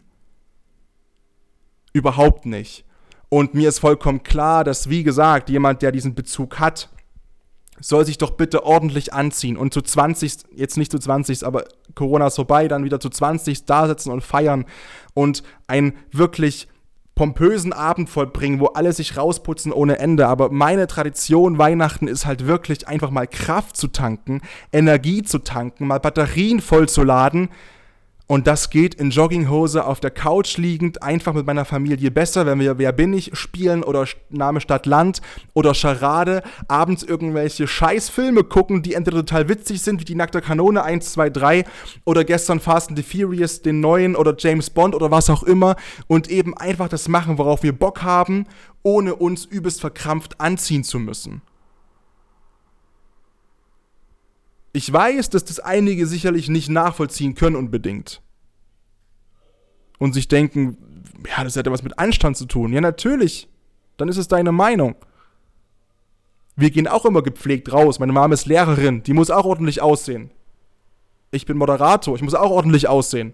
Überhaupt 1.93 2.47
nicht. 2.47 2.84
Und 3.30 3.54
mir 3.54 3.69
ist 3.69 3.80
vollkommen 3.80 4.23
klar, 4.23 4.63
dass, 4.63 4.89
wie 4.89 5.04
gesagt, 5.04 5.50
jemand, 5.50 5.82
der 5.84 5.91
diesen 5.91 6.15
Bezug 6.15 6.60
hat, 6.60 6.89
soll 7.80 8.06
sich 8.06 8.18
doch 8.18 8.32
bitte 8.32 8.63
ordentlich 8.63 9.13
anziehen 9.13 9.58
und 9.58 9.74
zu 9.74 9.82
20, 9.82 10.38
jetzt 10.56 10.78
nicht 10.78 10.92
zu 10.92 11.00
20, 11.00 11.46
aber 11.46 11.66
Corona 11.96 12.28
ist 12.28 12.36
vorbei, 12.36 12.68
dann 12.68 12.84
wieder 12.84 13.00
zu 13.00 13.10
20 13.10 13.66
da 13.66 13.88
sitzen 13.88 14.12
und 14.12 14.22
feiern 14.22 14.66
und 15.13 15.44
einen 15.68 15.94
wirklich 16.12 16.68
pompösen 17.18 17.74
Abend 17.74 18.10
vollbringen, 18.10 18.60
wo 18.60 18.68
alle 18.68 18.94
sich 18.94 19.18
rausputzen 19.18 19.74
ohne 19.74 19.98
Ende. 20.00 20.28
Aber 20.28 20.52
meine 20.52 20.88
Tradition 20.88 21.58
Weihnachten 21.58 22.08
ist 22.08 22.26
halt 22.26 22.46
wirklich 22.46 22.88
einfach 22.88 23.10
mal 23.10 23.28
Kraft 23.28 23.76
zu 23.76 23.88
tanken, 23.88 24.42
Energie 24.72 25.24
zu 25.24 25.40
tanken, 25.40 25.88
mal 25.88 26.00
Batterien 26.00 26.62
vollzuladen 26.62 27.50
und 28.28 28.46
das 28.46 28.70
geht 28.70 28.96
in 28.96 29.10
Jogginghose 29.10 29.86
auf 29.86 30.02
der 30.02 30.12
Couch 30.12 30.58
liegend, 30.58 31.02
einfach 31.02 31.34
mit 31.34 31.46
meiner 31.46 31.63
Familie 31.63 32.12
besser, 32.12 32.46
wenn 32.46 32.60
wir 32.60 32.78
Wer 32.78 32.92
bin 32.92 33.13
ich 33.13 33.38
spielen 33.38 33.84
oder 33.84 34.06
Name 34.30 34.60
Stadt 34.60 34.86
Land 34.86 35.22
oder 35.54 35.74
Charade, 35.74 36.44
abends 36.68 37.04
irgendwelche 37.04 37.68
Scheißfilme 37.68 38.44
gucken, 38.44 38.82
die 38.82 38.94
entweder 38.94 39.20
total 39.20 39.48
witzig 39.48 39.82
sind, 39.82 40.02
wie 40.02 40.06
die 40.06 40.16
nackte 40.16 40.42
Kanone 40.42 40.84
1, 40.84 41.13
2, 41.13 41.30
3 41.30 41.66
oder 42.04 42.26
gestern 42.26 42.60
Fast 42.60 42.90
and 42.90 42.98
the 42.98 43.04
Furious, 43.04 43.62
den 43.62 43.80
neuen 43.80 44.16
oder 44.16 44.36
James 44.38 44.70
Bond 44.70 44.94
oder 44.94 45.10
was 45.10 45.30
auch 45.30 45.44
immer 45.44 45.78
und 46.08 46.30
eben 46.30 46.56
einfach 46.58 46.90
das 46.90 47.08
machen, 47.08 47.38
worauf 47.38 47.63
wir 47.63 47.72
Bock 47.72 48.04
haben, 48.04 48.46
ohne 48.84 49.16
uns 49.16 49.46
übelst 49.46 49.80
verkrampft 49.80 50.42
anziehen 50.42 50.84
zu 50.84 51.00
müssen. 51.00 51.42
Ich 54.78 54.94
weiß, 54.94 55.32
dass 55.32 55.44
das 55.44 55.60
einige 55.60 56.06
sicherlich 56.06 56.50
nicht 56.50 56.70
nachvollziehen 56.70 57.34
können 57.34 57.56
unbedingt. 57.56 58.22
Und 59.98 60.13
sich 60.13 60.28
denken, 60.28 60.78
ja, 61.28 61.44
das 61.44 61.56
ja 61.56 61.66
was 61.66 61.82
mit 61.82 61.98
Anstand 61.98 62.38
zu 62.38 62.46
tun. 62.46 62.72
Ja, 62.72 62.80
natürlich. 62.80 63.50
Dann 63.98 64.08
ist 64.08 64.18
es 64.18 64.28
deine 64.28 64.52
Meinung. 64.52 64.94
Wir 66.56 66.70
gehen 66.70 66.88
auch 66.88 67.06
immer 67.06 67.24
gepflegt 67.24 67.74
raus. 67.74 67.98
Meine 67.98 68.13
Mama 68.13 68.32
ist 68.36 68.46
Lehrerin, 68.46 69.02
die 69.02 69.13
muss 69.13 69.32
auch 69.32 69.46
ordentlich 69.46 69.82
aussehen. 69.82 70.30
Ich 71.32 71.48
bin 71.48 71.58
Moderator, 71.58 72.16
ich 72.16 72.22
muss 72.22 72.36
auch 72.36 72.52
ordentlich 72.52 72.88
aussehen. 72.88 73.34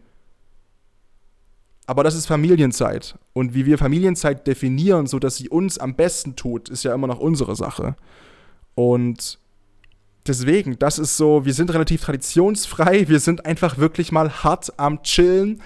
Aber 1.87 2.05
das 2.05 2.15
ist 2.15 2.25
Familienzeit. 2.25 3.19
Und 3.33 3.53
wie 3.53 3.65
wir 3.65 3.77
Familienzeit 3.77 4.47
definieren, 4.47 5.07
sodass 5.07 5.35
sie 5.35 5.49
uns 5.49 5.77
am 5.77 5.95
besten 5.95 6.37
tut, 6.37 6.69
ist 6.69 6.83
ja 6.83 6.93
immer 6.93 7.07
noch 7.07 7.19
unsere 7.19 7.57
Sache. 7.57 7.97
Und 8.75 9.42
deswegen, 10.27 10.77
das 10.79 10.99
ist 10.99 11.17
so, 11.17 11.45
wir 11.45 11.53
sind 11.53 11.73
relativ 11.73 12.01
traditionsfrei, 12.01 13.07
wir 13.07 13.19
sind 13.19 13.45
einfach 13.45 13.77
wirklich 13.77 14.11
mal 14.11 14.43
hart 14.43 14.73
am 14.77 15.03
Chillen, 15.03 15.61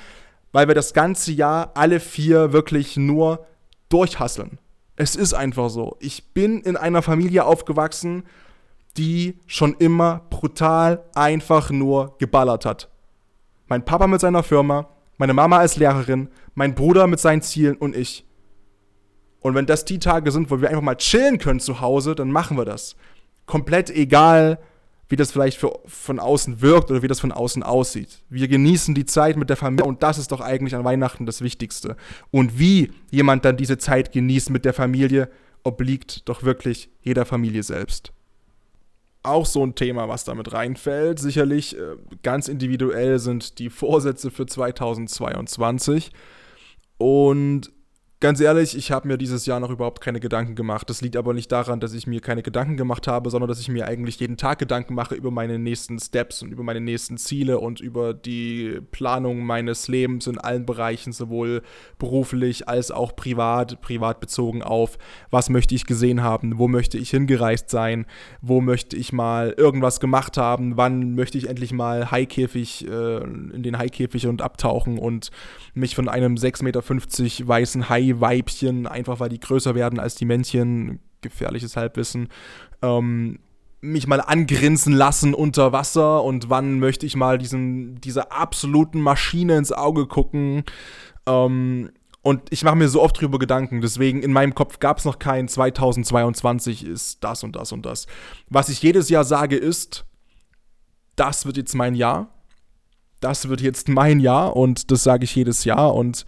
weil 0.51 0.67
wir 0.67 0.75
das 0.75 0.93
ganze 0.93 1.31
Jahr 1.31 1.71
alle 1.75 1.99
vier 1.99 2.53
wirklich 2.53 2.97
nur 2.97 3.45
durchhasseln. 3.89 4.59
Es 4.95 5.15
ist 5.15 5.33
einfach 5.33 5.69
so. 5.69 5.95
Ich 5.99 6.33
bin 6.33 6.61
in 6.61 6.75
einer 6.75 7.01
Familie 7.01 7.45
aufgewachsen, 7.45 8.23
die 8.97 9.39
schon 9.45 9.75
immer 9.75 10.25
brutal 10.29 11.03
einfach 11.13 11.69
nur 11.69 12.15
geballert 12.17 12.65
hat. 12.65 12.89
Mein 13.67 13.85
Papa 13.85 14.07
mit 14.07 14.21
seiner 14.21 14.41
Firma, 14.41 14.89
meine 15.17 15.33
Mama 15.33 15.57
als 15.59 15.77
Lehrerin, 15.77 16.29
mein 16.55 16.73
Bruder 16.73 17.05
mit 17.05 17.19
seinen 17.19 17.43
Zielen 17.43 17.77
und 17.77 17.95
ich. 17.95 18.25
Und 19.39 19.53
wenn 19.53 19.67
das 19.67 19.85
die 19.85 19.99
Tage 19.99 20.31
sind, 20.31 20.49
wo 20.49 20.61
wir 20.61 20.69
einfach 20.69 20.81
mal 20.81 20.95
chillen 20.95 21.37
können 21.37 21.59
zu 21.59 21.79
Hause, 21.79 22.15
dann 22.15 22.31
machen 22.31 22.57
wir 22.57 22.65
das 22.65 22.95
komplett 23.47 23.89
egal, 23.89 24.59
wie 25.09 25.15
das 25.15 25.31
vielleicht 25.31 25.57
für, 25.57 25.79
von 25.85 26.19
außen 26.19 26.61
wirkt 26.61 26.91
oder 26.91 27.01
wie 27.01 27.07
das 27.07 27.19
von 27.19 27.31
außen 27.31 27.63
aussieht. 27.63 28.21
Wir 28.29 28.47
genießen 28.47 28.93
die 28.93 29.05
Zeit 29.05 29.37
mit 29.37 29.49
der 29.49 29.57
Familie 29.57 29.85
und 29.85 30.03
das 30.03 30.17
ist 30.17 30.31
doch 30.31 30.41
eigentlich 30.41 30.75
an 30.75 30.83
Weihnachten 30.83 31.25
das 31.25 31.41
Wichtigste. 31.41 31.95
Und 32.29 32.59
wie 32.59 32.91
jemand 33.09 33.45
dann 33.45 33.57
diese 33.57 33.77
Zeit 33.77 34.11
genießt 34.11 34.49
mit 34.49 34.65
der 34.65 34.73
Familie, 34.73 35.29
obliegt 35.63 36.27
doch 36.29 36.43
wirklich 36.43 36.89
jeder 37.01 37.25
Familie 37.25 37.63
selbst. 37.63 38.11
Auch 39.23 39.45
so 39.45 39.65
ein 39.65 39.75
Thema, 39.75 40.07
was 40.07 40.23
damit 40.23 40.53
reinfällt. 40.53 41.19
Sicherlich 41.19 41.77
äh, 41.77 41.95
ganz 42.23 42.47
individuell 42.47 43.19
sind 43.19 43.59
die 43.59 43.69
Vorsätze 43.69 44.29
für 44.29 44.45
2022. 44.45 46.11
Und 46.97 47.71
Ganz 48.19 48.39
ehrlich, 48.39 48.75
ich 48.75 48.91
habe 48.91 49.07
mir 49.07 49.19
dieses 49.19 49.45
Jahr 49.45 49.59
noch 49.59 49.69
überhaupt 49.69 50.01
keine 50.01 50.19
Gedanken 50.19 50.55
gemacht. 50.55 50.89
Das 50.89 51.01
liegt 51.01 51.15
aber 51.17 51.35
nicht 51.35 51.51
daran, 51.51 51.79
dass 51.79 51.93
ich 51.93 52.07
mir 52.07 52.19
keine 52.19 52.41
Gedanken 52.41 52.75
gemacht 52.75 53.05
habe, 53.05 53.29
sondern 53.29 53.47
dass 53.47 53.59
ich 53.59 53.69
mir 53.69 53.87
eigentlich 53.87 54.19
jeden 54.19 54.37
Tag 54.37 54.57
Gedanken 54.57 54.95
mache 54.95 55.13
über 55.13 55.29
meine 55.29 55.59
nächsten 55.59 55.99
Steps 55.99 56.41
und 56.41 56.51
über 56.51 56.63
meine 56.63 56.81
nächsten 56.81 57.17
Ziele 57.17 57.59
und 57.59 57.79
über 57.79 58.15
die 58.15 58.81
Planung 58.89 59.45
meines 59.45 59.87
Lebens 59.87 60.25
in 60.25 60.39
allen 60.39 60.65
Bereichen, 60.65 61.13
sowohl 61.13 61.61
beruflich 61.99 62.67
als 62.67 62.89
auch 62.89 63.15
privat, 63.15 63.81
privat 63.81 64.19
bezogen 64.19 64.63
auf, 64.63 64.97
was 65.29 65.51
möchte 65.51 65.75
ich 65.75 65.85
gesehen 65.85 66.23
haben, 66.23 66.57
wo 66.57 66.67
möchte 66.67 66.97
ich 66.97 67.11
hingereist 67.11 67.69
sein, 67.69 68.07
wo 68.41 68.61
möchte 68.61 68.97
ich 68.97 69.13
mal 69.13 69.53
irgendwas 69.55 69.99
gemacht 69.99 70.37
haben, 70.37 70.75
wann 70.75 71.13
möchte 71.13 71.37
ich 71.37 71.49
endlich 71.49 71.71
mal 71.71 72.09
Haikäfig, 72.09 72.87
äh, 72.89 73.17
in 73.17 73.61
den 73.61 73.77
Haikäfig 73.77 74.25
und 74.25 74.41
abtauchen 74.41 74.97
und 74.97 75.29
mich 75.75 75.93
von 75.93 76.09
einem 76.09 76.33
6,50 76.33 76.63
Meter 76.63 77.47
weißen 77.47 77.89
Hai 77.89 78.06
Weibchen, 78.19 78.87
einfach 78.87 79.19
weil 79.19 79.29
die 79.29 79.39
größer 79.39 79.75
werden 79.75 79.99
als 79.99 80.15
die 80.15 80.25
Männchen, 80.25 80.99
gefährliches 81.21 81.75
Halbwissen, 81.75 82.29
ähm, 82.81 83.39
mich 83.81 84.07
mal 84.07 84.21
angrinsen 84.21 84.93
lassen 84.93 85.33
unter 85.33 85.71
Wasser 85.71 86.23
und 86.23 86.49
wann 86.49 86.79
möchte 86.79 87.05
ich 87.05 87.15
mal 87.15 87.37
diesen, 87.37 88.01
dieser 88.01 88.31
absoluten 88.31 89.01
Maschine 89.01 89.57
ins 89.57 89.71
Auge 89.71 90.07
gucken. 90.07 90.63
Ähm, 91.27 91.91
und 92.21 92.41
ich 92.49 92.63
mache 92.63 92.75
mir 92.75 92.89
so 92.89 93.01
oft 93.01 93.21
drüber 93.21 93.39
Gedanken, 93.39 93.79
deswegen 93.79 94.21
in 94.21 94.33
meinem 94.33 94.53
Kopf 94.53 94.79
gab 94.79 94.97
es 94.97 95.05
noch 95.05 95.19
kein 95.19 95.47
2022 95.47 96.85
ist 96.85 97.23
das 97.23 97.43
und 97.43 97.55
das 97.55 97.71
und 97.71 97.85
das. 97.85 98.07
Was 98.49 98.69
ich 98.69 98.81
jedes 98.81 99.09
Jahr 99.09 99.23
sage 99.23 99.55
ist, 99.55 100.05
das 101.15 101.45
wird 101.45 101.57
jetzt 101.57 101.75
mein 101.75 101.95
Jahr. 101.95 102.29
Das 103.19 103.47
wird 103.49 103.61
jetzt 103.61 103.89
mein 103.89 104.19
Jahr 104.19 104.55
und 104.55 104.91
das 104.91 105.03
sage 105.03 105.23
ich 105.23 105.35
jedes 105.35 105.63
Jahr 105.63 105.95
und 105.95 106.25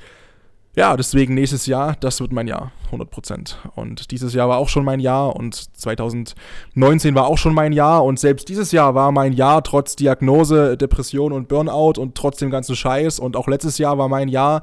ja, 0.75 0.95
deswegen 0.95 1.33
nächstes 1.33 1.65
Jahr, 1.65 1.95
das 1.99 2.21
wird 2.21 2.31
mein 2.31 2.47
Jahr, 2.47 2.71
100%. 2.91 3.55
Und 3.75 4.11
dieses 4.11 4.33
Jahr 4.33 4.47
war 4.47 4.59
auch 4.59 4.69
schon 4.69 4.85
mein 4.85 4.99
Jahr 4.99 5.35
und 5.35 5.55
2019 5.55 7.15
war 7.15 7.25
auch 7.25 7.37
schon 7.37 7.53
mein 7.53 7.73
Jahr 7.73 8.03
und 8.05 8.19
selbst 8.19 8.49
dieses 8.49 8.71
Jahr 8.71 8.93
war 8.93 9.11
mein 9.11 9.33
Jahr 9.33 9.63
trotz 9.63 9.95
Diagnose, 9.95 10.77
Depression 10.77 11.33
und 11.33 11.47
Burnout 11.47 11.99
und 11.99 12.15
trotz 12.15 12.37
dem 12.37 12.51
ganzen 12.51 12.75
Scheiß 12.75 13.19
und 13.19 13.35
auch 13.35 13.47
letztes 13.47 13.77
Jahr 13.79 13.97
war 13.97 14.09
mein 14.09 14.29
Jahr 14.29 14.61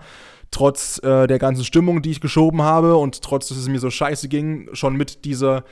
trotz 0.53 0.99
äh, 1.03 1.27
der 1.27 1.39
ganzen 1.39 1.65
Stimmung, 1.65 2.03
die 2.03 2.13
ich 2.13 2.21
geschoben 2.21 2.63
habe 2.63 2.97
und 2.97 3.21
trotz, 3.23 3.49
dass 3.49 3.59
es 3.59 3.69
mir 3.69 3.81
so 3.81 3.91
scheiße 3.91 4.29
ging, 4.29 4.69
schon 4.73 4.97
mit 4.97 5.25
dieser 5.25 5.65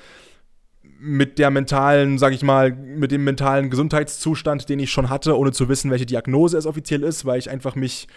mit 0.99 1.38
der 1.38 1.51
mentalen, 1.51 2.18
sag 2.18 2.33
ich 2.33 2.42
mal, 2.42 2.73
mit 2.73 3.12
dem 3.12 3.25
mentalen 3.25 3.68
Gesundheitszustand, 3.68 4.68
den 4.68 4.79
ich 4.79 4.90
schon 4.90 5.11
hatte, 5.11 5.37
ohne 5.38 5.53
zu 5.53 5.68
wissen, 5.68 5.90
welche 5.90 6.07
Diagnose 6.07 6.57
es 6.57 6.66
offiziell 6.66 7.03
ist, 7.03 7.27
weil 7.27 7.38
ich 7.38 7.51
einfach 7.51 7.75
mich 7.75 8.09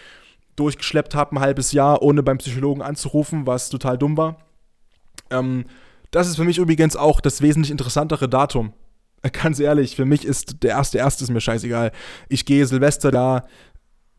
durchgeschleppt 0.58 1.14
habe, 1.14 1.36
ein 1.36 1.40
halbes 1.40 1.72
Jahr, 1.72 2.02
ohne 2.02 2.22
beim 2.22 2.38
Psychologen 2.38 2.82
anzurufen, 2.82 3.46
was 3.46 3.70
total 3.70 3.98
dumm 3.98 4.16
war. 4.16 4.36
Ähm, 5.30 5.64
das 6.10 6.28
ist 6.28 6.36
für 6.36 6.44
mich 6.44 6.58
übrigens 6.58 6.96
auch 6.96 7.20
das 7.20 7.42
wesentlich 7.42 7.70
interessantere 7.70 8.28
Datum. 8.28 8.72
Ganz 9.32 9.60
ehrlich, 9.60 9.96
für 9.96 10.04
mich 10.04 10.24
ist 10.24 10.62
der 10.62 10.70
erste 10.70 10.98
erste 10.98 11.24
ist 11.24 11.30
mir 11.30 11.40
scheißegal. 11.40 11.92
Ich 12.28 12.46
gehe 12.46 12.66
Silvester 12.66 13.10
da 13.10 13.44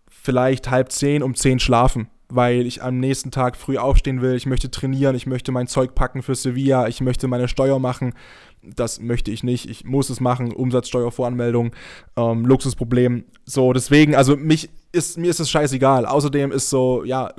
vielleicht 0.10 0.69
halb 0.69 0.91
zehn 0.91 1.23
um 1.23 1.36
zehn 1.36 1.60
schlafen, 1.60 2.10
weil 2.28 2.67
ich 2.67 2.84
am 2.84 2.99
nächsten 2.99 3.32
Tag 3.32 3.56
früh 3.56 3.78
aufstehen 3.78 4.21
will. 4.21 4.36
Ich 4.36 4.45
möchte 4.45 4.69
trainieren, 4.69 5.15
ich 5.15 5.25
möchte 5.25 5.52
mein 5.52 5.67
Zeug 5.67 5.95
packen 5.95 6.21
für 6.21 6.36
Sevilla, 6.36 6.88
ich 6.88 7.02
möchte 7.02 7.28
meine 7.28 7.47
Steuer 7.47 7.80
machen. 7.80 8.13
Das 8.62 8.99
möchte 8.99 9.32
ich 9.32 9.41
nicht. 9.41 9.69
Ich 9.69 9.86
muss 9.86 10.10
es 10.10 10.19
machen. 10.19 10.52
Umsatzsteuervoranmeldung, 10.52 11.71
ähm, 12.17 12.45
Luxusproblem. 12.45 13.23
So, 13.46 13.71
deswegen, 13.71 14.15
also 14.15 14.35
mich 14.35 14.69
ist, 14.92 15.17
mir 15.17 15.29
ist 15.29 15.40
es 15.40 15.50
scheißegal. 15.50 16.06
Außerdem 16.06 16.52
ist 16.52 16.69
so, 16.69 17.04
ja, 17.04 17.33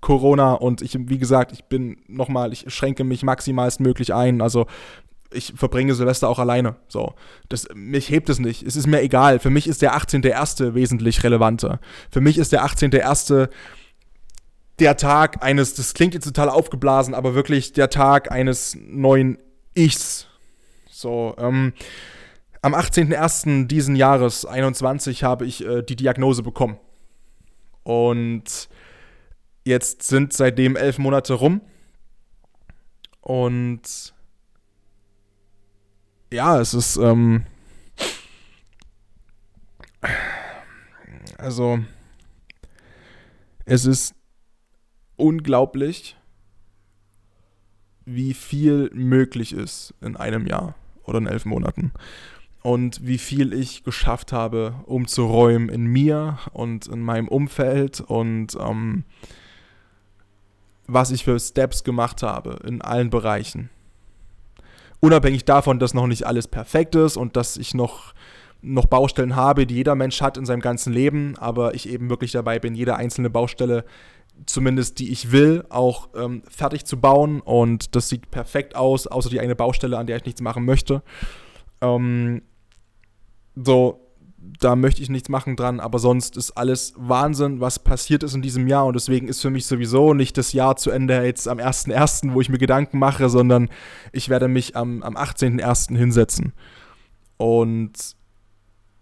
Corona 0.00 0.54
und 0.54 0.82
ich, 0.82 0.96
wie 0.98 1.18
gesagt, 1.18 1.52
ich 1.52 1.64
bin 1.64 1.98
nochmal, 2.08 2.52
ich 2.52 2.64
schränke 2.68 3.04
mich 3.04 3.22
maximalst 3.22 3.80
möglich 3.80 4.12
ein. 4.12 4.40
Also 4.42 4.66
ich 5.32 5.54
verbringe 5.56 5.94
Silvester 5.94 6.28
auch 6.28 6.38
alleine. 6.38 6.76
So. 6.88 7.14
Das, 7.48 7.68
mich 7.74 8.10
hebt 8.10 8.28
es 8.28 8.38
nicht. 8.38 8.62
Es 8.64 8.76
ist 8.76 8.86
mir 8.86 9.00
egal. 9.00 9.38
Für 9.38 9.50
mich 9.50 9.66
ist 9.66 9.80
der 9.80 9.96
18.01. 9.96 10.74
wesentlich 10.74 11.22
relevanter. 11.22 11.80
Für 12.10 12.20
mich 12.20 12.36
ist 12.36 12.52
der 12.52 12.64
18.01. 12.64 13.48
der 14.78 14.96
Tag 14.96 15.42
eines, 15.42 15.74
das 15.74 15.94
klingt 15.94 16.14
jetzt 16.14 16.24
total 16.24 16.48
aufgeblasen, 16.48 17.14
aber 17.14 17.34
wirklich 17.34 17.72
der 17.72 17.88
Tag 17.88 18.30
eines 18.30 18.76
neuen 18.80 19.38
Ichs. 19.74 20.26
So, 20.90 21.34
ähm, 21.38 21.72
am 22.62 22.74
18.01. 22.74 23.66
diesen 23.66 23.96
Jahres, 23.96 24.46
21, 24.46 25.24
habe 25.24 25.46
ich 25.46 25.66
äh, 25.66 25.82
die 25.82 25.96
Diagnose 25.96 26.42
bekommen. 26.42 26.78
Und 27.82 28.68
Jetzt 29.64 30.02
sind 30.02 30.32
seitdem 30.32 30.76
elf 30.76 30.98
Monate 30.98 31.34
rum. 31.34 31.60
Und 33.20 34.12
ja, 36.32 36.60
es 36.60 36.74
ist, 36.74 36.96
ähm, 36.96 37.44
also, 41.38 41.78
es 43.64 43.84
ist 43.84 44.14
unglaublich, 45.16 46.16
wie 48.04 48.34
viel 48.34 48.90
möglich 48.92 49.52
ist 49.52 49.94
in 50.00 50.16
einem 50.16 50.46
Jahr 50.46 50.74
oder 51.04 51.18
in 51.18 51.28
elf 51.28 51.44
Monaten. 51.44 51.92
Und 52.62 53.04
wie 53.04 53.18
viel 53.18 53.52
ich 53.52 53.82
geschafft 53.82 54.32
habe, 54.32 54.74
umzuräumen 54.86 55.68
in 55.68 55.84
mir 55.84 56.38
und 56.52 56.86
in 56.86 57.00
meinem 57.00 57.26
Umfeld 57.26 58.00
und 58.00 58.56
ähm, 58.60 59.04
was 60.86 61.10
ich 61.10 61.24
für 61.24 61.38
Steps 61.40 61.82
gemacht 61.82 62.22
habe 62.22 62.60
in 62.64 62.80
allen 62.80 63.10
Bereichen. 63.10 63.70
Unabhängig 65.00 65.44
davon, 65.44 65.80
dass 65.80 65.94
noch 65.94 66.06
nicht 66.06 66.24
alles 66.24 66.46
perfekt 66.46 66.94
ist 66.94 67.16
und 67.16 67.36
dass 67.36 67.56
ich 67.56 67.74
noch, 67.74 68.14
noch 68.60 68.86
Baustellen 68.86 69.34
habe, 69.34 69.66
die 69.66 69.74
jeder 69.74 69.96
Mensch 69.96 70.20
hat 70.20 70.36
in 70.36 70.46
seinem 70.46 70.60
ganzen 70.60 70.92
Leben, 70.92 71.36
aber 71.38 71.74
ich 71.74 71.88
eben 71.88 72.10
wirklich 72.10 72.30
dabei 72.30 72.60
bin, 72.60 72.76
jede 72.76 72.94
einzelne 72.94 73.28
Baustelle 73.30 73.84
zumindest 74.46 74.98
die 74.98 75.12
ich 75.12 75.32
will, 75.32 75.64
auch 75.68 76.08
ähm, 76.14 76.42
fertig 76.48 76.84
zu 76.84 77.00
bauen. 77.00 77.40
Und 77.40 77.94
das 77.94 78.08
sieht 78.08 78.30
perfekt 78.30 78.76
aus, 78.76 79.06
außer 79.06 79.30
die 79.30 79.40
eine 79.40 79.54
Baustelle, 79.54 79.98
an 79.98 80.06
der 80.06 80.16
ich 80.16 80.24
nichts 80.24 80.40
machen 80.40 80.64
möchte. 80.64 81.02
Ähm, 81.80 82.42
so, 83.54 84.02
da 84.58 84.76
möchte 84.76 85.02
ich 85.02 85.08
nichts 85.08 85.28
machen 85.28 85.56
dran, 85.56 85.80
aber 85.80 85.98
sonst 85.98 86.36
ist 86.36 86.52
alles 86.52 86.94
Wahnsinn, 86.96 87.60
was 87.60 87.78
passiert 87.78 88.22
ist 88.22 88.34
in 88.34 88.42
diesem 88.42 88.66
Jahr. 88.66 88.86
Und 88.86 88.94
deswegen 88.94 89.28
ist 89.28 89.40
für 89.40 89.50
mich 89.50 89.66
sowieso 89.66 90.14
nicht 90.14 90.36
das 90.36 90.52
Jahr 90.52 90.76
zu 90.76 90.90
Ende 90.90 91.22
jetzt 91.24 91.48
am 91.48 91.58
1.1., 91.58 92.32
wo 92.32 92.40
ich 92.40 92.48
mir 92.48 92.58
Gedanken 92.58 92.98
mache, 92.98 93.28
sondern 93.28 93.68
ich 94.12 94.28
werde 94.28 94.48
mich 94.48 94.76
am, 94.76 95.02
am 95.02 95.16
18.1. 95.16 95.96
hinsetzen. 95.96 96.52
Und 97.36 98.16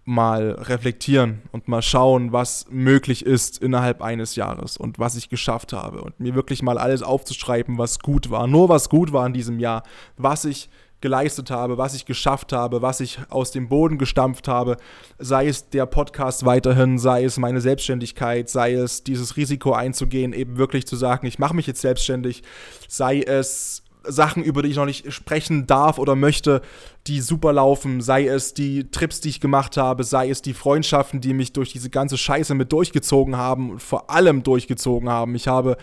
mal 0.05 0.53
reflektieren 0.53 1.43
und 1.53 1.69
mal 1.69 1.83
schauen, 1.83 2.33
was 2.33 2.67
möglich 2.71 3.25
ist 3.25 3.59
innerhalb 3.59 4.03
eines 4.03 4.35
Jahres 4.35 4.77
und 4.77 4.99
was 4.99 5.15
ich 5.15 5.29
geschafft 5.29 5.73
habe 5.73 6.03
und 6.03 6.19
mir 6.19 6.35
wirklich 6.35 6.63
mal 6.63 6.79
alles 6.79 7.03
aufzuschreiben, 7.03 7.79
was 7.79 8.01
gut 8.01 8.31
war, 8.31 8.47
nur 8.47 8.69
was 8.69 8.89
gut 8.89 9.13
war 9.13 9.27
in 9.27 9.33
diesem 9.33 9.61
Jahr, 9.61 9.85
was 10.17 10.45
ich 10.45 10.69
geleistet 11.01 11.51
habe, 11.51 11.79
was 11.79 11.95
ich 11.95 12.05
geschafft 12.05 12.53
habe, 12.53 12.83
was 12.83 13.01
ich 13.01 13.19
aus 13.31 13.51
dem 13.51 13.69
Boden 13.69 13.99
gestampft 13.99 14.49
habe, 14.49 14.77
sei 15.19 15.49
es 15.49 15.71
der 15.71 15.87
Podcast 15.87 16.45
weiterhin, 16.45 16.99
sei 16.99 17.25
es 17.25 17.39
meine 17.39 17.61
Selbstständigkeit, 17.61 18.49
sei 18.51 18.75
es 18.75 19.03
dieses 19.03 19.37
Risiko 19.37 19.73
einzugehen, 19.73 20.33
eben 20.33 20.59
wirklich 20.59 20.87
zu 20.87 20.97
sagen, 20.97 21.27
ich 21.27 21.39
mache 21.39 21.57
mich 21.57 21.67
jetzt 21.67 21.81
selbstständig, 21.81 22.43
sei 22.89 23.21
es 23.21 23.83
Sachen, 24.03 24.43
über 24.43 24.63
die 24.63 24.71
ich 24.71 24.77
noch 24.77 24.87
nicht 24.87 25.13
sprechen 25.13 25.67
darf 25.67 25.99
oder 25.99 26.17
möchte, 26.17 26.63
die 27.07 27.21
super 27.21 27.53
laufen, 27.53 28.01
sei 28.01 28.27
es 28.27 28.55
die 28.55 28.91
Trips, 28.91 29.21
die 29.21 29.29
ich 29.29 29.41
gemacht 29.41 29.77
habe, 29.77 30.05
sei 30.05 30.31
es 30.31 30.43
die 30.43 30.55
Freundschaften, 30.55 31.21
die 31.21 31.35
mich 31.35 31.53
durch 31.53 31.73
diese 31.73 31.91
ganze 31.91 32.17
Scheiße 32.17 32.55
mit 32.55 32.73
durchgezogen 32.73 33.37
haben 33.37 33.71
und 33.71 33.83
vor 33.83 34.11
allem 34.11 34.43
durchgezogen 34.43 35.09
haben. 35.09 35.35
Ich 35.35 35.49
habe 35.49 35.77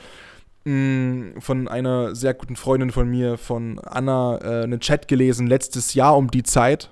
von 1.40 1.68
einer 1.68 2.16
sehr 2.16 2.34
guten 2.34 2.56
Freundin 2.56 2.92
von 2.92 3.10
mir, 3.10 3.38
von 3.38 3.80
Anna, 3.80 4.38
äh, 4.42 4.64
einen 4.64 4.80
Chat 4.80 5.08
gelesen, 5.08 5.48
letztes 5.48 5.94
Jahr 5.94 6.18
um 6.18 6.30
die 6.30 6.44
Zeit. 6.44 6.90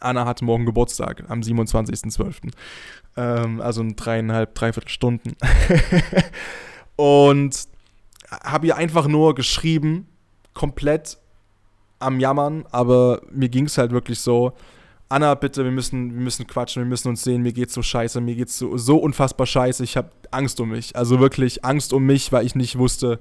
Anna 0.00 0.26
hat 0.26 0.42
morgen 0.42 0.66
Geburtstag, 0.66 1.24
am 1.28 1.40
27.12. 1.40 2.52
Ähm, 3.16 3.60
also 3.60 3.80
in 3.80 3.96
dreieinhalb, 3.96 4.54
dreiviertel 4.54 4.90
Stunden. 4.90 5.34
und 6.96 7.66
habe 8.30 8.66
ihr 8.66 8.76
einfach 8.76 9.08
nur 9.08 9.34
geschrieben, 9.34 10.06
komplett 10.54 11.18
am 11.98 12.20
Jammern, 12.20 12.64
aber 12.70 13.22
mir 13.30 13.48
ging 13.48 13.64
es 13.64 13.78
halt 13.78 13.90
wirklich 13.90 14.20
so. 14.20 14.52
Anna, 15.10 15.34
bitte, 15.34 15.64
wir 15.64 15.70
müssen, 15.70 16.14
wir 16.14 16.20
müssen 16.20 16.46
quatschen, 16.46 16.82
wir 16.82 16.88
müssen 16.88 17.08
uns 17.08 17.22
sehen, 17.22 17.42
mir 17.42 17.52
geht's 17.52 17.72
so 17.72 17.82
scheiße, 17.82 18.20
mir 18.20 18.34
geht's 18.34 18.58
so, 18.58 18.76
so 18.76 18.98
unfassbar 18.98 19.46
scheiße, 19.46 19.82
ich 19.82 19.96
habe 19.96 20.10
Angst 20.30 20.60
um 20.60 20.70
mich. 20.70 20.94
Also 20.96 21.18
wirklich 21.18 21.64
Angst 21.64 21.94
um 21.94 22.04
mich, 22.04 22.30
weil 22.30 22.44
ich 22.44 22.54
nicht 22.54 22.76
wusste, 22.76 23.18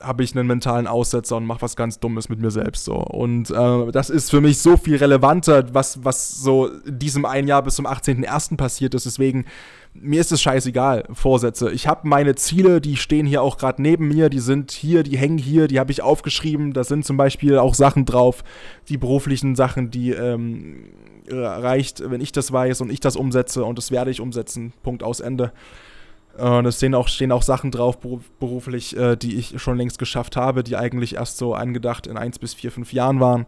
habe 0.00 0.22
ich 0.22 0.36
einen 0.36 0.46
mentalen 0.46 0.86
Aussetzer 0.86 1.36
und 1.36 1.46
mache 1.46 1.62
was 1.62 1.76
ganz 1.76 1.98
Dummes 2.00 2.28
mit 2.28 2.40
mir 2.40 2.50
selbst 2.50 2.84
so. 2.84 2.94
Und 2.94 3.50
äh, 3.50 3.92
das 3.92 4.10
ist 4.10 4.30
für 4.30 4.40
mich 4.40 4.58
so 4.58 4.76
viel 4.76 4.96
relevanter, 4.96 5.72
was, 5.72 6.04
was 6.04 6.40
so 6.40 6.66
in 6.66 6.98
diesem 6.98 7.24
ein 7.24 7.46
Jahr 7.46 7.62
bis 7.62 7.76
zum 7.76 7.86
18.01. 7.86 8.56
passiert 8.56 8.94
ist. 8.94 9.06
Deswegen, 9.06 9.44
mir 9.94 10.20
ist 10.20 10.32
es 10.32 10.42
scheißegal, 10.42 11.04
Vorsätze. 11.12 11.70
Ich 11.70 11.86
habe 11.86 12.08
meine 12.08 12.34
Ziele, 12.34 12.80
die 12.80 12.96
stehen 12.96 13.26
hier 13.26 13.42
auch 13.42 13.56
gerade 13.56 13.80
neben 13.80 14.08
mir, 14.08 14.28
die 14.28 14.40
sind 14.40 14.72
hier, 14.72 15.02
die 15.02 15.16
hängen 15.16 15.38
hier, 15.38 15.68
die 15.68 15.78
habe 15.78 15.92
ich 15.92 16.02
aufgeschrieben. 16.02 16.72
Da 16.72 16.84
sind 16.84 17.04
zum 17.04 17.16
Beispiel 17.16 17.58
auch 17.58 17.74
Sachen 17.74 18.04
drauf, 18.04 18.42
die 18.88 18.98
beruflichen 18.98 19.54
Sachen, 19.54 19.90
die 19.90 20.10
ähm, 20.10 20.90
reicht, 21.30 22.02
wenn 22.10 22.20
ich 22.20 22.32
das 22.32 22.52
weiß 22.52 22.80
und 22.80 22.90
ich 22.90 23.00
das 23.00 23.16
umsetze 23.16 23.64
und 23.64 23.78
das 23.78 23.90
werde 23.90 24.10
ich 24.10 24.20
umsetzen. 24.20 24.72
Punkt 24.82 25.02
aus 25.02 25.20
Ende. 25.20 25.52
Und 26.36 26.66
es 26.66 26.78
stehen 26.78 26.94
auch, 26.94 27.08
stehen 27.08 27.32
auch 27.32 27.42
Sachen 27.42 27.70
drauf 27.70 27.98
beruflich, 28.40 28.96
äh, 28.96 29.16
die 29.16 29.36
ich 29.36 29.60
schon 29.60 29.76
längst 29.76 29.98
geschafft 29.98 30.36
habe, 30.36 30.64
die 30.64 30.76
eigentlich 30.76 31.14
erst 31.14 31.38
so 31.38 31.54
angedacht 31.54 32.06
in 32.06 32.16
1 32.16 32.38
bis 32.38 32.54
4, 32.54 32.72
5 32.72 32.92
Jahren 32.92 33.20
waren. 33.20 33.46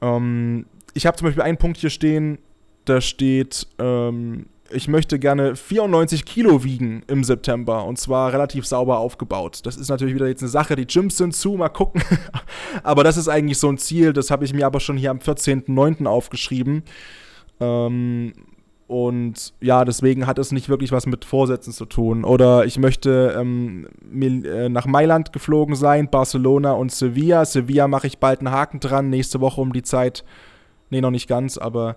Ähm, 0.00 0.66
ich 0.94 1.06
habe 1.06 1.16
zum 1.16 1.26
Beispiel 1.26 1.42
einen 1.42 1.58
Punkt 1.58 1.76
hier 1.76 1.90
stehen, 1.90 2.38
da 2.86 3.00
steht, 3.00 3.66
ähm, 3.78 4.46
ich 4.70 4.88
möchte 4.88 5.18
gerne 5.18 5.56
94 5.56 6.24
Kilo 6.24 6.64
wiegen 6.64 7.02
im 7.06 7.24
September 7.24 7.84
und 7.84 7.98
zwar 7.98 8.32
relativ 8.32 8.66
sauber 8.66 8.98
aufgebaut. 8.98 9.60
Das 9.64 9.76
ist 9.76 9.88
natürlich 9.88 10.14
wieder 10.14 10.28
jetzt 10.28 10.42
eine 10.42 10.50
Sache, 10.50 10.76
die 10.76 10.86
Gyms 10.86 11.16
sind 11.16 11.34
zu, 11.34 11.52
mal 11.52 11.68
gucken. 11.68 12.02
aber 12.82 13.04
das 13.04 13.16
ist 13.16 13.28
eigentlich 13.28 13.58
so 13.58 13.68
ein 13.68 13.78
Ziel, 13.78 14.12
das 14.12 14.30
habe 14.30 14.44
ich 14.44 14.52
mir 14.52 14.66
aber 14.66 14.80
schon 14.80 14.96
hier 14.96 15.10
am 15.10 15.18
14.09. 15.18 16.06
aufgeschrieben. 16.06 16.82
Ähm, 17.60 18.32
und 18.88 19.52
ja, 19.60 19.84
deswegen 19.84 20.26
hat 20.26 20.38
es 20.38 20.50
nicht 20.50 20.70
wirklich 20.70 20.92
was 20.92 21.04
mit 21.04 21.26
Vorsätzen 21.26 21.74
zu 21.74 21.84
tun. 21.84 22.24
Oder 22.24 22.64
ich 22.64 22.78
möchte 22.78 23.36
ähm, 23.38 23.86
äh, 24.10 24.70
nach 24.70 24.86
Mailand 24.86 25.34
geflogen 25.34 25.76
sein, 25.76 26.08
Barcelona 26.08 26.72
und 26.72 26.90
Sevilla. 26.90 27.44
Sevilla 27.44 27.86
mache 27.86 28.06
ich 28.06 28.16
bald 28.16 28.40
einen 28.40 28.50
Haken 28.50 28.80
dran. 28.80 29.10
Nächste 29.10 29.42
Woche 29.42 29.60
um 29.60 29.74
die 29.74 29.82
Zeit, 29.82 30.24
nee, 30.88 31.02
noch 31.02 31.10
nicht 31.10 31.28
ganz, 31.28 31.58
aber 31.58 31.96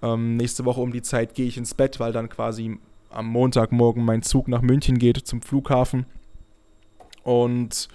ähm, 0.00 0.36
nächste 0.36 0.64
Woche 0.64 0.80
um 0.80 0.92
die 0.92 1.02
Zeit 1.02 1.34
gehe 1.34 1.48
ich 1.48 1.58
ins 1.58 1.74
Bett, 1.74 1.98
weil 1.98 2.12
dann 2.12 2.28
quasi 2.28 2.78
am 3.10 3.26
Montagmorgen 3.26 4.04
mein 4.04 4.22
Zug 4.22 4.46
nach 4.46 4.62
München 4.62 4.98
geht 4.98 5.16
zum 5.16 5.42
Flughafen. 5.42 6.06
Und 7.24 7.88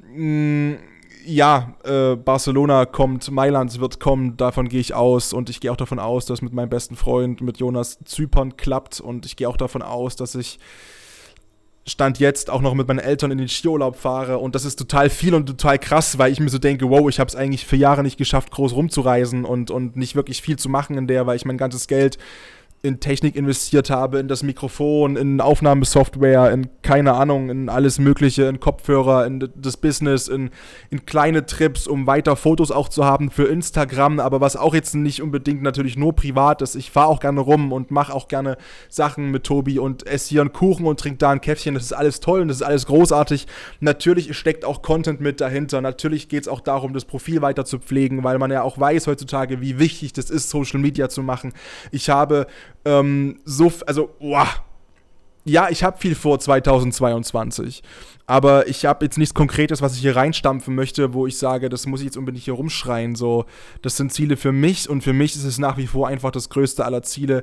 mh, 0.00 0.74
mm, 0.74 0.78
ja, 1.24 1.74
äh, 1.84 2.16
Barcelona 2.16 2.86
kommt, 2.86 3.30
Mailand 3.30 3.78
wird 3.80 4.00
kommen, 4.00 4.36
davon 4.36 4.68
gehe 4.68 4.80
ich 4.80 4.94
aus. 4.94 5.32
Und 5.32 5.50
ich 5.50 5.60
gehe 5.60 5.70
auch 5.72 5.76
davon 5.76 5.98
aus, 5.98 6.26
dass 6.26 6.42
mit 6.42 6.52
meinem 6.52 6.68
besten 6.68 6.96
Freund, 6.96 7.40
mit 7.40 7.58
Jonas 7.58 7.98
Zypern 8.04 8.56
klappt. 8.56 9.00
Und 9.00 9.26
ich 9.26 9.36
gehe 9.36 9.48
auch 9.48 9.56
davon 9.56 9.82
aus, 9.82 10.16
dass 10.16 10.34
ich 10.34 10.58
Stand 11.84 12.20
jetzt 12.20 12.48
auch 12.48 12.60
noch 12.60 12.74
mit 12.74 12.86
meinen 12.86 13.00
Eltern 13.00 13.32
in 13.32 13.38
den 13.38 13.48
Skiurlaub 13.48 13.96
fahre. 13.96 14.38
Und 14.38 14.54
das 14.54 14.64
ist 14.64 14.76
total 14.76 15.10
viel 15.10 15.34
und 15.34 15.46
total 15.46 15.78
krass, 15.78 16.16
weil 16.18 16.30
ich 16.30 16.38
mir 16.38 16.48
so 16.48 16.58
denke, 16.58 16.88
wow, 16.88 17.08
ich 17.08 17.18
habe 17.18 17.28
es 17.28 17.34
eigentlich 17.34 17.66
für 17.66 17.76
Jahre 17.76 18.02
nicht 18.02 18.18
geschafft, 18.18 18.52
groß 18.52 18.74
rumzureisen 18.74 19.44
und, 19.44 19.70
und 19.70 19.96
nicht 19.96 20.14
wirklich 20.14 20.42
viel 20.42 20.56
zu 20.56 20.68
machen 20.68 20.96
in 20.96 21.08
der, 21.08 21.26
weil 21.26 21.36
ich 21.36 21.44
mein 21.44 21.58
ganzes 21.58 21.88
Geld 21.88 22.18
in 22.84 22.98
Technik 22.98 23.36
investiert 23.36 23.90
habe, 23.90 24.18
in 24.18 24.26
das 24.26 24.42
Mikrofon, 24.42 25.16
in 25.16 25.40
Aufnahmesoftware, 25.40 26.50
in 26.50 26.68
keine 26.82 27.12
Ahnung, 27.12 27.48
in 27.48 27.68
alles 27.68 28.00
Mögliche, 28.00 28.44
in 28.44 28.58
Kopfhörer, 28.58 29.24
in 29.24 29.48
das 29.54 29.76
Business, 29.76 30.26
in, 30.26 30.50
in 30.90 31.06
kleine 31.06 31.46
Trips, 31.46 31.86
um 31.86 32.08
weiter 32.08 32.34
Fotos 32.34 32.72
auch 32.72 32.88
zu 32.88 33.04
haben 33.04 33.30
für 33.30 33.44
Instagram, 33.44 34.18
aber 34.18 34.40
was 34.40 34.56
auch 34.56 34.74
jetzt 34.74 34.96
nicht 34.96 35.22
unbedingt 35.22 35.62
natürlich 35.62 35.96
nur 35.96 36.16
privat 36.16 36.60
ist. 36.60 36.74
Ich 36.74 36.90
fahre 36.90 37.06
auch 37.06 37.20
gerne 37.20 37.40
rum 37.40 37.72
und 37.72 37.92
mache 37.92 38.12
auch 38.12 38.26
gerne 38.26 38.56
Sachen 38.88 39.30
mit 39.30 39.44
Tobi 39.44 39.78
und 39.78 40.04
esse 40.08 40.30
hier 40.30 40.40
einen 40.40 40.52
Kuchen 40.52 40.84
und 40.84 40.98
trinke 40.98 41.18
da 41.18 41.30
ein 41.30 41.40
Käffchen. 41.40 41.74
Das 41.74 41.84
ist 41.84 41.92
alles 41.92 42.18
toll 42.18 42.40
und 42.40 42.48
das 42.48 42.56
ist 42.56 42.62
alles 42.62 42.86
großartig. 42.86 43.46
Natürlich 43.78 44.36
steckt 44.36 44.64
auch 44.64 44.82
Content 44.82 45.20
mit 45.20 45.40
dahinter. 45.40 45.80
Natürlich 45.80 46.28
geht 46.28 46.42
es 46.42 46.48
auch 46.48 46.60
darum, 46.60 46.94
das 46.94 47.04
Profil 47.04 47.42
weiter 47.42 47.64
zu 47.64 47.78
pflegen, 47.78 48.24
weil 48.24 48.38
man 48.38 48.50
ja 48.50 48.62
auch 48.62 48.76
weiß 48.76 49.06
heutzutage, 49.06 49.60
wie 49.60 49.78
wichtig 49.78 50.12
das 50.14 50.30
ist, 50.30 50.50
Social 50.50 50.80
Media 50.80 51.08
zu 51.08 51.22
machen. 51.22 51.52
Ich 51.92 52.10
habe 52.10 52.48
ähm, 52.84 53.38
so, 53.44 53.72
also, 53.86 54.10
wow. 54.20 54.62
Ja, 55.44 55.70
ich 55.70 55.82
habe 55.82 55.98
viel 55.98 56.14
vor 56.14 56.38
2022. 56.38 57.82
Aber 58.26 58.68
ich 58.68 58.84
habe 58.84 59.04
jetzt 59.04 59.18
nichts 59.18 59.34
Konkretes, 59.34 59.82
was 59.82 59.94
ich 59.94 60.00
hier 60.00 60.14
reinstampfen 60.14 60.74
möchte, 60.74 61.12
wo 61.14 61.26
ich 61.26 61.36
sage, 61.36 61.68
das 61.68 61.86
muss 61.86 62.00
ich 62.00 62.06
jetzt 62.06 62.16
unbedingt 62.16 62.44
hier 62.44 62.54
rumschreien. 62.54 63.16
So, 63.16 63.46
das 63.82 63.96
sind 63.96 64.12
Ziele 64.12 64.36
für 64.36 64.52
mich 64.52 64.88
und 64.88 65.02
für 65.02 65.12
mich 65.12 65.34
ist 65.34 65.44
es 65.44 65.58
nach 65.58 65.76
wie 65.76 65.88
vor 65.88 66.06
einfach 66.06 66.30
das 66.30 66.48
größte 66.48 66.84
aller 66.84 67.02
Ziele, 67.02 67.42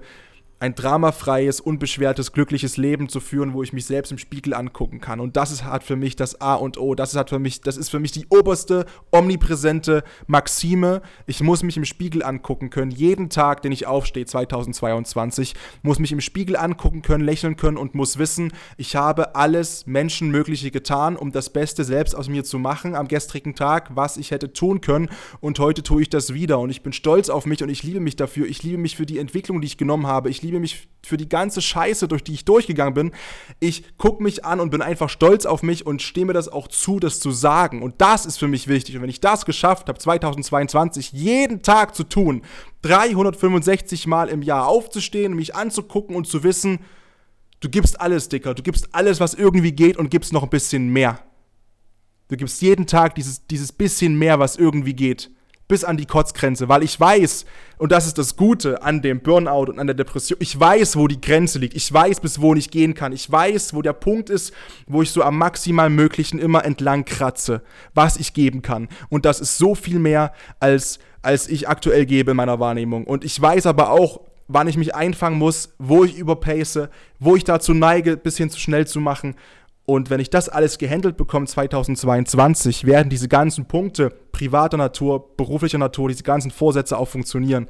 ein 0.59 0.75
dramafreies, 0.75 1.61
unbeschwertes, 1.61 2.33
glückliches 2.33 2.75
Leben 2.75 3.07
zu 3.07 3.21
führen, 3.21 3.53
wo 3.53 3.63
ich 3.63 3.71
mich 3.71 3.85
selbst 3.85 4.11
im 4.11 4.17
Spiegel 4.17 4.53
angucken 4.53 4.99
kann. 4.99 5.21
Und 5.21 5.37
das 5.37 5.51
ist 5.51 5.63
halt 5.63 5.83
für 5.83 5.95
mich 5.95 6.17
das 6.17 6.41
A 6.41 6.55
und 6.55 6.77
O. 6.77 6.95
Das 6.95 7.11
ist 7.11 7.15
halt 7.15 7.29
für 7.29 7.39
mich, 7.39 7.61
das 7.61 7.77
ist 7.77 7.89
für 7.89 7.99
mich 7.99 8.11
die 8.11 8.25
oberste, 8.29 8.85
omnipräsente 9.11 10.03
Maxime. 10.27 11.01
Ich 11.27 11.41
muss 11.41 11.63
mich 11.63 11.77
im 11.77 11.85
Spiegel 11.85 12.23
angucken 12.23 12.69
können. 12.69 12.91
Jeden 12.91 13.29
Tag, 13.29 13.61
den 13.61 13.71
ich 13.71 13.87
aufstehe, 13.87 14.25
2022, 14.25 15.55
muss 15.81 15.99
mich 15.99 16.11
im 16.11 16.19
Spiegel 16.19 16.57
angucken 16.57 17.01
können, 17.01 17.23
lächeln 17.23 17.55
können 17.55 17.77
und 17.77 17.95
muss 17.95 18.17
wissen, 18.17 18.51
ich 18.75 18.97
habe 18.97 19.35
alles 19.35 19.85
Menschenmögliche 19.87 20.71
getan, 20.71 21.15
um 21.15 21.31
das 21.31 21.49
Beste 21.51 21.85
selbst 21.85 22.15
aus 22.15 22.27
mir 22.27 22.43
zu 22.43 22.59
machen 22.59 22.95
am 22.95 23.07
gestrigen 23.07 23.55
Tag, 23.55 23.95
was 23.95 24.17
ich 24.17 24.31
hätte 24.31 24.51
tun 24.51 24.81
können. 24.81 25.09
Und 25.39 25.59
heute 25.59 25.83
tue 25.83 26.01
ich 26.01 26.09
das 26.09 26.33
wieder. 26.33 26.59
Und 26.59 26.69
ich 26.69 26.83
bin 26.83 26.91
stolz 26.91 27.29
auf 27.29 27.45
mich 27.45 27.63
und 27.63 27.69
ich 27.69 27.83
liebe 27.83 28.01
mich 28.01 28.17
dafür. 28.17 28.45
Ich 28.45 28.61
liebe 28.61 28.77
mich 28.77 28.97
für 28.97 29.05
die 29.05 29.19
Entwicklung, 29.19 29.61
die 29.61 29.67
ich 29.67 29.77
genommen 29.77 30.07
habe. 30.07 30.29
Ich 30.29 30.41
liebe 30.41 30.48
liebe 30.49 30.59
mich 30.59 30.89
für 31.05 31.17
die 31.17 31.29
ganze 31.29 31.61
Scheiße, 31.61 32.07
durch 32.07 32.23
die 32.23 32.33
ich 32.33 32.45
durchgegangen 32.45 32.93
bin. 32.93 33.11
Ich 33.59 33.97
gucke 33.97 34.21
mich 34.23 34.45
an 34.45 34.59
und 34.59 34.71
bin 34.71 34.81
einfach 34.81 35.09
stolz 35.09 35.45
auf 35.45 35.63
mich 35.63 35.85
und 35.85 36.01
stehe 36.01 36.25
mir 36.25 36.33
das 36.33 36.49
auch 36.49 36.67
zu, 36.67 36.99
das 36.99 37.19
zu 37.19 37.31
sagen. 37.31 37.81
Und 37.83 38.01
das 38.01 38.25
ist 38.25 38.37
für 38.37 38.47
mich 38.47 38.67
wichtig. 38.67 38.95
Und 38.95 39.03
wenn 39.03 39.09
ich 39.09 39.21
das 39.21 39.45
geschafft 39.45 39.87
habe, 39.87 39.99
2022 39.99 41.11
jeden 41.13 41.61
Tag 41.61 41.95
zu 41.95 42.03
tun, 42.03 42.41
365 42.81 44.07
Mal 44.07 44.29
im 44.29 44.41
Jahr 44.41 44.67
aufzustehen, 44.67 45.35
mich 45.35 45.55
anzugucken 45.55 46.15
und 46.15 46.27
zu 46.27 46.43
wissen, 46.43 46.79
du 47.59 47.69
gibst 47.69 48.01
alles, 48.01 48.29
Dicker. 48.29 48.53
Du 48.53 48.63
gibst 48.63 48.89
alles, 48.91 49.19
was 49.19 49.35
irgendwie 49.35 49.71
geht 49.71 49.97
und 49.97 50.09
gibst 50.09 50.33
noch 50.33 50.43
ein 50.43 50.49
bisschen 50.49 50.89
mehr. 50.89 51.19
Du 52.27 52.37
gibst 52.37 52.61
jeden 52.61 52.87
Tag 52.87 53.15
dieses, 53.15 53.45
dieses 53.47 53.71
bisschen 53.71 54.17
mehr, 54.17 54.39
was 54.39 54.55
irgendwie 54.55 54.93
geht 54.93 55.31
bis 55.69 55.83
an 55.83 55.97
die 55.97 56.07
Kotzgrenze, 56.07 56.67
weil 56.67 56.83
ich 56.83 56.99
weiß, 56.99 57.45
und 57.77 57.91
das 57.91 58.07
ist 58.07 58.17
das 58.17 58.35
Gute 58.35 58.81
an 58.81 59.03
dem 59.03 59.21
Burnout 59.21 59.69
und 59.69 59.79
an 59.79 59.85
der 59.85 59.93
Depression, 59.93 60.39
ich 60.41 60.59
weiß, 60.59 60.97
wo 60.97 61.07
die 61.07 61.21
Grenze 61.21 61.59
liegt, 61.59 61.75
ich 61.75 61.93
weiß, 61.93 62.19
bis 62.19 62.41
wo 62.41 62.55
ich 62.55 62.71
gehen 62.71 62.95
kann, 62.95 63.13
ich 63.13 63.31
weiß, 63.31 63.75
wo 63.75 63.83
der 63.83 63.93
Punkt 63.93 64.31
ist, 64.31 64.51
wo 64.87 65.03
ich 65.03 65.11
so 65.11 65.21
am 65.21 65.37
maximal 65.37 65.91
Möglichen 65.91 66.39
immer 66.39 66.65
entlang 66.65 67.05
kratze, 67.05 67.61
was 67.93 68.17
ich 68.17 68.33
geben 68.33 68.63
kann. 68.63 68.89
Und 69.09 69.25
das 69.25 69.39
ist 69.39 69.59
so 69.59 69.75
viel 69.75 69.99
mehr, 69.99 70.33
als, 70.59 70.97
als 71.21 71.47
ich 71.47 71.69
aktuell 71.69 72.07
gebe 72.07 72.31
in 72.31 72.37
meiner 72.37 72.59
Wahrnehmung. 72.59 73.05
Und 73.05 73.23
ich 73.23 73.39
weiß 73.39 73.67
aber 73.67 73.91
auch, 73.91 74.21
wann 74.47 74.67
ich 74.67 74.75
mich 74.75 74.95
einfangen 74.95 75.37
muss, 75.37 75.75
wo 75.77 76.03
ich 76.03 76.17
überpace, 76.17 76.89
wo 77.19 77.35
ich 77.35 77.43
dazu 77.43 77.75
neige, 77.75 78.17
bis 78.17 78.37
hin 78.37 78.49
zu 78.49 78.59
schnell 78.59 78.87
zu 78.87 78.99
machen 78.99 79.35
und 79.89 80.11
wenn 80.11 80.19
ich 80.19 80.29
das 80.29 80.49
alles 80.49 80.77
gehandelt 80.77 81.17
bekomme 81.17 81.47
2022, 81.47 82.85
werden 82.85 83.09
diese 83.09 83.27
ganzen 83.27 83.65
Punkte 83.65 84.11
privater 84.31 84.77
Natur, 84.77 85.35
beruflicher 85.35 85.79
Natur, 85.79 86.09
diese 86.09 86.21
ganzen 86.21 86.51
Vorsätze 86.51 86.95
auch 86.95 87.07
funktionieren. 87.07 87.67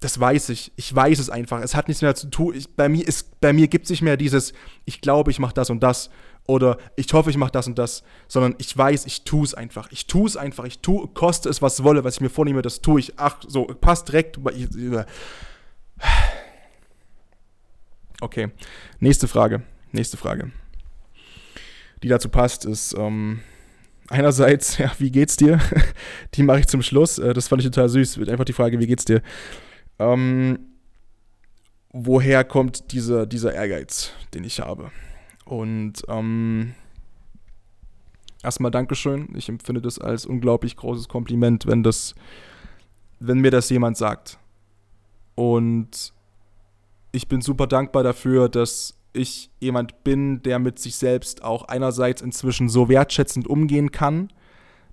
Das 0.00 0.18
weiß 0.18 0.48
ich. 0.48 0.72
Ich 0.74 0.92
weiß 0.92 1.20
es 1.20 1.30
einfach. 1.30 1.62
Es 1.62 1.76
hat 1.76 1.86
nichts 1.86 2.02
mehr 2.02 2.16
zu 2.16 2.28
tun. 2.28 2.56
Ich, 2.56 2.74
bei 2.74 2.88
mir, 2.88 3.04
mir 3.52 3.68
gibt 3.68 3.84
es 3.84 3.90
nicht 3.90 4.02
mehr 4.02 4.16
dieses, 4.16 4.52
ich 4.84 5.00
glaube, 5.00 5.30
ich 5.30 5.38
mache 5.38 5.54
das 5.54 5.70
und 5.70 5.80
das 5.80 6.10
oder 6.48 6.76
ich 6.96 7.12
hoffe, 7.12 7.30
ich 7.30 7.36
mache 7.36 7.52
das 7.52 7.68
und 7.68 7.78
das, 7.78 8.02
sondern 8.26 8.56
ich 8.58 8.76
weiß, 8.76 9.06
ich 9.06 9.22
tue 9.22 9.44
es 9.44 9.54
einfach. 9.54 9.92
Ich 9.92 10.08
tue 10.08 10.26
es 10.26 10.36
einfach. 10.36 10.64
Ich 10.64 10.80
tue, 10.80 11.06
koste 11.06 11.48
es, 11.48 11.62
was 11.62 11.84
wolle, 11.84 12.02
was 12.02 12.14
ich 12.14 12.20
mir 12.20 12.30
vornehme, 12.30 12.62
das 12.62 12.80
tue 12.80 12.98
ich. 12.98 13.12
Ach, 13.16 13.36
so, 13.46 13.66
passt 13.66 14.08
direkt. 14.08 14.40
Okay, 18.20 18.50
nächste 18.98 19.28
Frage. 19.28 19.62
Nächste 19.92 20.16
Frage 20.16 20.50
die 22.02 22.08
dazu 22.08 22.28
passt, 22.28 22.64
ist 22.64 22.94
ähm, 22.98 23.40
einerseits, 24.08 24.78
ja, 24.78 24.92
wie 24.98 25.10
geht's 25.10 25.36
dir? 25.36 25.60
die 26.34 26.42
mache 26.42 26.60
ich 26.60 26.66
zum 26.66 26.82
Schluss. 26.82 27.18
Äh, 27.18 27.34
das 27.34 27.48
fand 27.48 27.62
ich 27.62 27.70
total 27.70 27.88
süß. 27.88 28.18
Wird 28.18 28.28
einfach 28.28 28.44
die 28.44 28.52
Frage, 28.52 28.78
wie 28.78 28.86
geht's 28.86 29.04
dir? 29.04 29.22
Ähm, 29.98 30.58
woher 31.90 32.44
kommt 32.44 32.92
dieser, 32.92 33.26
dieser 33.26 33.54
Ehrgeiz, 33.54 34.12
den 34.34 34.44
ich 34.44 34.60
habe? 34.60 34.90
Und 35.44 36.02
ähm, 36.08 36.74
erstmal 38.42 38.70
Dankeschön. 38.70 39.28
Ich 39.36 39.48
empfinde 39.48 39.80
das 39.80 39.98
als 39.98 40.26
unglaublich 40.26 40.76
großes 40.76 41.08
Kompliment, 41.08 41.66
wenn 41.66 41.82
das, 41.82 42.14
wenn 43.20 43.38
mir 43.38 43.50
das 43.50 43.70
jemand 43.70 43.96
sagt. 43.96 44.38
Und 45.34 46.12
ich 47.12 47.28
bin 47.28 47.40
super 47.40 47.66
dankbar 47.66 48.02
dafür, 48.02 48.48
dass 48.48 48.94
ich 49.14 49.50
jemand 49.60 50.04
bin, 50.04 50.42
der 50.42 50.58
mit 50.58 50.78
sich 50.78 50.96
selbst 50.96 51.42
auch 51.42 51.64
einerseits 51.64 52.20
inzwischen 52.20 52.68
so 52.68 52.88
wertschätzend 52.88 53.46
umgehen 53.46 53.90
kann, 53.90 54.28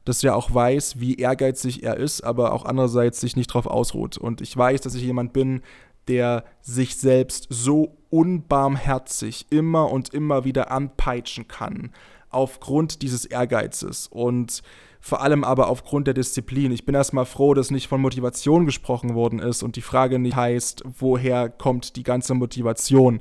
dass 0.05 0.24
er 0.24 0.36
auch 0.36 0.53
weiß, 0.53 0.99
wie 0.99 1.15
ehrgeizig 1.15 1.84
er 1.84 1.97
ist, 1.97 2.22
aber 2.22 2.53
auch 2.53 2.65
andererseits 2.65 3.19
sich 3.19 3.36
nicht 3.36 3.51
darauf 3.51 3.67
ausruht. 3.67 4.17
Und 4.17 4.41
ich 4.41 4.55
weiß, 4.55 4.82
dass 4.82 4.95
ich 4.95 5.03
jemand 5.03 5.34
bin, 5.34 5.61
der 6.07 6.43
sich 6.61 6.97
selbst 6.97 7.47
so 7.49 7.97
unbarmherzig 8.09 9.47
immer 9.49 9.91
und 9.91 10.13
immer 10.13 10.43
wieder 10.43 10.72
anpeitschen 10.72 11.47
kann, 11.47 11.91
aufgrund 12.30 13.01
dieses 13.01 13.26
Ehrgeizes 13.26 14.07
und 14.07 14.63
vor 14.99 15.22
allem 15.22 15.43
aber 15.43 15.67
aufgrund 15.67 16.05
der 16.07 16.13
Disziplin. 16.13 16.72
Ich 16.72 16.86
bin 16.86 16.93
erstmal 16.93 17.26
froh, 17.26 17.53
dass 17.55 17.72
nicht 17.72 17.88
von 17.88 18.01
Motivation 18.01 18.65
gesprochen 18.65 19.15
worden 19.15 19.39
ist 19.39 19.63
und 19.63 19.76
die 19.76 19.82
Frage 19.82 20.19
nicht 20.19 20.36
heißt, 20.36 20.84
woher 20.99 21.49
kommt 21.49 21.95
die 21.95 22.03
ganze 22.03 22.36
Motivation. 22.36 23.19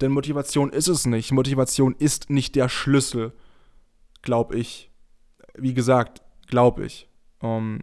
Denn 0.00 0.12
Motivation 0.12 0.70
ist 0.70 0.88
es 0.88 1.06
nicht. 1.06 1.32
Motivation 1.32 1.94
ist 1.98 2.30
nicht 2.30 2.54
der 2.56 2.68
Schlüssel, 2.68 3.32
glaube 4.22 4.56
ich. 4.56 4.90
Wie 5.54 5.74
gesagt, 5.74 6.22
glaube 6.46 6.86
ich, 6.86 7.08
um, 7.40 7.80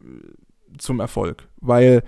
ähm, 0.00 0.34
zum 0.78 1.00
Erfolg. 1.00 1.48
Weil, 1.60 2.02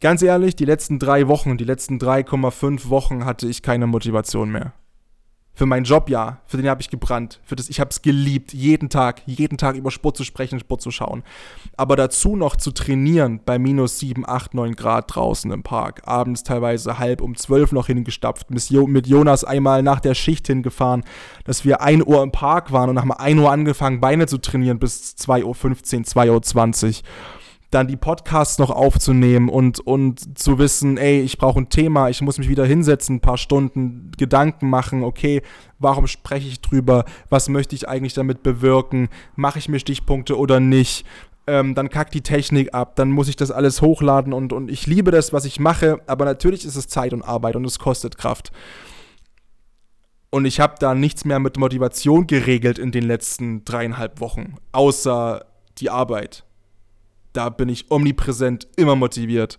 ganz 0.00 0.22
ehrlich, 0.22 0.56
die 0.56 0.64
letzten 0.64 0.98
drei 0.98 1.28
Wochen, 1.28 1.56
die 1.56 1.64
letzten 1.64 1.98
3,5 1.98 2.88
Wochen 2.88 3.24
hatte 3.24 3.46
ich 3.46 3.62
keine 3.62 3.86
Motivation 3.86 4.50
mehr. 4.50 4.74
Für 5.52 5.66
meinen 5.66 5.84
Job 5.84 6.08
ja, 6.08 6.40
für 6.46 6.56
den 6.56 6.68
habe 6.68 6.80
ich 6.80 6.88
gebrannt. 6.88 7.40
Für 7.44 7.54
das, 7.54 7.68
ich 7.68 7.80
habe 7.80 7.90
es 7.90 8.00
geliebt, 8.00 8.54
jeden 8.54 8.88
Tag, 8.88 9.22
jeden 9.26 9.58
Tag 9.58 9.76
über 9.76 9.90
Sport 9.90 10.16
zu 10.16 10.24
sprechen, 10.24 10.58
Sport 10.58 10.80
zu 10.80 10.90
schauen. 10.90 11.22
Aber 11.76 11.96
dazu 11.96 12.34
noch 12.34 12.56
zu 12.56 12.70
trainieren 12.70 13.40
bei 13.44 13.58
minus 13.58 13.98
7, 13.98 14.26
8, 14.26 14.54
9 14.54 14.74
Grad 14.74 15.14
draußen 15.14 15.50
im 15.50 15.62
Park, 15.62 16.02
abends 16.06 16.44
teilweise 16.44 16.98
halb 16.98 17.20
um 17.20 17.36
12 17.36 17.72
noch 17.72 17.88
hingestapft, 17.88 18.50
mit 18.50 19.06
Jonas 19.06 19.44
einmal 19.44 19.82
nach 19.82 20.00
der 20.00 20.14
Schicht 20.14 20.46
hingefahren, 20.46 21.04
dass 21.44 21.64
wir 21.64 21.82
1 21.82 22.04
Uhr 22.04 22.22
im 22.22 22.32
Park 22.32 22.72
waren 22.72 22.88
und 22.88 22.98
haben 22.98 23.12
1 23.12 23.38
Uhr 23.40 23.50
angefangen, 23.50 24.00
Beine 24.00 24.26
zu 24.26 24.38
trainieren 24.38 24.78
bis 24.78 25.14
2.15 25.18 25.44
Uhr, 25.44 25.54
2.20 25.54 26.86
Uhr 26.86 27.02
dann 27.70 27.86
die 27.86 27.96
Podcasts 27.96 28.58
noch 28.58 28.70
aufzunehmen 28.70 29.48
und, 29.48 29.78
und 29.80 30.38
zu 30.38 30.58
wissen, 30.58 30.98
ey, 30.98 31.20
ich 31.20 31.38
brauche 31.38 31.60
ein 31.60 31.68
Thema, 31.68 32.08
ich 32.08 32.20
muss 32.20 32.38
mich 32.38 32.48
wieder 32.48 32.66
hinsetzen, 32.66 33.16
ein 33.16 33.20
paar 33.20 33.38
Stunden 33.38 34.10
Gedanken 34.18 34.68
machen, 34.68 35.04
okay, 35.04 35.42
warum 35.78 36.08
spreche 36.08 36.48
ich 36.48 36.60
drüber, 36.60 37.04
was 37.28 37.48
möchte 37.48 37.76
ich 37.76 37.88
eigentlich 37.88 38.14
damit 38.14 38.42
bewirken, 38.42 39.08
mache 39.36 39.60
ich 39.60 39.68
mir 39.68 39.78
Stichpunkte 39.78 40.36
oder 40.36 40.58
nicht, 40.58 41.06
ähm, 41.46 41.76
dann 41.76 41.90
kackt 41.90 42.12
die 42.12 42.22
Technik 42.22 42.74
ab, 42.74 42.96
dann 42.96 43.10
muss 43.10 43.28
ich 43.28 43.36
das 43.36 43.52
alles 43.52 43.80
hochladen 43.82 44.32
und, 44.32 44.52
und 44.52 44.68
ich 44.68 44.86
liebe 44.86 45.12
das, 45.12 45.32
was 45.32 45.44
ich 45.44 45.60
mache, 45.60 46.00
aber 46.08 46.24
natürlich 46.24 46.64
ist 46.64 46.76
es 46.76 46.88
Zeit 46.88 47.12
und 47.12 47.22
Arbeit 47.22 47.54
und 47.54 47.64
es 47.64 47.78
kostet 47.78 48.18
Kraft. 48.18 48.50
Und 50.32 50.44
ich 50.44 50.60
habe 50.60 50.74
da 50.78 50.94
nichts 50.94 51.24
mehr 51.24 51.40
mit 51.40 51.56
Motivation 51.56 52.26
geregelt 52.26 52.78
in 52.78 52.92
den 52.92 53.02
letzten 53.04 53.64
dreieinhalb 53.64 54.20
Wochen, 54.20 54.56
außer 54.72 55.44
die 55.78 55.90
Arbeit 55.90 56.44
da 57.32 57.48
bin 57.48 57.68
ich 57.68 57.90
omnipräsent, 57.90 58.68
immer 58.76 58.96
motiviert. 58.96 59.58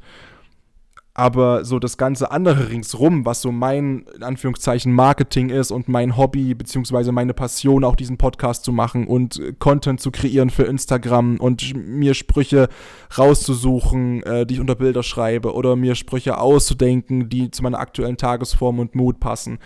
Aber 1.14 1.66
so 1.66 1.78
das 1.78 1.98
ganze 1.98 2.32
andere 2.32 2.70
ringsrum, 2.70 3.26
was 3.26 3.42
so 3.42 3.52
mein, 3.52 4.06
in 4.16 4.24
Anführungszeichen, 4.24 4.94
Marketing 4.94 5.50
ist 5.50 5.70
und 5.72 5.90
mein 5.90 6.16
Hobby, 6.16 6.54
beziehungsweise 6.54 7.12
meine 7.12 7.34
Passion, 7.34 7.84
auch 7.84 7.98
diesen 7.98 8.18
Podcast 8.18 8.64
zu 8.64 8.72
machen 8.72 9.08
und 9.08 9.42
Content 9.60 10.00
zu 10.00 10.10
kreieren 10.10 10.50
für 10.50 10.64
Instagram 10.64 11.36
und 11.36 11.76
mir 11.76 12.14
Sprüche 12.14 12.70
rauszusuchen, 13.18 14.24
äh, 14.24 14.46
die 14.46 14.54
ich 14.54 14.60
unter 14.62 14.76
Bilder 14.76 15.04
schreibe 15.04 15.54
oder 15.54 15.76
mir 15.76 15.96
Sprüche 15.96 16.38
auszudenken, 16.38 17.28
die 17.28 17.52
zu 17.52 17.62
meiner 17.62 17.80
aktuellen 17.80 18.16
Tagesform 18.16 18.80
und 18.80 18.96
Mut 18.96 19.20
passen 19.20 19.60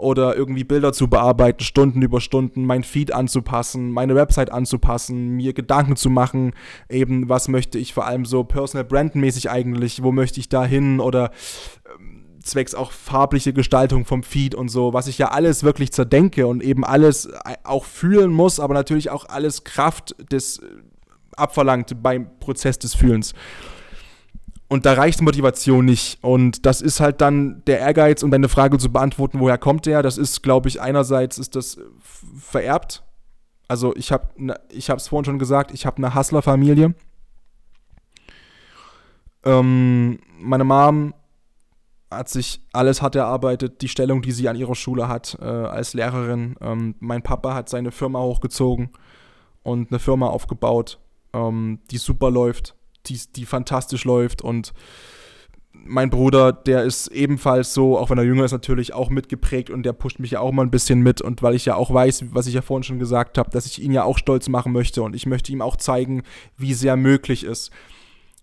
oder 0.00 0.36
irgendwie 0.36 0.64
Bilder 0.64 0.92
zu 0.92 1.08
bearbeiten, 1.08 1.62
Stunden 1.62 2.02
über 2.02 2.20
Stunden, 2.20 2.64
mein 2.64 2.82
Feed 2.84 3.12
anzupassen, 3.12 3.90
meine 3.90 4.14
Website 4.14 4.50
anzupassen, 4.50 5.36
mir 5.36 5.52
Gedanken 5.52 5.96
zu 5.96 6.10
machen, 6.10 6.52
eben 6.88 7.28
was 7.28 7.48
möchte 7.48 7.78
ich 7.78 7.94
vor 7.94 8.06
allem 8.06 8.24
so 8.24 8.44
personal 8.44 8.84
brandmäßig 8.84 9.50
eigentlich, 9.50 10.02
wo 10.02 10.12
möchte 10.12 10.40
ich 10.40 10.48
da 10.48 10.64
hin 10.64 11.00
oder 11.00 11.30
ähm, 11.98 12.24
zwecks 12.42 12.74
auch 12.74 12.92
farbliche 12.92 13.52
Gestaltung 13.52 14.04
vom 14.04 14.22
Feed 14.22 14.54
und 14.54 14.68
so, 14.68 14.92
was 14.92 15.06
ich 15.06 15.18
ja 15.18 15.28
alles 15.28 15.62
wirklich 15.62 15.92
zerdenke 15.92 16.46
und 16.46 16.62
eben 16.62 16.84
alles 16.84 17.26
äh, 17.26 17.56
auch 17.64 17.84
fühlen 17.84 18.32
muss, 18.32 18.60
aber 18.60 18.74
natürlich 18.74 19.10
auch 19.10 19.26
alles 19.26 19.64
Kraft 19.64 20.14
des 20.32 20.58
äh, 20.58 20.66
abverlangt 21.36 22.02
beim 22.02 22.38
Prozess 22.38 22.78
des 22.78 22.94
Fühlens. 22.94 23.34
Und 24.70 24.86
da 24.86 24.92
reicht 24.92 25.20
Motivation 25.20 25.84
nicht. 25.84 26.22
Und 26.22 26.64
das 26.64 26.80
ist 26.80 27.00
halt 27.00 27.20
dann 27.20 27.60
der 27.66 27.80
Ehrgeiz, 27.80 28.22
um 28.22 28.30
deine 28.30 28.48
Frage 28.48 28.78
zu 28.78 28.92
beantworten, 28.92 29.40
woher 29.40 29.58
kommt 29.58 29.84
der? 29.84 30.00
Das 30.00 30.16
ist, 30.16 30.44
glaube 30.44 30.68
ich, 30.68 30.80
einerseits 30.80 31.38
ist 31.38 31.56
das 31.56 31.76
vererbt. 32.38 33.02
Also 33.66 33.96
ich 33.96 34.12
habe 34.12 34.28
ne, 34.36 34.54
ich 34.68 34.88
es 34.88 35.08
vorhin 35.08 35.24
schon 35.24 35.38
gesagt, 35.40 35.72
ich 35.72 35.86
habe 35.86 35.96
eine 35.96 36.14
Hustler-Familie. 36.14 36.94
Ähm, 39.44 40.20
meine 40.38 40.62
Mom 40.62 41.14
hat 42.08 42.28
sich 42.28 42.60
alles 42.72 43.02
hart 43.02 43.16
erarbeitet, 43.16 43.82
die 43.82 43.88
Stellung, 43.88 44.22
die 44.22 44.30
sie 44.30 44.48
an 44.48 44.54
ihrer 44.54 44.76
Schule 44.76 45.08
hat 45.08 45.36
äh, 45.40 45.46
als 45.46 45.94
Lehrerin. 45.94 46.54
Ähm, 46.60 46.94
mein 47.00 47.22
Papa 47.22 47.54
hat 47.54 47.68
seine 47.68 47.90
Firma 47.90 48.20
hochgezogen 48.20 48.90
und 49.64 49.90
eine 49.90 49.98
Firma 49.98 50.28
aufgebaut, 50.28 51.00
ähm, 51.32 51.80
die 51.90 51.98
super 51.98 52.30
läuft, 52.30 52.76
die, 53.06 53.20
die 53.36 53.46
fantastisch 53.46 54.04
läuft 54.04 54.42
und 54.42 54.72
mein 55.72 56.10
Bruder, 56.10 56.52
der 56.52 56.82
ist 56.82 57.08
ebenfalls 57.08 57.72
so, 57.72 57.96
auch 57.96 58.10
wenn 58.10 58.18
er 58.18 58.24
jünger 58.24 58.44
ist, 58.44 58.52
natürlich 58.52 58.92
auch 58.92 59.08
mitgeprägt 59.08 59.70
und 59.70 59.84
der 59.84 59.92
pusht 59.92 60.18
mich 60.18 60.32
ja 60.32 60.40
auch 60.40 60.52
mal 60.52 60.62
ein 60.62 60.70
bisschen 60.70 61.00
mit. 61.00 61.22
Und 61.22 61.42
weil 61.42 61.54
ich 61.54 61.64
ja 61.64 61.74
auch 61.74 61.94
weiß, 61.94 62.26
was 62.32 62.46
ich 62.46 62.54
ja 62.54 62.60
vorhin 62.60 62.82
schon 62.82 62.98
gesagt 62.98 63.38
habe, 63.38 63.50
dass 63.50 63.66
ich 63.66 63.80
ihn 63.80 63.92
ja 63.92 64.04
auch 64.04 64.18
stolz 64.18 64.48
machen 64.48 64.72
möchte 64.72 65.02
und 65.02 65.14
ich 65.14 65.26
möchte 65.26 65.52
ihm 65.52 65.62
auch 65.62 65.76
zeigen, 65.76 66.22
wie 66.56 66.74
sehr 66.74 66.96
möglich 66.96 67.44
ist 67.44 67.70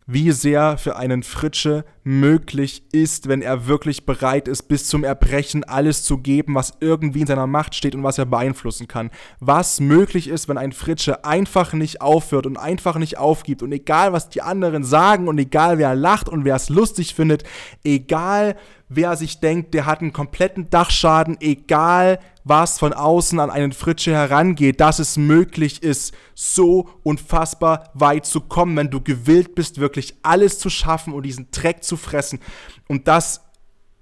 wie 0.08 0.32
sehr 0.32 0.78
für 0.78 0.95
einen 0.95 1.22
Fritsche 1.22 1.84
möglich 2.08 2.84
ist, 2.93 3.28
wenn 3.28 3.41
er 3.41 3.68
wirklich 3.68 4.05
bereit 4.05 4.47
ist, 4.47 4.70
bis 4.70 4.88
zum 4.88 5.03
Erbrechen 5.03 5.66
alles 5.66 6.03
zu 6.03 6.20
geben, 6.20 6.55
was 6.55 6.72
irgendwie 6.80 7.20
in 7.20 7.28
seiner 7.28 7.47
Macht 7.47 7.76
steht 7.76 7.95
und 7.95 8.03
was 8.03 8.18
er 8.18 8.26
beeinflussen 8.26 8.88
kann. 8.88 9.12
Was 9.41 9.82
möglich 9.82 10.30
ist, 10.30 10.47
wenn 10.47 10.58
ein 10.58 10.72
Fritsche 10.72 11.26
einfach 11.26 11.74
nicht 11.74 11.99
aufhört 11.99 12.45
und 12.45 12.55
einfach 12.55 12.95
nicht 12.97 13.18
aufgibt 13.18 13.62
und 13.62 13.74
egal, 13.74 14.14
was 14.14 14.30
die 14.30 14.41
anderen 14.41 14.86
sagen 14.86 15.28
und 15.28 15.38
egal, 15.38 15.80
wer 15.80 15.95
lacht 15.95 16.30
und 16.30 16.45
wer 16.45 16.55
es 16.55 16.70
lustig 16.70 17.14
findet, 17.14 17.43
egal, 17.84 18.55
wer 18.89 19.18
sich 19.18 19.39
denkt, 19.39 19.74
der 19.74 19.86
hat 19.86 19.99
einen 20.01 20.14
kompletten 20.14 20.70
Dachschaden, 20.70 21.38
egal, 21.41 22.20
was 22.43 22.80
von 22.80 22.93
außen 22.93 23.39
an 23.39 23.49
einen 23.49 23.74
Fritsche 23.74 24.14
herangeht, 24.14 24.80
dass 24.80 24.99
es 24.99 25.18
möglich 25.18 25.84
ist, 25.84 26.14
so 26.34 26.89
unfassbar 27.03 27.89
weit 27.93 28.26
zu 28.26 28.41
kommen, 28.41 28.78
wenn 28.78 28.89
du 28.89 29.01
gewillt 29.01 29.55
bist, 29.55 29.80
wirklich 29.80 30.16
alles 30.24 30.60
zu 30.60 30.70
schaffen 30.70 31.14
und 31.14 31.24
diesen 31.24 31.51
Dreck 31.51 31.84
zu 31.84 31.97
fressen. 31.98 32.39
Und 32.88 33.08
das 33.08 33.41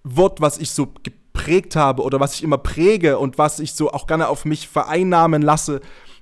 Wort, 0.04 0.42
was 0.42 0.58
ich 0.58 0.72
so 0.72 0.94
geprägt 1.04 1.76
habe 1.76 2.04
oder 2.04 2.20
was 2.20 2.36
ich 2.36 2.44
immer 2.44 2.58
präge 2.58 3.18
und 3.18 3.38
was 3.38 3.60
ich 3.60 3.74
so 3.74 3.92
auch 3.92 4.08
gerne 4.08 4.28
auf 4.30 4.46
mich 4.46 4.68
vereinnahmen 4.68 5.42
lasse, 5.42 5.82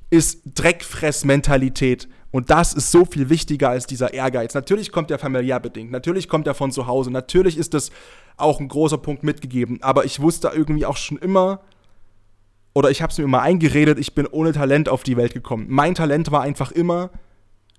ist 0.10 0.42
Dreckfressmentalität. 0.56 2.08
Und 2.32 2.50
das 2.50 2.74
ist 2.74 2.92
so 2.92 3.06
viel 3.06 3.30
wichtiger 3.30 3.70
als 3.70 3.86
dieser 3.86 4.14
Ehrgeiz. 4.14 4.54
Natürlich 4.54 4.92
kommt 4.92 5.12
er 5.12 5.20
familiär 5.20 5.60
bedingt, 5.60 5.92
natürlich 5.92 6.28
kommt 6.28 6.48
er 6.48 6.56
von 6.56 6.72
zu 6.72 6.88
Hause, 6.88 7.12
natürlich 7.12 7.58
ist 7.58 7.74
das 7.74 7.92
auch 8.38 8.60
ein 8.60 8.68
großer 8.68 8.98
Punkt 8.98 9.24
mitgegeben. 9.24 9.80
Aber 9.84 10.06
ich 10.06 10.20
wusste 10.20 10.52
irgendwie 10.54 10.86
auch 10.86 10.98
schon 10.98 11.18
immer, 11.18 11.62
oder 12.74 12.90
ich 12.90 13.02
habe 13.04 13.12
es 13.12 13.18
mir 13.18 13.26
immer 13.26 13.42
eingeredet, 13.42 14.00
ich 14.00 14.16
bin 14.16 14.26
ohne 14.26 14.52
Talent 14.52 14.90
auf 14.90 15.04
die 15.04 15.18
Welt 15.18 15.34
gekommen. 15.34 15.68
Mein 15.70 15.94
Talent 15.94 16.32
war 16.32 16.42
einfach 16.42 16.72
immer, 16.72 17.12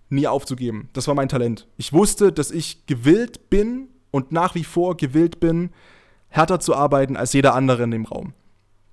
nie 0.08 0.26
aufzugeben. 0.26 0.88
Das 0.92 1.08
war 1.08 1.14
mein 1.14 1.28
Talent. 1.28 1.66
Ich 1.76 1.92
wusste, 1.92 2.32
dass 2.32 2.50
ich 2.50 2.86
gewillt 2.86 3.50
bin 3.50 3.88
und 4.10 4.32
nach 4.32 4.54
wie 4.54 4.64
vor 4.64 4.96
gewillt 4.96 5.40
bin, 5.40 5.70
härter 6.28 6.60
zu 6.60 6.74
arbeiten 6.74 7.16
als 7.16 7.32
jeder 7.32 7.54
andere 7.54 7.84
in 7.84 7.90
dem 7.90 8.04
Raum. 8.04 8.34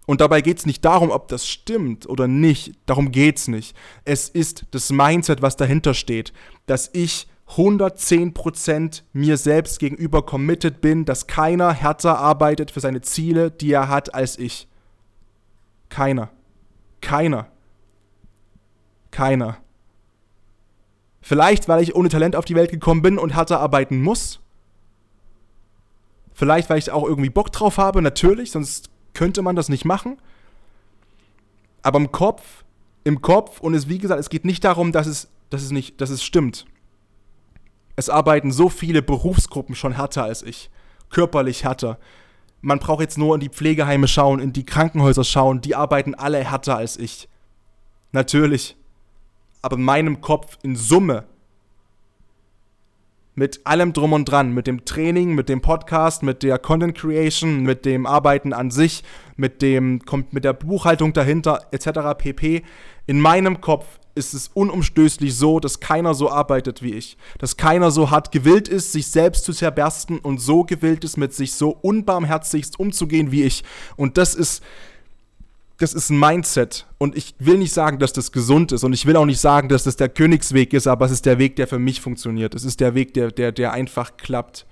Und 0.08 0.20
dabei 0.20 0.42
geht 0.42 0.58
es 0.58 0.66
nicht 0.66 0.84
darum, 0.84 1.10
ob 1.12 1.28
das 1.28 1.48
stimmt 1.48 2.08
oder 2.08 2.28
nicht. 2.28 2.74
Darum 2.86 3.12
geht 3.12 3.38
es 3.38 3.48
nicht. 3.48 3.76
Es 4.04 4.30
ist 4.30 4.66
das 4.72 4.92
Mindset, 4.92 5.42
was 5.42 5.56
dahinter 5.56 5.94
steht, 5.94 6.34
dass 6.66 6.90
ich 6.94 7.28
110% 7.56 9.04
mir 9.14 9.38
selbst 9.38 9.80
gegenüber 9.80 10.26
committed 10.26 10.82
bin, 10.82 11.06
dass 11.06 11.28
keiner 11.28 11.74
härter 11.74 12.18
arbeitet 12.18 12.72
für 12.72 12.80
seine 12.80 13.02
Ziele, 13.02 13.52
die 13.52 13.72
er 13.72 13.90
hat, 13.90 14.16
als 14.16 14.40
ich. 14.40 14.68
Keiner. 15.90 16.30
Keiner. 17.02 17.48
Keiner. 19.12 19.61
Vielleicht, 21.32 21.70
weil 21.70 21.82
ich 21.82 21.96
ohne 21.96 22.10
Talent 22.10 22.36
auf 22.36 22.44
die 22.44 22.56
Welt 22.56 22.72
gekommen 22.72 23.02
bin 23.02 23.18
und 23.18 23.34
härter 23.34 23.62
arbeiten 23.62 24.02
muss. 24.02 24.42
Vielleicht, 26.34 26.70
weil 26.70 26.78
ich 26.78 26.92
auch 26.92 27.08
irgendwie 27.08 27.30
Bock 27.30 27.54
drauf 27.54 27.78
habe, 27.78 28.02
natürlich, 28.02 28.52
sonst 28.52 28.90
könnte 29.14 29.42
man 29.42 29.56
das 29.56 29.70
nicht 29.70 29.86
machen. 29.86 30.18
Aber 31.84 32.00
im 32.00 32.12
Kopf, 32.12 32.66
im 33.06 33.22
Kopf, 33.22 33.62
und 33.62 33.76
es, 33.76 33.88
wie 33.88 33.98
gesagt, 33.98 34.20
es 34.20 34.30
geht 34.30 34.44
nicht 34.44 34.66
darum, 34.66 34.92
dass 34.92 35.08
es, 35.08 35.30
dass 35.50 35.64
es 35.64 35.72
nicht, 35.72 36.02
dass 36.02 36.10
es 36.10 36.22
stimmt. 36.22 36.66
Es 37.96 38.10
arbeiten 38.10 38.52
so 38.52 38.68
viele 38.68 39.02
Berufsgruppen 39.02 39.74
schon 39.74 39.94
härter 39.94 40.26
als 40.26 40.44
ich. 40.44 40.70
Körperlich 41.10 41.64
härter, 41.64 41.98
man 42.60 42.80
braucht 42.80 43.00
jetzt 43.00 43.18
nur 43.18 43.36
in 43.36 43.40
die 43.40 43.48
Pflegeheime 43.48 44.10
schauen, 44.10 44.42
in 44.42 44.52
die 44.52 44.66
Krankenhäuser 44.66 45.24
schauen, 45.24 45.62
die 45.62 45.76
arbeiten 45.78 46.14
alle 46.14 46.44
härter 46.44 46.76
als 46.76 46.98
ich. 46.98 47.30
Natürlich. 48.12 48.76
Aber 49.62 49.78
in 49.78 49.84
meinem 49.84 50.22
Kopf 50.22 50.58
in 50.64 50.76
Summe, 50.76 51.26
mit 53.34 53.62
allem 53.66 53.94
drum 53.94 54.14
und 54.14 54.26
dran, 54.26 54.54
mit 54.54 54.68
dem 54.68 54.84
Training, 54.86 55.34
mit 55.34 55.48
dem 55.48 55.62
Podcast, 55.62 56.22
mit 56.22 56.44
der 56.44 56.60
Content 56.60 56.98
Creation, 56.98 57.64
mit 57.64 57.86
dem 57.86 58.06
Arbeiten 58.06 58.54
an 58.54 58.72
sich, 58.72 59.04
mit 59.38 59.62
dem 59.62 60.02
mit 60.32 60.44
der 60.44 60.54
Buchhaltung 60.54 61.14
dahinter 61.14 61.66
etc. 61.72 62.18
pp. 62.18 62.64
In 63.08 63.20
meinem 63.20 63.62
Kopf 63.62 63.86
ist 64.16 64.34
es 64.34 64.50
unumstößlich 64.50 65.36
so, 65.36 65.60
dass 65.60 65.80
keiner 65.80 66.14
so 66.14 66.30
arbeitet 66.30 66.84
wie 66.84 66.94
ich. 66.94 67.18
Dass 67.40 67.58
keiner 67.58 67.92
so 67.92 68.12
hart 68.12 68.32
gewillt 68.32 68.68
ist, 68.68 68.92
sich 68.92 69.08
selbst 69.08 69.46
zu 69.46 69.54
zerbersten 69.54 70.20
und 70.20 70.40
so 70.40 70.64
gewillt 70.64 71.04
ist, 71.04 71.18
mit 71.18 71.34
sich 71.34 71.54
so 71.54 71.70
unbarmherzigst 71.70 72.80
umzugehen 72.80 73.32
wie 73.32 73.44
ich. 73.44 73.64
Und 73.96 74.18
das 74.18 74.36
ist, 74.36 74.62
das 75.82 75.94
ist 75.94 76.10
ein 76.10 76.20
Mindset. 76.20 76.88
Und 76.98 77.16
ich 77.16 77.36
will 77.40 77.58
nicht 77.58 77.74
sagen, 77.74 78.00
dass 78.00 78.14
das 78.14 78.32
gesund 78.32 78.72
ist. 78.72 78.84
Und 78.84 78.94
ich 78.94 79.06
will 79.06 79.16
auch 79.16 79.26
nicht 79.26 79.40
sagen, 79.40 79.70
dass 79.70 79.84
das 79.84 79.96
der 79.96 80.10
Königsweg 80.10 80.74
ist, 80.74 80.88
aber 80.88 81.06
es 81.06 81.12
ist 81.12 81.26
der 81.26 81.38
Weg, 81.40 81.56
der 81.56 81.68
für 81.68 81.80
mich 81.80 82.02
funktioniert. 82.02 82.56
Es 82.56 82.64
ist 82.64 82.80
der 82.80 82.96
Weg, 82.96 83.14
der, 83.14 83.32
der, 83.32 83.52
der 83.52 83.74
einfach 83.74 84.18
klappt 84.18 84.66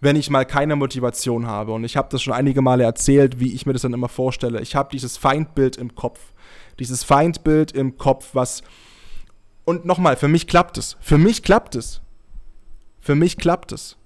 wenn 0.00 0.14
ich 0.14 0.30
mal 0.30 0.46
keine 0.46 0.76
Motivation 0.76 1.48
habe. 1.48 1.72
Und 1.72 1.82
ich 1.82 1.96
habe 1.96 2.06
das 2.12 2.22
schon 2.22 2.32
einige 2.32 2.62
Male 2.62 2.84
erzählt, 2.84 3.40
wie 3.40 3.52
ich 3.52 3.66
mir 3.66 3.72
das 3.72 3.82
dann 3.82 3.92
immer 3.92 4.08
vorstelle. 4.08 4.60
Ich 4.60 4.76
habe 4.76 4.90
dieses 4.92 5.16
Feindbild 5.16 5.76
im 5.76 5.96
Kopf 5.96 6.20
dieses 6.78 7.04
Feindbild 7.04 7.72
im 7.72 7.98
Kopf, 7.98 8.30
was. 8.34 8.62
Und 9.64 9.84
nochmal, 9.84 10.16
für 10.16 10.28
mich 10.28 10.46
klappt 10.46 10.78
es. 10.78 10.96
Für 11.00 11.18
mich 11.18 11.42
klappt 11.42 11.74
es. 11.74 12.00
Für 13.00 13.14
mich 13.14 13.36
klappt 13.36 13.72
es. 13.72 13.96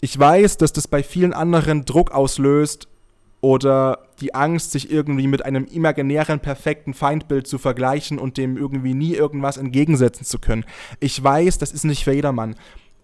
Ich 0.00 0.18
weiß, 0.18 0.58
dass 0.58 0.72
das 0.72 0.86
bei 0.86 1.02
vielen 1.02 1.32
anderen 1.32 1.84
Druck 1.84 2.12
auslöst 2.12 2.88
oder 3.44 3.98
die 4.20 4.34
Angst, 4.34 4.70
sich 4.70 4.90
irgendwie 4.90 5.26
mit 5.26 5.44
einem 5.44 5.66
imaginären, 5.66 6.40
perfekten 6.40 6.94
Feindbild 6.94 7.46
zu 7.46 7.58
vergleichen 7.58 8.18
und 8.18 8.38
dem 8.38 8.56
irgendwie 8.56 8.94
nie 8.94 9.14
irgendwas 9.14 9.56
entgegensetzen 9.56 10.24
zu 10.24 10.38
können. 10.38 10.64
Ich 10.98 11.22
weiß, 11.22 11.58
das 11.58 11.72
ist 11.72 11.84
nicht 11.84 12.04
für 12.04 12.12
jedermann. 12.12 12.56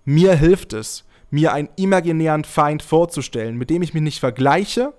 Mir 0.05 0.35
hilft 0.35 0.73
es, 0.73 1.05
mir 1.31 1.53
einen 1.53 1.69
imaginären 1.77 2.45
Feind 2.45 2.83
vorzustellen, 2.83 3.57
mit 3.57 3.71
dem 3.71 3.83
ich 3.83 3.93
mich 3.95 4.03
nicht 4.03 4.21
vergleiche, 4.21 4.95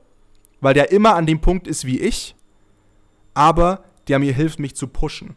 weil 0.59 0.73
der 0.73 0.91
immer 0.91 1.15
an 1.15 1.25
dem 1.25 1.41
Punkt 1.41 1.67
ist 1.67 1.85
wie 1.85 1.99
ich 1.99 2.35
aber 3.33 3.83
der 4.07 4.19
mir 4.19 4.33
hilft, 4.33 4.59
mich 4.59 4.75
zu 4.75 4.87
pushen. 4.87 5.35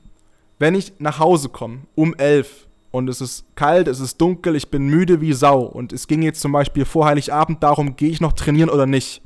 Wenn 0.58 0.74
ich 0.74 0.94
nach 0.98 1.18
Hause 1.18 1.48
komme 1.48 1.80
um 1.94 2.14
elf 2.14 2.68
und 2.90 3.08
es 3.08 3.20
ist 3.20 3.44
kalt, 3.56 3.88
es 3.88 4.00
ist 4.00 4.20
dunkel, 4.20 4.56
ich 4.56 4.70
bin 4.70 4.86
müde 4.86 5.20
wie 5.20 5.32
Sau 5.32 5.62
und 5.62 5.92
es 5.92 6.06
ging 6.06 6.22
jetzt 6.22 6.40
zum 6.40 6.52
Beispiel 6.52 6.84
vor 6.84 7.06
Heiligabend 7.06 7.62
darum, 7.62 7.96
gehe 7.96 8.10
ich 8.10 8.20
noch 8.20 8.32
trainieren 8.32 8.70
oder 8.70 8.86
nicht. 8.86 9.22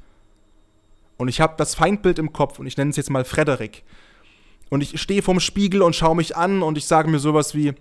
Und 1.19 1.29
ich 1.29 1.41
habe 1.41 1.55
das 1.59 1.75
Feindbild 1.75 2.19
im 2.19 2.33
Kopf 2.33 2.59
und 2.59 2.67
ich 2.67 2.77
nenne 2.77 2.91
es 2.91 2.97
jetzt 2.97 3.11
mal 3.11 3.25
Frederik. 3.25 3.83
Und 4.71 4.83
ich 4.83 5.01
stehe 5.01 5.23
vorm 5.23 5.41
Spiegel 5.41 5.83
und 5.83 5.97
schaue 5.97 6.17
mich 6.17 6.37
an 6.37 6.63
und 6.63 6.79
ich 6.79 6.87
sage 6.87 7.11
mir 7.11 7.19
sowas 7.19 7.55
wie, 7.55 7.75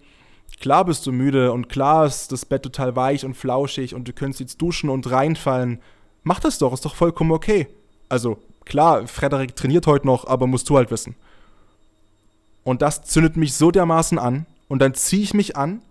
klar 0.60 0.86
bist 0.86 1.06
du 1.06 1.12
müde 1.12 1.52
und 1.52 1.70
klar 1.70 2.06
ist 2.06 2.32
das 2.32 2.46
Bett 2.46 2.64
total 2.64 2.96
weich 2.96 3.24
und 3.24 3.36
flauschig 3.36 3.94
und 3.94 4.08
du 4.08 4.14
könntest 4.14 4.40
jetzt 4.40 4.62
duschen 4.62 4.90
und 4.90 5.10
reinfallen. 5.10 5.80
Mach 6.24 6.40
das 6.40 6.58
doch, 6.58 6.74
ist 6.74 6.86
doch 6.86 6.96
vollkommen 6.96 7.32
okay. 7.32 7.68
Also 8.10 8.40
klar, 8.66 9.08
Frederik 9.08 9.56
trainiert 9.56 9.86
heute 9.86 10.08
noch, 10.08 10.26
aber 10.26 10.48
musst 10.48 10.70
du 10.70 10.78
halt 10.78 10.92
wissen. 10.92 11.16
Und 12.64 12.82
das 12.82 13.04
zündet 13.04 13.38
mich 13.38 13.54
so 13.54 13.72
dermaßen 13.72 14.20
an. 14.20 14.46
Und 14.68 14.80
dann 14.80 14.94
ziehe 14.94 15.24
ich 15.24 15.34
mich 15.34 15.56
an 15.56 15.82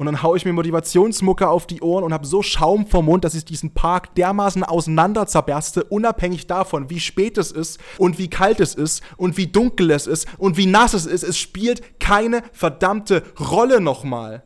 und 0.00 0.06
dann 0.06 0.22
haue 0.22 0.38
ich 0.38 0.46
mir 0.46 0.54
Motivationsmucke 0.54 1.46
auf 1.46 1.66
die 1.66 1.82
Ohren 1.82 2.04
und 2.04 2.14
habe 2.14 2.26
so 2.26 2.42
Schaum 2.42 2.86
vom 2.86 3.04
Mund, 3.04 3.22
dass 3.22 3.34
ich 3.34 3.44
diesen 3.44 3.74
Park 3.74 4.14
dermaßen 4.14 4.64
auseinander 4.64 5.26
zerberste, 5.26 5.84
unabhängig 5.84 6.46
davon, 6.46 6.88
wie 6.88 7.00
spät 7.00 7.36
es 7.36 7.52
ist 7.52 7.78
und 7.98 8.16
wie 8.16 8.30
kalt 8.30 8.60
es 8.60 8.74
ist 8.74 9.02
und 9.18 9.36
wie 9.36 9.48
dunkel 9.48 9.90
es 9.90 10.06
ist 10.06 10.26
und 10.38 10.56
wie 10.56 10.64
nass 10.64 10.94
es 10.94 11.04
ist. 11.04 11.22
Es 11.22 11.36
spielt 11.36 12.00
keine 12.00 12.42
verdammte 12.54 13.22
Rolle 13.38 13.82
nochmal. 13.82 14.42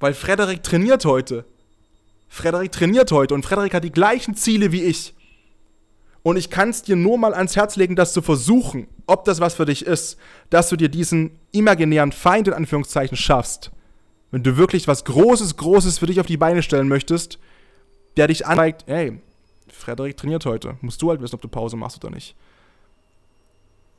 Weil 0.00 0.12
Frederik 0.12 0.64
trainiert 0.64 1.04
heute. 1.04 1.44
Frederik 2.26 2.72
trainiert 2.72 3.12
heute 3.12 3.34
und 3.34 3.44
Frederik 3.44 3.74
hat 3.74 3.84
die 3.84 3.92
gleichen 3.92 4.34
Ziele 4.34 4.72
wie 4.72 4.82
ich. 4.82 5.14
Und 6.24 6.36
ich 6.36 6.50
kann 6.50 6.70
es 6.70 6.82
dir 6.82 6.96
nur 6.96 7.16
mal 7.16 7.32
ans 7.32 7.54
Herz 7.54 7.76
legen, 7.76 7.94
das 7.94 8.12
zu 8.12 8.22
versuchen, 8.22 8.88
ob 9.06 9.24
das 9.24 9.38
was 9.38 9.54
für 9.54 9.66
dich 9.66 9.86
ist, 9.86 10.16
dass 10.50 10.68
du 10.68 10.74
dir 10.74 10.88
diesen 10.88 11.38
imaginären 11.52 12.10
Feind 12.10 12.48
in 12.48 12.54
Anführungszeichen 12.54 13.16
schaffst. 13.16 13.70
Wenn 14.32 14.42
du 14.42 14.56
wirklich 14.56 14.88
was 14.88 15.04
Großes, 15.04 15.56
Großes 15.56 15.98
für 16.00 16.06
dich 16.06 16.18
auf 16.18 16.26
die 16.26 16.36
Beine 16.36 16.62
stellen 16.64 16.88
möchtest, 16.88 17.38
der 18.16 18.26
dich 18.26 18.46
anzeigt, 18.46 18.84
hey, 18.86 19.20
Frederik 19.68 20.16
trainiert 20.16 20.44
heute. 20.44 20.76
Musst 20.80 21.00
du 21.00 21.10
halt 21.10 21.22
wissen, 21.22 21.36
ob 21.36 21.40
du 21.40 21.48
Pause 21.48 21.76
machst 21.76 22.04
oder 22.04 22.12
nicht. 22.12 22.34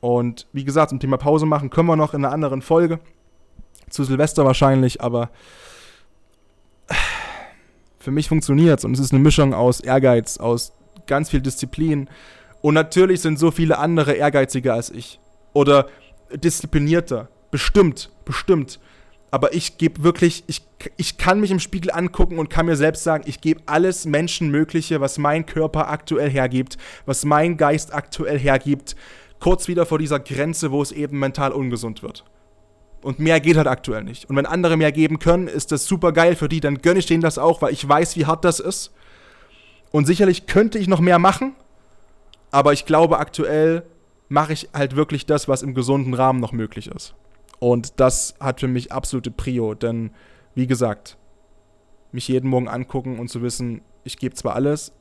Und 0.00 0.46
wie 0.52 0.64
gesagt, 0.64 0.90
zum 0.90 1.00
Thema 1.00 1.16
Pause 1.16 1.46
machen 1.46 1.70
können 1.70 1.88
wir 1.88 1.96
noch 1.96 2.12
in 2.12 2.22
einer 2.22 2.34
anderen 2.34 2.60
Folge. 2.60 3.00
Zu 3.88 4.04
Silvester 4.04 4.44
wahrscheinlich, 4.44 5.00
aber 5.00 5.30
Für 8.04 8.10
mich 8.10 8.28
funktioniert 8.28 8.80
es 8.80 8.84
und 8.84 8.92
es 8.92 9.00
ist 9.00 9.14
eine 9.14 9.22
Mischung 9.22 9.54
aus 9.54 9.80
Ehrgeiz, 9.80 10.36
aus 10.36 10.74
ganz 11.06 11.30
viel 11.30 11.40
Disziplin. 11.40 12.10
Und 12.60 12.74
natürlich 12.74 13.22
sind 13.22 13.38
so 13.38 13.50
viele 13.50 13.78
andere 13.78 14.12
ehrgeiziger 14.12 14.74
als 14.74 14.90
ich. 14.90 15.20
Oder 15.54 15.86
disziplinierter. 16.30 17.28
Bestimmt, 17.50 18.10
bestimmt. 18.26 18.78
Aber 19.34 19.52
ich 19.52 19.78
gebe 19.78 20.04
wirklich, 20.04 20.44
ich, 20.46 20.62
ich 20.96 21.18
kann 21.18 21.40
mich 21.40 21.50
im 21.50 21.58
Spiegel 21.58 21.90
angucken 21.90 22.38
und 22.38 22.50
kann 22.50 22.66
mir 22.66 22.76
selbst 22.76 23.02
sagen, 23.02 23.24
ich 23.26 23.40
gebe 23.40 23.62
alles 23.66 24.06
Menschenmögliche, 24.06 25.00
was 25.00 25.18
mein 25.18 25.44
Körper 25.44 25.90
aktuell 25.90 26.30
hergibt, 26.30 26.78
was 27.04 27.24
mein 27.24 27.56
Geist 27.56 27.92
aktuell 27.92 28.38
hergibt, 28.38 28.94
kurz 29.40 29.66
wieder 29.66 29.86
vor 29.86 29.98
dieser 29.98 30.20
Grenze, 30.20 30.70
wo 30.70 30.80
es 30.80 30.92
eben 30.92 31.18
mental 31.18 31.50
ungesund 31.50 32.04
wird. 32.04 32.24
Und 33.02 33.18
mehr 33.18 33.40
geht 33.40 33.56
halt 33.56 33.66
aktuell 33.66 34.04
nicht. 34.04 34.30
Und 34.30 34.36
wenn 34.36 34.46
andere 34.46 34.76
mehr 34.76 34.92
geben 34.92 35.18
können, 35.18 35.48
ist 35.48 35.72
das 35.72 35.84
super 35.84 36.12
geil 36.12 36.36
für 36.36 36.48
die, 36.48 36.60
dann 36.60 36.78
gönne 36.78 37.00
ich 37.00 37.06
denen 37.06 37.20
das 37.20 37.36
auch, 37.36 37.60
weil 37.60 37.72
ich 37.72 37.88
weiß, 37.88 38.14
wie 38.14 38.26
hart 38.26 38.44
das 38.44 38.60
ist. 38.60 38.92
Und 39.90 40.06
sicherlich 40.06 40.46
könnte 40.46 40.78
ich 40.78 40.86
noch 40.86 41.00
mehr 41.00 41.18
machen, 41.18 41.56
aber 42.52 42.72
ich 42.72 42.86
glaube, 42.86 43.18
aktuell 43.18 43.82
mache 44.28 44.52
ich 44.52 44.68
halt 44.72 44.94
wirklich 44.94 45.26
das, 45.26 45.48
was 45.48 45.62
im 45.62 45.74
gesunden 45.74 46.14
Rahmen 46.14 46.38
noch 46.38 46.52
möglich 46.52 46.86
ist. 46.86 47.16
Und 47.64 47.98
das 47.98 48.34
hat 48.40 48.60
für 48.60 48.68
mich 48.68 48.92
absolute 48.92 49.30
Prio, 49.30 49.72
denn 49.72 50.10
wie 50.54 50.66
gesagt, 50.66 51.16
mich 52.12 52.28
jeden 52.28 52.50
Morgen 52.50 52.68
angucken 52.68 53.18
und 53.18 53.28
zu 53.28 53.40
wissen, 53.40 53.80
ich 54.02 54.18
gebe 54.18 54.34
zwar 54.34 54.54
alles 54.54 54.92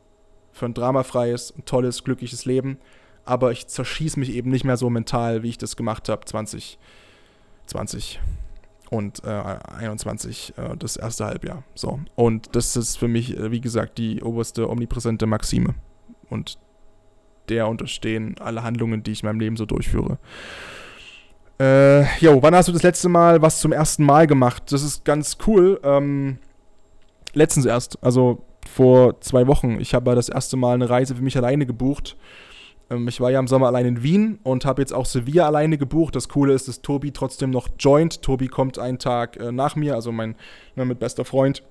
für 0.54 0.68
ein 0.68 0.74
dramafreies, 0.74 1.54
ein 1.58 1.66
tolles, 1.66 2.06
glückliches 2.06 2.46
Leben, 2.46 2.78
aber 3.26 3.52
ich 3.52 3.68
zerschieße 3.68 4.18
mich 4.18 4.32
eben 4.32 4.50
nicht 4.50 4.64
mehr 4.64 4.78
so 4.78 4.90
mental, 4.90 5.44
wie 5.44 5.50
ich 5.50 5.58
das 5.58 5.76
gemacht 5.76 6.08
habe 6.08 6.24
2020 6.24 8.22
und 8.90 9.26
äh, 9.26 9.28
21 9.28 10.54
äh, 10.56 10.78
das 10.78 10.96
erste 10.96 11.26
Halbjahr. 11.26 11.66
So. 11.76 12.00
Und 12.16 12.56
das 12.56 12.78
ist 12.78 12.96
für 12.96 13.10
mich, 13.10 13.38
äh, 13.38 13.52
wie 13.52 13.60
gesagt, 13.60 13.98
die 13.98 14.24
oberste 14.24 14.70
omnipräsente 14.70 15.26
Maxime. 15.26 15.76
Und 16.30 16.58
der 17.50 17.68
unterstehen 17.68 18.38
alle 18.40 18.64
Handlungen, 18.64 19.04
die 19.04 19.12
ich 19.12 19.22
in 19.22 19.28
meinem 19.28 19.42
Leben 19.42 19.58
so 19.58 19.66
durchführe. 19.66 20.18
Äh, 21.60 22.04
jo, 22.18 22.42
wann 22.42 22.56
hast 22.56 22.68
du 22.68 22.72
das 22.72 22.84
letzte 22.84 23.10
Mal 23.10 23.42
was 23.42 23.60
zum 23.60 23.72
ersten 23.72 24.04
Mal 24.04 24.28
gemacht? 24.28 24.72
Das 24.72 24.84
ist 24.84 25.06
ganz 25.06 25.38
cool. 25.48 25.80
Ähm, 25.84 26.38
letztens 27.34 27.66
erst, 27.66 27.98
also 28.04 28.44
vor 28.68 29.22
zwei 29.22 29.48
Wochen. 29.48 29.80
Ich 29.80 29.94
habe 29.94 30.16
das 30.16 30.30
erste 30.30 30.58
Mal 30.58 30.74
eine 30.74 30.90
Reise 30.90 31.16
für 31.16 31.24
mich 31.24 31.38
alleine 31.38 31.66
gebucht 31.66 32.18
ähm, 32.90 33.08
ich 33.08 33.20
war 33.20 33.32
ja 33.32 33.40
im 33.40 33.48
Sommer 33.48 33.68
allein 33.68 33.86
in 33.86 34.04
Wien 34.04 34.40
und 34.44 34.66
habe 34.66 34.82
jetzt 34.82 34.94
auch 34.94 35.06
Sevilla 35.06 35.46
alleine 35.46 35.78
gebucht. 35.78 36.16
Das 36.16 36.30
Coole 36.30 36.54
ist, 36.54 36.68
dass 36.68 36.82
Tobi 36.82 37.12
trotzdem 37.12 37.50
noch 37.50 37.68
joint. 37.80 38.22
Tobi 38.22 38.48
kommt 38.48 38.80
einen 38.80 39.00
Tag 39.00 39.38
äh, 39.38 39.52
nach 39.52 39.76
mir, 39.76 39.96
also 39.96 40.12
mein 40.12 40.36
ne, 40.76 40.86
mit 40.86 41.00
bester 41.00 41.26
Freund. 41.26 41.64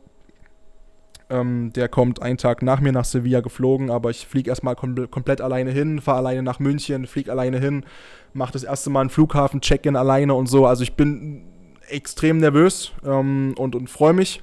Ähm, 1.33 1.73
der 1.73 1.89
kommt 1.89 2.21
einen 2.21 2.37
Tag 2.37 2.63
nach 2.63 2.81
mir 2.81 2.93
nach 2.93 3.07
Sevilla 3.07 3.41
geflogen, 3.41 3.91
aber 3.91 4.11
ich 4.11 4.27
fliege 4.27 4.51
erstmal 4.51 4.77
kom 4.77 5.11
komplett 5.11 5.41
alleine 5.41 5.71
hin, 5.71 6.03
fahre 6.03 6.19
alleine 6.19 6.43
nach 6.43 6.59
München, 6.59 7.07
fliege 7.07 7.31
alleine 7.31 7.59
hin, 7.59 7.87
mache 8.35 8.53
das 8.53 8.65
erste 8.65 8.91
Mal 8.91 9.01
einen 9.01 9.11
Flughafen-Check-In 9.11 9.97
alleine 9.97 10.35
und 10.35 10.47
so. 10.47 10.67
Also 10.67 10.83
ich 10.83 10.93
bin 10.93 11.45
extrem 11.89 12.37
nervös 12.37 12.93
ähm, 13.03 13.55
und, 13.57 13.75
und 13.75 13.89
freue 13.89 14.13
mich. 14.13 14.43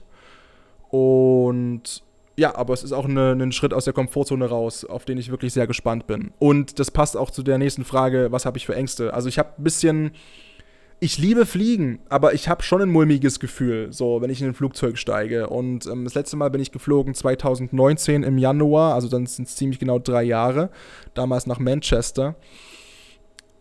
Und 0.90 2.02
ja, 2.38 2.56
aber 2.56 2.74
es 2.74 2.82
ist 2.82 2.94
auch 2.94 3.06
eine, 3.06 3.34
ein 3.34 3.52
Schritt 3.52 3.74
aus 3.74 3.84
der 3.84 3.94
Komfortzone 3.94 4.48
raus, 4.48 4.84
auf 4.84 5.06
den 5.06 5.20
ich 5.20 5.30
wirklich 5.30 5.54
sehr 5.54 5.68
gespannt 5.68 6.08
bin. 6.08 6.32
Und 6.40 6.80
das 6.80 6.90
passt 6.90 7.16
auch 7.16 7.30
zu 7.30 7.44
der 7.44 7.60
nächsten 7.60 7.86
Frage, 7.86 8.32
was 8.32 8.48
habe 8.48 8.58
ich 8.58 8.66
für 8.66 8.76
Ängste? 8.76 9.14
Also 9.14 9.30
ich 9.30 9.38
habe 9.38 9.50
ein 9.58 9.64
bisschen, 9.64 10.12
ich 11.02 11.18
liebe 11.18 11.46
Fliegen, 11.46 12.00
aber 12.10 12.34
ich 12.34 12.50
habe 12.50 12.62
schon 12.62 12.82
ein 12.82 12.90
mulmiges 12.90 13.40
Gefühl, 13.40 13.92
so 13.92 14.22
wenn 14.22 14.30
ich 14.30 14.42
in 14.42 14.48
ein 14.48 14.54
Flugzeug 14.54 14.98
steige. 14.98 15.48
Und 15.48 15.86
ähm, 15.86 16.04
das 16.04 16.14
letzte 16.14 16.36
Mal 16.36 16.50
bin 16.50 16.62
ich 16.62 16.72
geflogen 16.72 17.14
2019 17.14 18.24
im 18.24 18.38
Januar, 18.38 18.96
also 18.96 19.08
dann 19.08 19.26
sind 19.26 19.48
es 19.48 19.56
ziemlich 19.56 19.80
genau 19.80 20.00
drei 20.00 20.24
Jahre, 20.24 20.70
damals 21.14 21.48
nach 21.48 21.60
Manchester. 21.60 22.36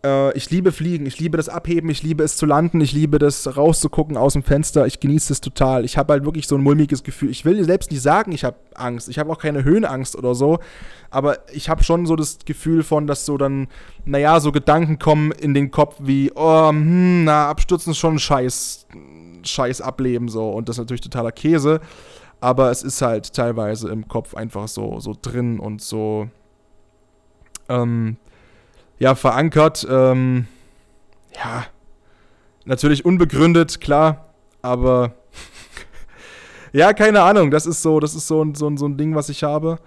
Äh, 0.03 0.37
ich 0.37 0.49
liebe 0.49 0.71
Fliegen, 0.71 1.05
ich 1.05 1.19
liebe 1.19 1.37
das 1.37 1.49
Abheben, 1.49 1.89
ich 1.89 2.03
liebe 2.03 2.23
es 2.23 2.37
zu 2.37 2.45
landen, 2.45 2.79
ich 2.81 2.93
liebe 2.93 3.19
das 3.19 3.57
rauszugucken 3.57 4.17
aus 4.17 4.33
dem 4.33 4.43
Fenster, 4.43 4.85
ich 4.85 4.99
genieße 4.99 5.33
es 5.33 5.41
total. 5.41 5.83
Ich 5.85 5.97
habe 5.97 6.13
halt 6.13 6.25
wirklich 6.25 6.47
so 6.47 6.55
ein 6.55 6.61
mulmiges 6.61 7.03
Gefühl. 7.03 7.29
Ich 7.29 7.45
will 7.45 7.63
selbst 7.63 7.91
nicht 7.91 8.01
sagen, 8.01 8.31
ich 8.31 8.43
habe 8.43 8.57
Angst. 8.75 9.09
Ich 9.09 9.19
habe 9.19 9.31
auch 9.31 9.39
keine 9.39 9.63
Höhenangst 9.63 10.15
oder 10.15 10.35
so, 10.35 10.59
aber 11.09 11.39
ich 11.51 11.69
habe 11.69 11.83
schon 11.83 12.05
so 12.05 12.15
das 12.15 12.39
Gefühl 12.45 12.83
von, 12.83 13.07
dass 13.07 13.25
so 13.25 13.37
dann, 13.37 13.67
naja, 14.05 14.39
so 14.39 14.51
Gedanken 14.51 14.99
kommen 14.99 15.31
in 15.31 15.53
den 15.53 15.71
Kopf 15.71 15.95
wie, 15.99 16.31
oh, 16.33 16.69
hm, 16.69 17.25
na, 17.25 17.49
abstürzen 17.49 17.91
ist 17.91 17.97
schon 17.97 18.19
scheiß, 18.19 18.87
scheiß 19.43 19.81
Ableben 19.81 20.29
so 20.29 20.49
und 20.51 20.69
das 20.69 20.75
ist 20.75 20.79
natürlich 20.79 21.01
totaler 21.01 21.31
Käse, 21.31 21.81
aber 22.41 22.71
es 22.71 22.83
ist 22.83 23.01
halt 23.01 23.33
teilweise 23.33 23.89
im 23.89 24.07
Kopf 24.07 24.35
einfach 24.35 24.67
so, 24.67 24.99
so 24.99 25.15
drin 25.19 25.59
und 25.59 25.81
so, 25.81 26.29
ähm, 27.67 28.17
ja, 28.99 29.15
verankert. 29.15 29.87
Ähm, 29.89 30.47
ja, 31.35 31.65
natürlich 32.65 33.05
unbegründet, 33.05 33.81
klar, 33.81 34.33
aber 34.61 35.13
ja, 36.73 36.93
keine 36.93 37.21
Ahnung. 37.21 37.49
Das 37.51 37.65
ist 37.65 37.81
so, 37.81 37.99
das 37.99 38.13
ist 38.13 38.27
so, 38.27 38.45
so, 38.53 38.75
so 38.75 38.85
ein 38.85 38.97
Ding, 38.97 39.15
was 39.15 39.29
ich 39.29 39.43
habe. 39.43 39.79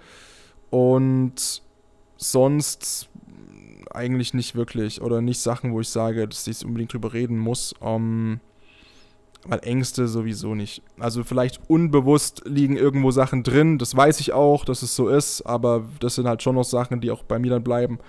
Und 0.69 1.61
sonst 2.17 3.09
eigentlich 3.91 4.33
nicht 4.33 4.55
wirklich. 4.55 5.01
Oder 5.01 5.21
nicht 5.21 5.39
Sachen, 5.39 5.73
wo 5.73 5.81
ich 5.81 5.89
sage, 5.89 6.27
dass 6.27 6.47
ich 6.47 6.65
unbedingt 6.65 6.93
drüber 6.93 7.13
reden 7.13 7.37
muss. 7.37 7.73
Um, 7.79 7.89
ähm, 7.89 8.39
weil 9.45 9.59
Ängste 9.63 10.07
sowieso 10.07 10.55
nicht. 10.55 10.81
Also 10.97 11.25
vielleicht 11.25 11.69
unbewusst 11.69 12.43
liegen 12.45 12.77
irgendwo 12.77 13.11
Sachen 13.11 13.43
drin. 13.43 13.77
Das 13.77 13.93
weiß 13.93 14.21
ich 14.21 14.31
auch, 14.31 14.63
dass 14.63 14.83
es 14.83 14.95
so 14.95 15.09
ist. 15.09 15.41
Aber 15.41 15.83
das 15.99 16.15
sind 16.15 16.27
halt 16.27 16.41
schon 16.41 16.55
noch 16.55 16.63
Sachen, 16.63 17.01
die 17.01 17.11
auch 17.11 17.23
bei 17.23 17.39
mir 17.39 17.51
dann 17.51 17.63
bleiben. 17.63 17.99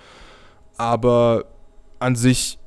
Aber 0.76 1.44
an 1.98 2.16
sich 2.16 2.58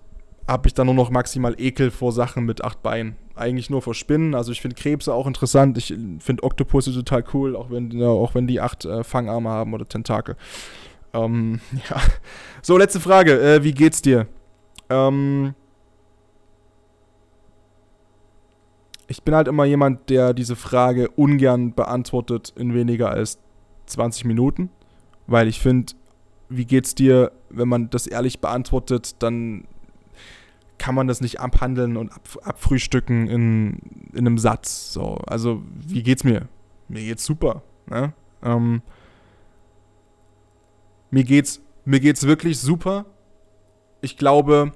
habe 0.47 0.67
ich 0.67 0.73
dann 0.73 0.87
nur 0.87 0.95
noch 0.95 1.09
maximal 1.09 1.55
Ekel 1.59 1.91
vor 1.91 2.11
Sachen 2.11 2.45
mit 2.45 2.63
acht 2.63 2.81
Beinen. 2.81 3.15
Eigentlich 3.35 3.69
nur 3.69 3.81
vor 3.81 3.93
Spinnen. 3.93 4.33
Also 4.33 4.51
ich 4.51 4.61
finde 4.61 4.75
Krebse 4.75 5.13
auch 5.13 5.27
interessant. 5.27 5.77
Ich 5.77 5.93
finde 6.19 6.43
Oktopusse 6.43 6.93
total 6.93 7.23
cool, 7.33 7.55
auch 7.55 7.69
wenn, 7.69 7.91
ja, 7.91 8.07
auch 8.07 8.33
wenn 8.33 8.47
die 8.47 8.61
acht 8.61 8.85
äh, 8.85 9.03
Fangarme 9.03 9.49
haben 9.49 9.73
oder 9.73 9.87
Tentakel. 9.87 10.37
Ähm, 11.13 11.59
ja. 11.89 12.01
So, 12.61 12.77
letzte 12.77 12.99
Frage. 12.99 13.39
Äh, 13.39 13.63
wie 13.63 13.73
geht's 13.73 14.01
dir? 14.01 14.27
Ähm, 14.89 15.53
ich 19.07 19.23
bin 19.23 19.35
halt 19.35 19.47
immer 19.47 19.65
jemand, 19.65 20.09
der 20.09 20.33
diese 20.33 20.55
Frage 20.55 21.09
ungern 21.09 21.73
beantwortet 21.73 22.53
in 22.55 22.73
weniger 22.73 23.09
als 23.09 23.39
20 23.87 24.25
Minuten. 24.25 24.69
Weil 25.27 25.49
ich 25.49 25.59
finde, 25.59 25.93
wie 26.49 26.65
geht's 26.65 26.95
dir, 26.95 27.31
wenn 27.49 27.67
man 27.67 27.89
das 27.89 28.07
ehrlich 28.07 28.39
beantwortet, 28.39 29.15
dann 29.19 29.65
kann 30.77 30.95
man 30.95 31.07
das 31.07 31.21
nicht 31.21 31.39
abhandeln 31.39 31.97
und 31.97 32.11
ab, 32.11 32.21
abfrühstücken 32.43 33.27
in, 33.27 33.79
in 34.13 34.19
einem 34.19 34.37
Satz. 34.37 34.93
So, 34.93 35.15
also, 35.27 35.63
wie 35.75 36.03
geht's 36.03 36.23
mir? 36.23 36.47
Mir 36.87 37.03
geht's 37.03 37.25
super. 37.25 37.63
Ne? 37.87 38.13
Ähm, 38.43 38.81
mir 41.09 41.23
geht's, 41.23 41.61
mir 41.85 41.99
geht's 41.99 42.27
wirklich 42.27 42.59
super. 42.59 43.05
Ich 44.01 44.17
glaube, 44.17 44.71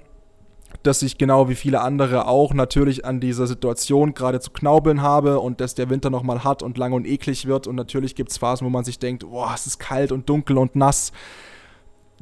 dass 0.82 1.02
ich 1.02 1.18
genau 1.18 1.48
wie 1.48 1.54
viele 1.54 1.80
andere 1.80 2.26
auch 2.26 2.54
natürlich 2.54 3.04
an 3.04 3.20
dieser 3.20 3.46
Situation 3.46 4.14
gerade 4.14 4.40
zu 4.40 4.50
knaubeln 4.50 5.02
habe 5.02 5.38
und 5.38 5.60
dass 5.60 5.74
der 5.74 5.90
Winter 5.90 6.10
nochmal 6.10 6.42
hart 6.42 6.62
und 6.62 6.78
lang 6.78 6.92
und 6.92 7.06
eklig 7.06 7.46
wird. 7.46 7.66
Und 7.66 7.76
natürlich 7.76 8.14
gibt 8.14 8.30
es 8.30 8.38
Phasen, 8.38 8.66
wo 8.66 8.70
man 8.70 8.84
sich 8.84 8.98
denkt, 8.98 9.28
boah, 9.28 9.52
es 9.54 9.66
ist 9.66 9.78
kalt 9.78 10.10
und 10.10 10.28
dunkel 10.28 10.58
und 10.58 10.74
nass 10.74 11.12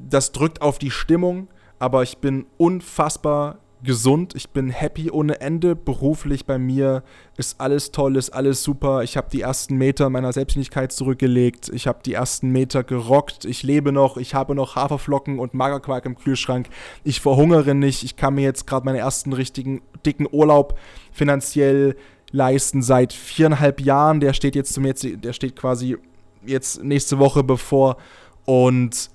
das 0.09 0.33
drückt 0.33 0.63
auf 0.63 0.79
die 0.79 0.91
Stimmung, 0.91 1.49
aber 1.79 2.03
ich 2.03 2.19
bin 2.19 2.47
unfassbar 2.57 3.59
gesund, 3.83 4.35
ich 4.35 4.51
bin 4.51 4.71
happy 4.71 5.11
ohne 5.11 5.41
Ende. 5.41 5.75
Beruflich 5.75 6.47
bei 6.47 6.59
mir 6.59 7.03
ist 7.37 7.61
alles 7.61 7.93
toll, 7.93 8.17
ist 8.17 8.31
alles 8.31 8.63
super. 8.63 9.03
Ich 9.03 9.17
habe 9.17 9.29
die 9.33 9.41
ersten 9.41 9.77
Meter 9.77 10.11
meiner 10.11 10.33
Selbstständigkeit 10.33 10.93
zurückgelegt. 10.93 11.71
Ich 11.73 11.87
habe 11.87 12.01
die 12.05 12.13
ersten 12.13 12.51
Meter 12.51 12.85
gerockt. 12.85 13.45
Ich 13.45 13.63
lebe 13.63 13.93
noch. 13.93 14.17
Ich 14.17 14.35
habe 14.35 14.55
noch 14.55 14.77
Haferflocken 14.77 15.39
und 15.39 15.55
Magerquark 15.55 16.05
im 16.07 16.17
Kühlschrank. 16.17 16.69
Ich 17.05 17.21
verhungere 17.21 17.75
nicht. 17.75 18.03
Ich 18.03 18.17
kann 18.17 18.35
mir 18.35 18.43
jetzt 18.43 18.67
gerade 18.67 18.85
meinen 18.85 18.97
ersten 18.97 19.33
richtigen 19.33 19.83
dicken 20.05 20.27
Urlaub 20.31 20.79
finanziell 21.13 21.97
leisten 22.33 22.83
seit 22.83 23.13
viereinhalb 23.13 23.81
Jahren. 23.81 24.21
Der 24.21 24.33
steht 24.33 24.55
jetzt 24.55 24.75
zum 24.75 24.85
jetzt, 24.85 25.07
der 25.07 25.33
steht 25.33 25.57
quasi 25.57 25.97
jetzt 26.45 26.83
nächste 26.83 27.19
Woche 27.19 27.43
bevor 27.43 27.97
und 28.45 29.11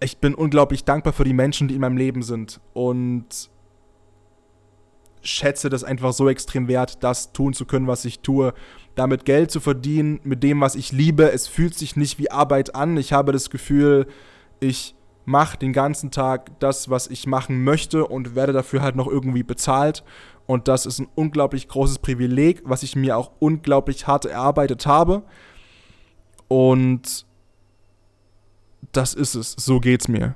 ich 0.00 0.18
bin 0.18 0.34
unglaublich 0.34 0.84
dankbar 0.84 1.12
für 1.12 1.24
die 1.24 1.32
Menschen, 1.32 1.68
die 1.68 1.74
in 1.74 1.80
meinem 1.80 1.96
Leben 1.96 2.22
sind 2.22 2.60
und 2.72 3.50
schätze 5.20 5.68
das 5.68 5.84
einfach 5.84 6.12
so 6.12 6.28
extrem 6.28 6.68
wert, 6.68 7.02
das 7.02 7.32
tun 7.32 7.52
zu 7.52 7.66
können, 7.66 7.86
was 7.86 8.04
ich 8.04 8.20
tue, 8.20 8.54
damit 8.94 9.24
Geld 9.24 9.50
zu 9.50 9.60
verdienen 9.60 10.20
mit 10.24 10.42
dem, 10.42 10.60
was 10.60 10.74
ich 10.74 10.92
liebe. 10.92 11.30
Es 11.30 11.48
fühlt 11.48 11.74
sich 11.74 11.96
nicht 11.96 12.18
wie 12.18 12.30
Arbeit 12.30 12.74
an. 12.74 12.96
Ich 12.96 13.12
habe 13.12 13.32
das 13.32 13.50
Gefühl, 13.50 14.06
ich 14.60 14.94
mache 15.24 15.58
den 15.58 15.72
ganzen 15.72 16.10
Tag 16.10 16.58
das, 16.60 16.88
was 16.88 17.08
ich 17.08 17.26
machen 17.26 17.62
möchte 17.62 18.06
und 18.06 18.34
werde 18.34 18.52
dafür 18.52 18.82
halt 18.82 18.96
noch 18.96 19.08
irgendwie 19.08 19.42
bezahlt. 19.42 20.04
Und 20.46 20.68
das 20.68 20.86
ist 20.86 21.00
ein 21.00 21.08
unglaublich 21.14 21.68
großes 21.68 21.98
Privileg, 21.98 22.62
was 22.64 22.82
ich 22.82 22.96
mir 22.96 23.18
auch 23.18 23.32
unglaublich 23.38 24.06
hart 24.06 24.24
erarbeitet 24.24 24.86
habe. 24.86 25.24
Und 26.48 27.26
das 28.92 29.14
ist 29.14 29.34
es. 29.34 29.54
So 29.58 29.80
geht's 29.80 30.08
mir. 30.08 30.34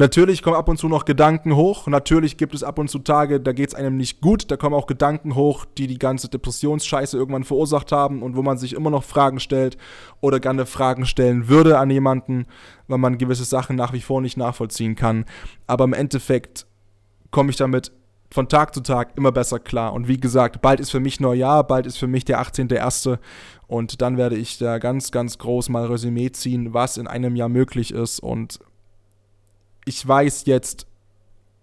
Natürlich 0.00 0.42
kommen 0.42 0.56
ab 0.56 0.68
und 0.70 0.78
zu 0.78 0.88
noch 0.88 1.04
Gedanken 1.04 1.56
hoch. 1.56 1.86
Natürlich 1.86 2.38
gibt 2.38 2.54
es 2.54 2.62
ab 2.62 2.78
und 2.78 2.88
zu 2.88 3.00
Tage, 3.00 3.38
da 3.38 3.52
geht 3.52 3.68
es 3.68 3.74
einem 3.74 3.98
nicht 3.98 4.22
gut. 4.22 4.50
Da 4.50 4.56
kommen 4.56 4.74
auch 4.74 4.86
Gedanken 4.86 5.34
hoch, 5.34 5.66
die 5.76 5.86
die 5.88 5.98
ganze 5.98 6.30
Depressionsscheiße 6.30 7.18
irgendwann 7.18 7.44
verursacht 7.44 7.92
haben 7.92 8.22
und 8.22 8.34
wo 8.34 8.40
man 8.40 8.56
sich 8.56 8.72
immer 8.72 8.88
noch 8.88 9.04
Fragen 9.04 9.40
stellt 9.40 9.76
oder 10.22 10.40
gerne 10.40 10.64
Fragen 10.64 11.04
stellen 11.04 11.48
würde 11.48 11.78
an 11.78 11.90
jemanden, 11.90 12.46
weil 12.88 12.96
man 12.96 13.18
gewisse 13.18 13.44
Sachen 13.44 13.76
nach 13.76 13.92
wie 13.92 14.00
vor 14.00 14.22
nicht 14.22 14.38
nachvollziehen 14.38 14.94
kann. 14.94 15.26
Aber 15.66 15.84
im 15.84 15.92
Endeffekt 15.92 16.66
komme 17.30 17.50
ich 17.50 17.56
damit 17.56 17.92
von 18.32 18.48
Tag 18.48 18.74
zu 18.74 18.80
Tag 18.80 19.16
immer 19.16 19.32
besser 19.32 19.58
klar. 19.58 19.92
Und 19.92 20.08
wie 20.08 20.18
gesagt, 20.18 20.62
bald 20.62 20.80
ist 20.80 20.90
für 20.90 21.00
mich 21.00 21.20
Neujahr, 21.20 21.66
bald 21.66 21.86
ist 21.86 21.98
für 21.98 22.06
mich 22.06 22.24
der 22.24 22.40
18.01. 22.40 23.18
Und 23.70 24.02
dann 24.02 24.16
werde 24.16 24.34
ich 24.36 24.58
da 24.58 24.78
ganz, 24.78 25.12
ganz 25.12 25.38
groß 25.38 25.68
mal 25.68 25.86
Resümee 25.86 26.32
ziehen, 26.32 26.74
was 26.74 26.96
in 26.96 27.06
einem 27.06 27.36
Jahr 27.36 27.48
möglich 27.48 27.94
ist 27.94 28.18
und 28.18 28.58
ich 29.84 30.06
weiß 30.06 30.44
jetzt, 30.46 30.88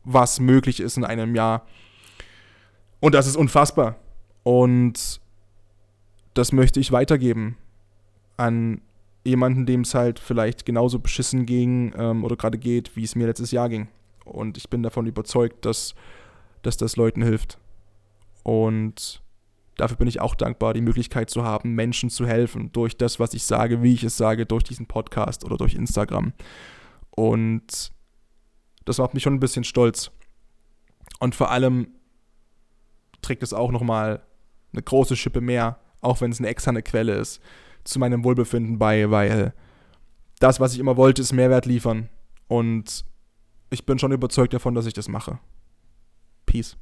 was 0.06 0.40
möglich 0.40 0.80
ist 0.80 0.96
in 0.96 1.04
einem 1.04 1.36
Jahr. 1.36 1.68
Und 3.02 3.14
das 3.14 3.28
ist 3.28 3.36
unfassbar. 3.36 3.98
Und 4.44 5.20
das 6.34 6.54
möchte 6.54 6.80
ich 6.80 6.94
weitergeben 6.94 7.58
an 8.38 8.80
jemanden, 9.26 9.66
dem 9.66 9.82
es 9.82 9.94
halt 9.94 10.18
vielleicht 10.18 10.66
genauso 10.66 11.00
beschissen 11.00 11.46
ging 11.46 11.94
ähm, 11.98 12.24
oder 12.24 12.38
gerade 12.38 12.58
geht, 12.58 12.96
wie 12.96 13.04
es 13.04 13.16
mir 13.16 13.28
letztes 13.28 13.52
Jahr 13.52 13.68
ging. 13.68 13.90
Und 14.24 14.56
ich 14.56 14.70
bin 14.70 14.82
davon 14.82 15.08
überzeugt, 15.08 15.66
dass, 15.66 15.94
dass 16.62 16.78
das 16.78 16.96
Leuten 16.96 17.22
hilft. 17.22 17.58
Und 18.44 19.22
dafür 19.78 19.98
bin 19.98 20.08
ich 20.08 20.20
auch 20.20 20.36
dankbar, 20.36 20.74
die 20.74 20.82
Möglichkeit 20.82 21.30
zu 21.30 21.44
haben, 21.44 21.74
Menschen 21.76 22.10
zu 22.10 22.28
helfen, 22.28 22.72
durch 22.72 22.98
das, 22.98 23.20
was 23.20 23.34
ich 23.34 23.44
sage, 23.44 23.82
wie 23.84 23.94
ich 23.94 24.04
es 24.04 24.18
sage, 24.18 24.46
durch 24.46 24.64
diesen 24.64 24.88
Podcast 24.88 25.46
oder 25.46 25.58
durch 25.58 25.76
Instagram. 25.76 26.34
Und 27.12 27.92
das 28.86 28.98
macht 28.98 29.14
mich 29.14 29.24
schon 29.24 29.36
ein 29.36 29.40
bisschen 29.40 29.64
stolz. 29.64 30.12
Und 31.20 31.36
vor 31.36 31.52
allem 31.52 31.88
trägt 33.22 33.44
es 33.44 33.54
auch 33.54 33.72
nochmal 33.72 34.22
eine 34.74 34.82
große 34.82 35.16
Schippe 35.16 35.42
mehr, 35.42 35.80
auch 36.02 36.22
wenn 36.22 36.32
es 36.32 36.40
eine 36.40 36.48
externe 36.48 36.84
Quelle 36.84 37.16
ist, 37.16 37.42
zu 37.84 38.00
meinem 38.00 38.24
Wohlbefinden 38.24 38.78
bei, 38.78 39.10
weil 39.10 39.54
das, 40.40 40.60
was 40.60 40.74
ich 40.74 40.80
immer 40.80 40.98
wollte, 40.98 41.22
ist 41.22 41.34
Mehrwert 41.34 41.66
liefern. 41.66 42.10
Und 42.48 43.06
ich 43.70 43.86
bin 43.86 44.00
schon 44.00 44.12
überzeugt 44.12 44.54
davon, 44.54 44.76
dass 44.76 44.86
ich 44.86 44.94
das 44.94 45.08
mache. 45.08 45.40
Peace. 46.46 46.78